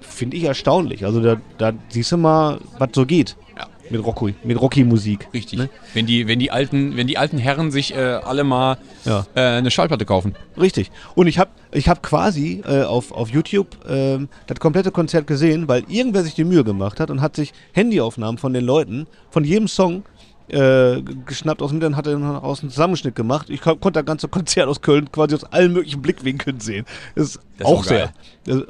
[0.01, 1.05] finde ich erstaunlich.
[1.05, 3.52] Also da, da siehst du mal, was so geht Ja.
[3.91, 5.29] Mit Rocky, mit Rocky-Musik.
[5.35, 5.59] Richtig.
[5.59, 5.69] Ne?
[5.95, 9.27] Wenn, die, wenn, die alten, wenn die alten Herren sich äh, alle mal Ja.
[9.35, 10.35] äh, eine Schallplatte kaufen.
[10.59, 10.91] Richtig.
[11.15, 15.69] Und ich habe ich hab quasi äh, auf, auf YouTube ähm, das komplette Konzert gesehen,
[15.69, 19.45] weil irgendwer sich die Mühe gemacht hat und hat sich Handyaufnahmen von den Leuten, von
[19.45, 20.05] jedem Song
[20.49, 23.49] äh, geschnappt aus dem Internet, hat er dann aus einem Zusammenschnitt gemacht.
[23.49, 26.85] Ich kon- konnte das ganze Konzert aus Köln quasi aus allen möglichen Blickwinkeln sehen.
[27.15, 28.13] Das ist Das ist auch sehr.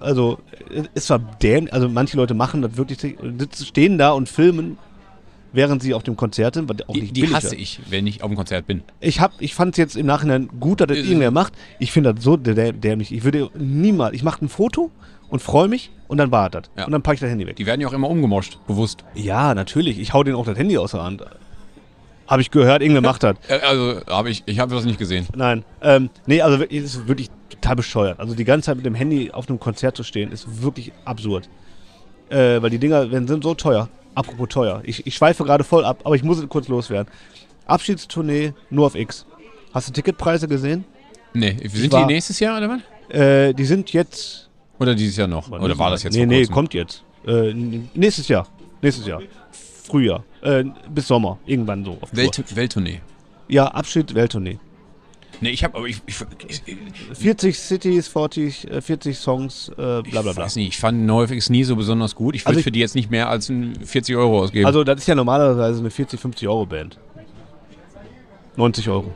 [0.01, 0.39] Also,
[0.95, 4.79] ist zwar dämlich, also manche Leute machen das wirklich, sitzen- stehen da und filmen,
[5.53, 8.23] während sie auf dem Konzert sind, auch Die, nicht die billig hasse ich, wenn ich
[8.23, 8.83] auf dem Konzert bin.
[9.01, 11.53] Ich, hab- ich fand es jetzt im Nachhinein gut, dass das Ist- irgendwer macht.
[11.79, 13.13] Ich finde das so dä- dämlich.
[13.13, 14.91] Ich würde niemals, ich mache ein Foto
[15.29, 16.65] und freue mich und dann war das.
[16.77, 16.85] Ja.
[16.87, 17.57] Und dann packe ich das Handy weg.
[17.57, 19.05] Die werden ja auch immer umgemoscht, bewusst.
[19.15, 19.99] Ja, natürlich.
[19.99, 21.23] Ich hau denen auch das Handy aus der Hand.
[22.27, 23.37] Habe ich gehört, irgendwer macht das.
[23.49, 25.27] Äh, also, habe ich, ich habe das nicht gesehen.
[25.35, 25.65] Nein.
[25.83, 28.21] Ähm, nee, also wirklich, es ist wirklich total bescheuert.
[28.21, 31.49] Also die ganze Zeit mit dem Handy auf einem Konzert zu stehen, ist wirklich absurd.
[32.31, 33.89] Äh, weil die Dinger werden, sind so teuer.
[34.15, 34.81] Apropos teuer.
[34.85, 37.11] Ich, ich schweife gerade voll ab, aber ich muss kurz loswerden.
[37.67, 39.27] Abschiedstournee nur auf X.
[39.73, 40.85] Hast du Ticketpreise gesehen?
[41.33, 43.15] Nee, sind war- die nächstes Jahr oder was?
[43.15, 44.51] Äh, die sind jetzt.
[44.79, 45.51] Oder dieses Jahr noch?
[45.51, 47.05] Oder war das jetzt Nee, nee, kommt jetzt.
[47.27, 48.47] Äh, nächstes Jahr.
[48.83, 49.23] Nächstes Jahr.
[49.85, 50.25] Frühjahr.
[50.43, 51.39] Äh, bis Sommer.
[51.47, 51.99] Irgendwann so.
[52.13, 53.01] Welt, Welttournee.
[53.49, 54.59] Ja, Abschied, Welttournee.
[55.43, 56.15] Nee, ich habe aber ich, ich,
[56.49, 56.63] ich,
[57.19, 60.37] 40 Cities, 40, äh, 40 Songs, äh, bla bla ich bla.
[60.37, 62.35] weiß nicht, ich fand NoFX nie so besonders gut.
[62.37, 64.67] Ich würde Also ich- für die jetzt nicht mehr als ein 40 Euro ausgeben.
[64.67, 66.97] Also, das ist ja normalerweise eine 40, 50 Euro Band.
[68.57, 69.13] 90 Euro.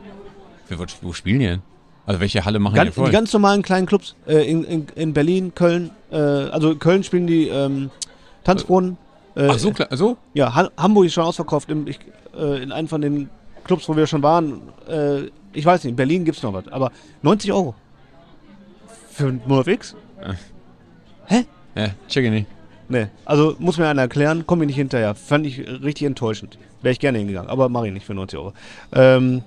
[0.69, 1.61] Wo, wo spielen die denn?
[2.05, 3.05] Also welche Halle machen Ganz, die voll?
[3.05, 5.91] die ganz normalen kleinen Clubs äh, in, in, in Berlin, Köln.
[6.11, 7.89] Äh, also, in Köln spielen die ähm,
[8.43, 8.97] Tanzbrunnen.
[9.35, 10.17] Äh, Ach so, klar, so?
[10.33, 11.69] Ja, Ha- Hamburg ist schon ausverkauft.
[11.69, 11.99] Im, ich,
[12.37, 13.29] äh, in einem von den
[13.65, 14.61] Clubs, wo wir schon waren.
[14.87, 16.67] Äh, ich weiß nicht, in Berlin gibt es noch was.
[16.69, 16.91] Aber
[17.23, 17.75] 90 Euro.
[19.11, 19.95] Für MoFX?
[21.75, 22.47] Ja, check ich nicht.
[22.89, 23.07] Nee.
[23.25, 25.13] Also muss mir einer erklären, komme ich nicht hinterher.
[25.13, 26.57] Fand ich richtig enttäuschend.
[26.81, 28.53] Wäre ich gerne hingegangen, aber mache ich nicht für 90 Euro.
[28.93, 29.43] Ähm,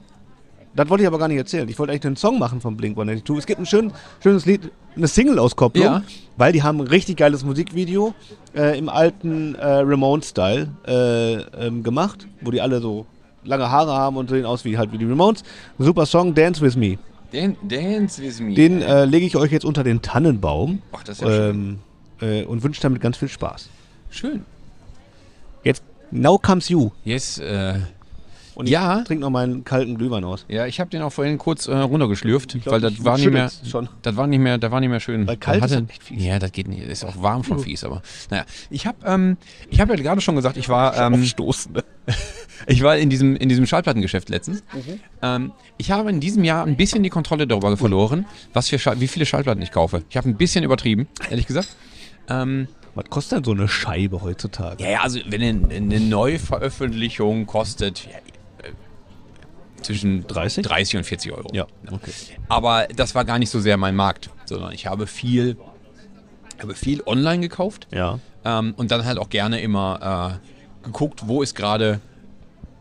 [0.77, 1.69] das wollte ich aber gar nicht erzählen.
[1.69, 3.39] Ich wollte eigentlich einen Song machen von Blink 182.
[3.39, 3.93] Es gibt ein schön,
[4.23, 6.03] schönes Lied, eine Single-Auskopplung, Ja.
[6.37, 8.15] weil die haben ein richtig geiles Musikvideo
[8.55, 13.07] äh, im alten äh, Ramones-Style äh, ähm, gemacht, wo die alle so
[13.45, 15.43] lange Haare haben und sehen aus wie halt wie die Ramones.
[15.79, 16.99] Super Song, Dance With Me.
[17.33, 18.55] Dan, Dance with me.
[18.55, 21.79] Den äh, lege ich euch jetzt unter den Tannenbaum Ach, das ist ja schön.
[22.21, 23.69] ähm, äh, und wünsche damit ganz viel Spaß.
[24.11, 24.45] Schön.
[25.62, 26.91] Jetzt, now comes you.
[27.05, 27.75] Yes, äh,
[28.61, 28.99] Und Ja.
[29.01, 30.45] ich trinke noch meinen kalten Glühwein aus.
[30.49, 33.51] ja, ich habe den auch vorhin kurz äh, runtergeschlürft, glaub, weil das war nicht mehr,
[33.69, 33.89] schon.
[34.03, 35.27] das war nicht mehr, das war nicht mehr schön.
[35.27, 36.23] Weil kalt Das ist hatte, halt echt fies.
[36.24, 36.82] Ja, das geht nicht.
[36.82, 38.45] Ist auch warm schon fies, aber naja.
[38.69, 39.37] Ich habe, ähm,
[39.70, 41.12] ich habe ja gerade schon gesagt, ich war, ähm.
[41.20, 41.85] Ne?
[42.66, 44.62] ich war in diesem in diesem Schallplattengeschäft letztens.
[44.74, 45.01] Mhm.
[45.23, 49.01] Ähm, ich habe in diesem Jahr ein bisschen die Kontrolle darüber verloren, was für Schall,
[49.01, 50.03] wie viele Schallplatten ich kaufe.
[50.11, 51.69] Ich habe ein bisschen übertrieben, ehrlich gesagt.
[52.28, 54.82] Ähm, Was kostet denn so eine Scheibe heutzutage?
[54.85, 58.19] Ja, ja, also wenn eine, eine Neuveröffentlichung kostet ja,
[59.82, 60.65] zwischen 30?
[60.66, 61.48] 30 und 40 Euro.
[61.52, 62.12] Ja, okay.
[62.48, 65.57] Aber das war gar nicht so sehr mein Markt, sondern ich habe viel,
[66.61, 68.19] habe viel online gekauft Ja.
[68.44, 70.39] ähm, und dann halt auch gerne immer
[70.82, 72.01] äh, geguckt, wo ist gerade,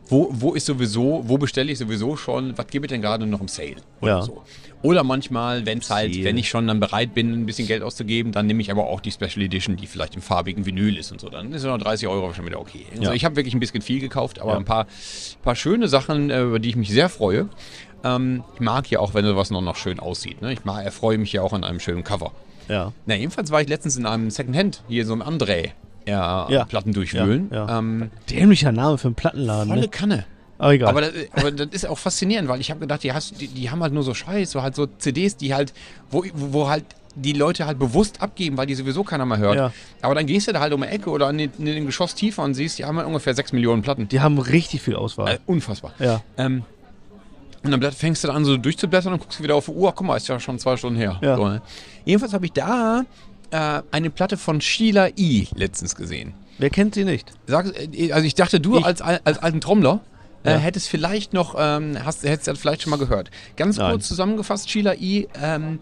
[0.07, 3.41] wo, wo ist sowieso, wo bestelle ich sowieso schon, was gebe ich denn gerade noch
[3.41, 4.21] im Sale oder Ja.
[4.21, 4.43] so.
[4.81, 8.31] Oder manchmal, wenn es halt, wenn ich schon dann bereit bin, ein bisschen Geld auszugeben,
[8.31, 11.19] dann nehme ich aber auch die Special Edition, die vielleicht im farbigen Vinyl ist und
[11.19, 11.29] so.
[11.29, 12.85] Dann ist ja noch 30 Euro schon wieder okay.
[12.91, 13.13] Also Ja.
[13.13, 14.57] ich habe wirklich ein bisschen viel gekauft, aber Ja.
[14.57, 14.87] ein paar,
[15.43, 17.49] paar schöne Sachen, äh, über die ich mich sehr freue.
[18.05, 20.41] Ähm, ich mag ja auch, wenn sowas noch, noch schön aussieht.
[20.41, 20.53] Ne?
[20.53, 22.31] Ich mag, erfreue mich ja auch an einem schönen Cover.
[22.69, 22.93] Ja.
[23.05, 25.71] Na, jedenfalls war ich letztens in einem Secondhand, hier so im André,
[26.07, 26.63] ja, Ja.
[26.63, 27.49] Platten durchwühlen.
[27.51, 27.79] Ja, ja.
[27.79, 29.67] Ähm, Dämlicher Name für einen Plattenladen.
[29.67, 29.87] volle Ne?
[29.89, 30.25] Kanne.
[30.59, 30.89] Aber egal.
[30.89, 33.71] Aber das, aber das ist auch faszinierend, weil ich habe gedacht, die, hast, die, die
[33.71, 35.73] haben halt nur so Scheiß, so halt so CDs, die halt,
[36.11, 39.55] wo, wo halt die Leute halt bewusst abgeben, weil die sowieso keiner mehr hört.
[39.55, 39.71] Ja.
[40.01, 42.53] Aber dann gehst du da halt um die Ecke oder in den, Geschoss tiefer und
[42.53, 44.07] siehst, die haben halt ungefähr 6 Millionen Platten.
[44.07, 45.33] die haben richtig viel Auswahl.
[45.35, 45.93] Äh, unfassbar.
[45.99, 46.21] ja.
[46.37, 46.63] Ähm,
[47.63, 49.91] und dann fängst du da an, so durchzublättern und guckst wieder auf die Uhr.
[49.93, 51.19] Guck mal, ist ja schon zwei Stunden her.
[51.21, 51.35] Ja.
[51.35, 51.61] So, ne?
[52.05, 53.03] Jedenfalls habe ich da
[53.51, 55.47] äh, eine Platte von Sheila E.
[55.55, 56.33] letztens gesehen.
[56.57, 57.31] Wer kennt sie nicht?
[57.47, 59.99] Sag, äh, also ich dachte, du Ich- als, al- als alten Trommler
[60.43, 60.57] äh, Ja.
[60.57, 63.29] hättest vielleicht noch, ähm, hast, hättest das vielleicht schon mal gehört.
[63.55, 63.91] Ganz Nein.
[63.91, 65.27] kurz zusammengefasst, Sheila E.
[65.41, 65.79] Ähm,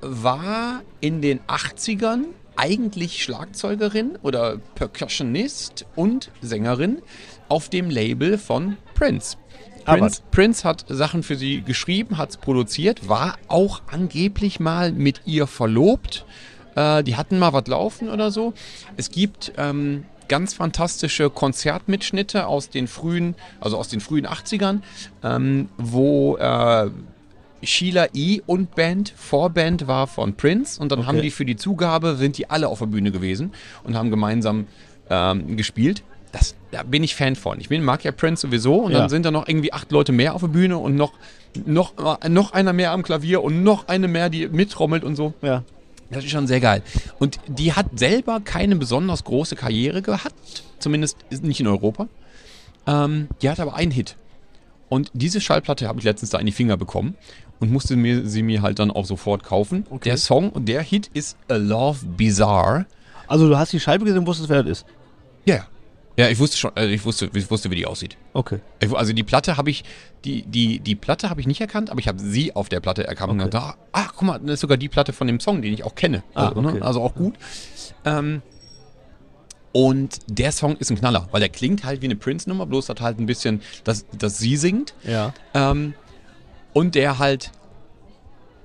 [0.00, 2.24] war in den 80ern
[2.56, 7.02] eigentlich Schlagzeugerin oder Percussionist und Sängerin
[7.48, 9.36] auf dem Label von Prince.
[9.84, 14.92] Ah, Prince, Prince hat Sachen für sie geschrieben, hat es produziert, war auch angeblich mal
[14.92, 16.24] mit ihr verlobt.
[16.76, 18.52] Äh, die hatten mal was laufen oder so.
[18.96, 24.78] Es gibt ähm, ganz fantastische Konzertmitschnitte aus den frühen, also aus den frühen 80ern,
[25.22, 26.88] ähm, wo äh,
[27.62, 28.40] Sheila E.
[28.46, 31.08] und Band, Vorband war von Prince und dann Okay.
[31.08, 33.52] haben die für die Zugabe, sind die alle auf der Bühne gewesen
[33.84, 34.66] und haben gemeinsam
[35.10, 36.02] ähm, gespielt.
[36.32, 37.60] Das, da bin ich Fan von.
[37.60, 39.00] Ich bin, mag ja Prince sowieso und Ja.
[39.00, 41.12] dann sind da noch irgendwie acht Leute mehr auf der Bühne und noch,
[41.66, 41.92] noch,
[42.28, 45.34] noch einer mehr am Klavier und noch eine mehr, die mittrommelt und so.
[45.42, 45.64] Ja.
[46.10, 46.82] Das ist schon sehr geil.
[47.18, 52.08] Und die hat selber keine besonders große Karriere gehabt, zumindest nicht in Europa.
[52.86, 54.16] Ähm, die hat aber einen Hit.
[54.88, 57.14] Und diese Schallplatte habe ich letztens da in die Finger bekommen
[57.60, 59.86] und musste mir, sie mir halt dann auch sofort kaufen.
[60.04, 62.86] Der Song und der Hit ist A Love Bizarre.
[63.28, 64.86] Also du hast die Scheibe gesehen und wusstest, wer das ist.
[65.44, 65.66] Ja, ja.
[66.20, 68.16] Ja, ich wusste schon, also ich wusste, ich wusste, wie die aussieht.
[68.34, 68.60] Okay.
[68.80, 69.84] Ich, also die Platte habe ich,
[70.24, 73.06] die, die, die Platte habe ich nicht erkannt, aber ich habe sie auf der Platte
[73.06, 73.46] erkannt und Okay.
[73.50, 75.82] gedacht, ah, ach, guck mal, das ist sogar die Platte von dem Song, den ich
[75.84, 76.22] auch kenne.
[76.34, 76.68] Ah, also, ne?
[76.68, 76.80] okay.
[76.82, 77.34] also auch gut.
[78.04, 78.42] Ähm,
[79.72, 83.00] und der Song ist ein Knaller, weil der klingt halt wie eine Prince-Nummer, bloß hat
[83.00, 84.94] halt ein bisschen, dass, dass sie singt.
[85.04, 85.32] Ja.
[85.54, 85.94] Ähm,
[86.72, 87.50] und der halt,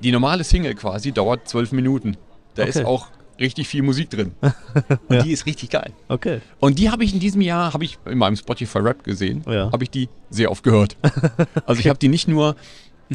[0.02, 2.18] die normale Single quasi dauert zwölf Minuten.
[2.56, 2.70] Da Okay.
[2.80, 3.08] ist auch
[3.40, 4.32] richtig viel Musik drin.
[4.42, 5.22] Und Ja.
[5.24, 5.92] die ist richtig geil.
[6.08, 6.40] Okay.
[6.60, 9.72] Und die habe ich in diesem Jahr, habe ich in meinem Spotify Rap gesehen, Ja.
[9.72, 10.98] habe ich die sehr oft gehört.
[11.66, 12.56] Also ich habe die nicht nur,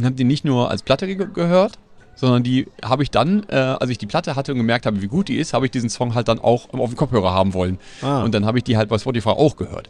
[0.02, 1.78] habe die nicht nur als Platte ge gehört,
[2.16, 5.06] sondern die habe ich dann, äh, als ich die Platte hatte und gemerkt habe, wie
[5.08, 7.78] gut die ist, habe ich diesen Song halt dann auch auf dem Kopfhörer haben wollen.
[8.02, 8.22] Ah.
[8.22, 9.88] Und dann habe ich die halt bei Spotify auch gehört.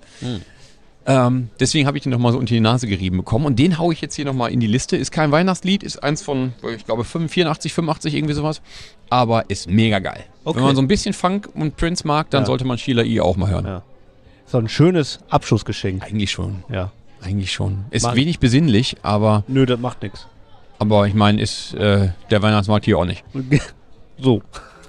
[1.07, 3.47] Ähm, deswegen habe ich den nochmal so unter die Nase gerieben bekommen.
[3.47, 4.97] Und den haue ich jetzt hier nochmal in die Liste.
[4.97, 8.61] Ist kein Weihnachtslied, ist eins von, ich glaube, 84, 85, irgendwie sowas.
[9.09, 10.25] Aber ist mega geil.
[10.45, 10.59] Okay.
[10.59, 12.47] Wenn man so ein bisschen Funk und Prince mag, dann Ja.
[12.47, 13.21] sollte man Sheila E.
[13.21, 13.65] auch mal hören.
[13.67, 13.83] Ja.
[14.47, 16.03] So ein schönes Abschlussgeschenk.
[16.05, 16.65] Eigentlich schon.
[16.71, 16.93] Ja.
[17.23, 17.85] Eigentlich schon.
[17.91, 18.17] Ist Mann.
[18.17, 20.27] wenig besinnlich, aber, Nö, das macht nichts.
[20.79, 23.25] aber ich meine, ist äh, der Weihnachtsmarkt hier auch nicht.
[24.23, 24.43] So.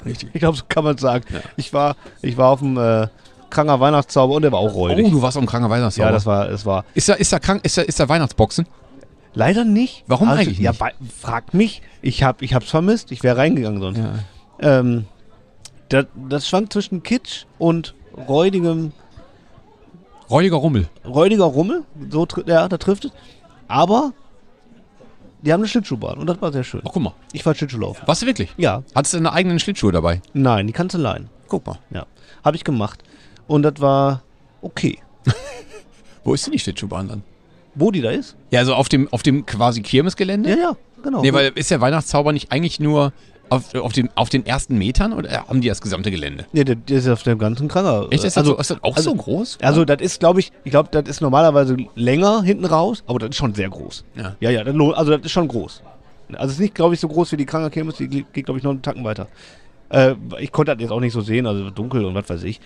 [0.05, 0.29] Richtig.
[0.33, 1.23] Ich glaube, so kann man sagen.
[1.55, 3.07] Ich war, ich war auf dem äh,
[3.51, 5.05] kranker Weihnachtszauber und der war auch räudig.
[5.05, 6.07] Oh, du warst am kranker Weihnachtszauber.
[6.09, 6.85] ja, das war, es war.
[6.95, 8.65] ist da, ist da krank, ist da, ist da Weihnachtsboxen?
[9.33, 10.03] Leider nicht.
[10.07, 10.79] Warum eigentlich Ja, nicht?
[10.79, 11.81] bei, frag mich.
[12.01, 13.11] Ich hab, ich hab's vermisst.
[13.11, 13.99] Ich wäre reingegangen sonst.
[13.99, 14.79] Ja.
[14.79, 15.05] Ähm,
[15.89, 17.93] das, das schwankt zwischen Kitsch und
[18.27, 18.91] räudigem,
[20.29, 20.87] Räudiger Rummel.
[21.05, 21.83] räudiger Rummel.
[22.09, 23.11] So, ja, da trifft es.
[23.67, 24.13] Aber
[25.41, 26.81] die haben eine Schlittschuhbahn und das war sehr schön.
[26.85, 27.13] Ach, guck mal.
[27.33, 28.07] Ich war Schlittschuhlaufen.
[28.07, 28.53] Warst du wirklich?
[28.57, 30.21] Ja, Hattest du eine eigenen Schlittschuhe dabei?
[30.33, 31.29] nein, die kannst du leihen.
[31.47, 31.79] Guck mal.
[31.89, 32.05] Ja,
[32.45, 33.03] habe ich gemacht.
[33.51, 34.21] Und das war
[34.61, 34.97] okay.
[36.23, 37.23] Wo ist denn die Schlittschuhbahn dann?
[37.75, 38.37] Wo die da ist?
[38.49, 40.51] Ja, also auf dem, auf dem quasi Kirmesgelände?
[40.51, 41.21] Ja, ja, genau.
[41.21, 43.11] Nee, weil ist der Weihnachtszauber nicht eigentlich nur
[43.49, 46.45] auf, auf, den, auf den ersten Metern oder haben die das gesamte Gelände?
[46.53, 48.07] Nee, der, der ist auf dem ganzen Kranger.
[48.09, 48.23] Echt?
[48.23, 49.57] Ist das, also, so, ist das auch also- so groß?
[49.61, 53.31] Also das ist, glaube ich, ich glaube, das ist normalerweise länger hinten raus, aber das
[53.31, 54.05] ist schon sehr groß.
[54.15, 54.37] Ja.
[54.39, 55.81] Ja, ja, das, also das ist schon groß.
[56.29, 58.59] Also es ist nicht, glaube ich, so groß wie die Kranger Kirmes, die geht, glaube
[58.59, 59.27] ich, noch einen Tacken weiter.
[59.91, 62.59] Äh, ich konnte das jetzt auch nicht so sehen, also dunkel und was weiß ich.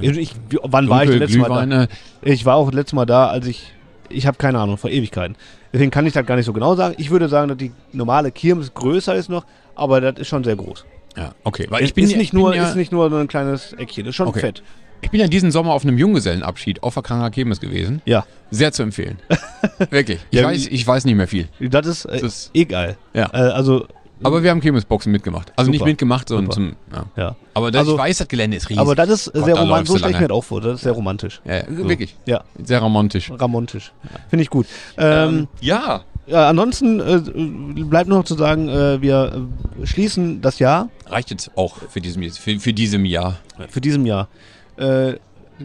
[0.00, 1.64] Ich, wann war ich das Dunkel, letzte Mal da?
[1.64, 1.88] Glühweine.
[2.22, 3.72] Ich war auch das letzte Mal da, als ich,
[4.08, 5.36] ich habe keine Ahnung, vor Ewigkeiten.
[5.72, 6.94] Deswegen kann ich das gar nicht so genau sagen.
[6.98, 9.44] Ich würde sagen, dass die normale Kirmes größer ist noch,
[9.74, 10.84] aber das ist schon sehr groß.
[11.16, 11.66] Ja, okay.
[11.70, 13.28] Weil ich bin, ist, ja- nicht ich bin nur, ja, ist nicht nur so ein
[13.28, 14.40] kleines Eckchen, ist schon Okay.
[14.40, 14.62] fett.
[15.04, 18.02] Ich bin ja diesen Sommer auf einem Junggesellenabschied auf der Kranger Kirmes gewesen.
[18.04, 19.18] Ja, Sehr zu empfehlen.
[19.90, 20.20] Wirklich.
[20.30, 21.48] Ich, Ja, weiß, ich weiß nicht mehr viel.
[21.58, 22.96] das ist, äh, Das ist- eh geil.
[23.14, 23.26] Ja.
[23.32, 23.86] Äh, also,
[24.22, 25.52] Aber wir haben Kirmesboxen mitgemacht.
[25.56, 25.90] Also nicht Super.
[25.90, 26.54] mitgemacht, sondern Super.
[26.54, 26.76] zum.
[27.16, 27.22] Ja.
[27.24, 27.36] ja.
[27.54, 28.80] Aber das, Also- ich weiß, das Gelände ist riesig.
[28.80, 29.88] Aber das ist Gott, sehr romantisch.
[29.90, 30.60] So stelle ich mir das auch vor.
[30.60, 31.40] Das ist sehr romantisch.
[31.44, 31.88] ja, So.
[31.88, 32.16] wirklich.
[32.26, 33.30] Ja, Sehr romantisch.
[33.30, 33.92] romantisch.
[34.30, 34.66] Finde ich gut.
[34.96, 36.02] Ähm, ja.
[36.26, 39.46] ja, ansonsten äh, bleibt nur noch zu sagen, äh, wir
[39.82, 43.36] äh, schließen das Jahr Reicht jetzt auch für diesem, für, für diesem Jahr.
[43.68, 44.28] für diesem Jahr.
[44.76, 45.14] Äh,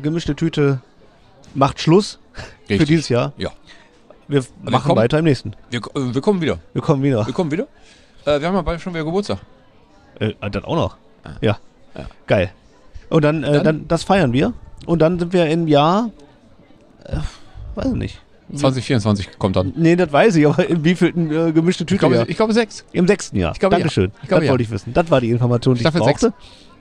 [0.02, 0.82] gemischte Tüte
[1.54, 2.20] macht Schluss
[2.66, 2.88] für Richtig.
[2.90, 3.34] dieses Jahr.
[3.38, 3.52] Ja.
[4.28, 5.54] Wir machen kommen- weiter im nächsten.
[5.70, 6.60] Wir, äh, wir kommen wieder.
[6.74, 7.26] Wir kommen wieder.
[7.26, 7.68] Wir kommen wieder.
[8.28, 9.40] Äh, wir haben ja bald schon wieder Geburtstag.
[10.20, 10.98] Äh, das auch noch.
[11.41, 11.58] Ja.
[11.95, 12.06] Ja.
[12.28, 12.52] Geil.
[13.10, 14.54] Und dann, äh, Dann- dann, das feiern wir.
[14.86, 16.12] Und dann sind wir im Jahr,
[17.06, 17.18] äh,
[17.76, 18.22] weiß ich nicht.
[18.54, 19.74] 2024 kommt dann.
[19.76, 22.30] Nee, das weiß ich, aber in wievielten äh, gemischte Ich Tüte glaube, Jahr?
[22.30, 22.86] ich glaube sechs.
[22.94, 23.52] Im sechsten Jahr.
[23.54, 23.80] Ich glaube, ja.
[23.80, 24.12] Dankeschön.
[24.22, 24.52] Ich glaube, das ja.
[24.52, 24.94] wollte ich wissen.
[24.94, 26.34] Das war die Information, die Staffel ich brauchte.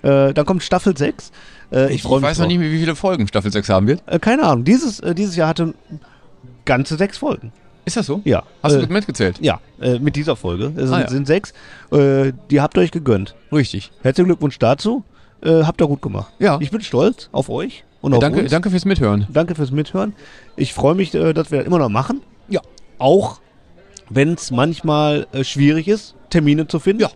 [0.03, 1.33] Äh, dann kommt Staffel 6.
[1.73, 4.03] Äh, ich Ich, mich weiß noch nicht mehr, wie viele Folgen Staffel 6 haben wird.
[4.07, 4.65] Äh, keine Ahnung.
[4.65, 5.75] Dieses, äh, dieses Jahr hatte
[6.65, 7.53] ganze sechs Folgen.
[7.87, 8.21] Ist das so?
[8.25, 8.43] Ja.
[8.63, 9.39] Hast äh, du mitgezählt?
[9.41, 10.73] Ja, äh, mit dieser Folge.
[10.77, 11.09] Es sind, Ah, ja.
[11.09, 11.55] sind sechs.
[11.93, 13.35] Äh, die habt ihr euch gegönnt.
[13.53, 13.93] Richtig.
[14.03, 15.05] Herzlichen Glückwunsch dazu.
[15.41, 16.33] Äh, habt ihr gut gemacht.
[16.41, 16.59] Ja.
[16.61, 18.51] Ich bin stolz auf euch und auf danke, uns.
[18.51, 19.27] danke fürs Mithören.
[19.33, 20.15] Danke fürs Mithören.
[20.57, 22.23] Ich freue mich, äh, dass wir das immer noch machen.
[22.49, 22.61] Ja.
[22.99, 23.41] Auch
[24.11, 27.03] wenn es manchmal äh, schwierig ist, Termine zu finden.
[27.03, 27.11] Ja.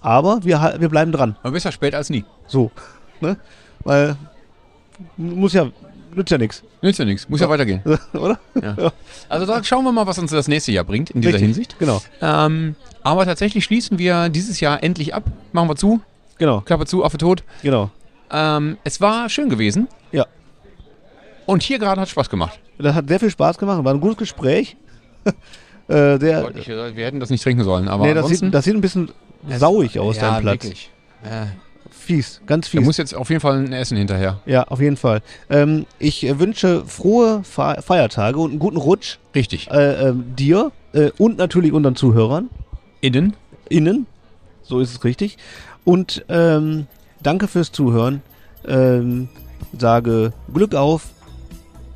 [0.00, 1.36] Aber wir, wir bleiben dran.
[1.42, 2.24] Aber besser spät als nie.
[2.46, 2.70] So.
[3.20, 3.36] Ne?
[3.84, 4.16] Weil
[5.16, 5.70] muss ja,
[6.16, 6.62] nützt ja nichts.
[6.82, 7.28] Nützt ja nichts.
[7.28, 7.82] Muss ja, weitergehen.
[8.12, 8.38] Oder?
[8.60, 8.92] Ja.
[9.28, 11.46] Also da schauen wir mal, was uns das nächste Jahr bringt in dieser Richtig.
[11.46, 11.78] Hinsicht.
[11.78, 12.00] Genau.
[12.20, 15.24] Ähm, aber tatsächlich schließen wir dieses Jahr endlich ab.
[15.52, 16.00] Machen wir zu.
[16.38, 16.60] Genau.
[16.60, 17.44] Klappe zu, Affe tot.
[17.62, 17.90] Genau.
[18.30, 19.88] Ähm, es war schön gewesen.
[20.12, 20.26] Ja.
[21.46, 22.58] Und hier gerade hat Spaß gemacht.
[22.78, 23.84] Das hat sehr viel Spaß gemacht.
[23.84, 24.76] War ein gutes Gespräch.
[25.88, 28.74] äh, der, ich, wir hätten das nicht trinken sollen, aber nee, das, sieht, das sieht
[28.74, 29.10] ein bisschen
[29.48, 30.64] sauig aus, ja, dein Platz.
[30.64, 30.90] Wirklich.
[31.24, 31.46] Äh,
[32.04, 32.86] Fies, ganz da fies.
[32.86, 34.40] muss jetzt auf jeden Fall ein Essen hinterher.
[34.46, 35.22] Ja, auf jeden Fall.
[35.50, 39.70] Ähm, ich äh, wünsche frohe Fe Feiertage und einen guten Rutsch Richtig.
[39.70, 42.50] äh, ähm, dir äh, und natürlich unseren Zuhörern
[43.00, 43.34] Innen.
[43.68, 44.06] innen.
[44.62, 45.36] So ist es richtig.
[45.84, 46.86] Und ähm,
[47.22, 48.22] danke fürs Zuhören.
[48.66, 49.28] Ähm,
[49.78, 51.08] sage Glück auf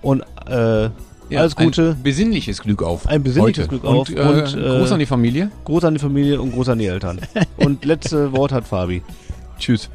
[0.03, 0.91] und äh,
[1.37, 1.91] alles Gute.
[1.91, 3.07] Ein besinnliches Glück auf.
[3.07, 3.69] Ein besinnliches heute.
[3.69, 5.51] Glück auf Und, äh, und, äh, Gruß an die Familie.
[5.65, 7.21] Groß an die Familie und groß an die Eltern.
[7.57, 9.03] und letzte Wort hat Fabi.
[9.59, 9.91] Tschüss.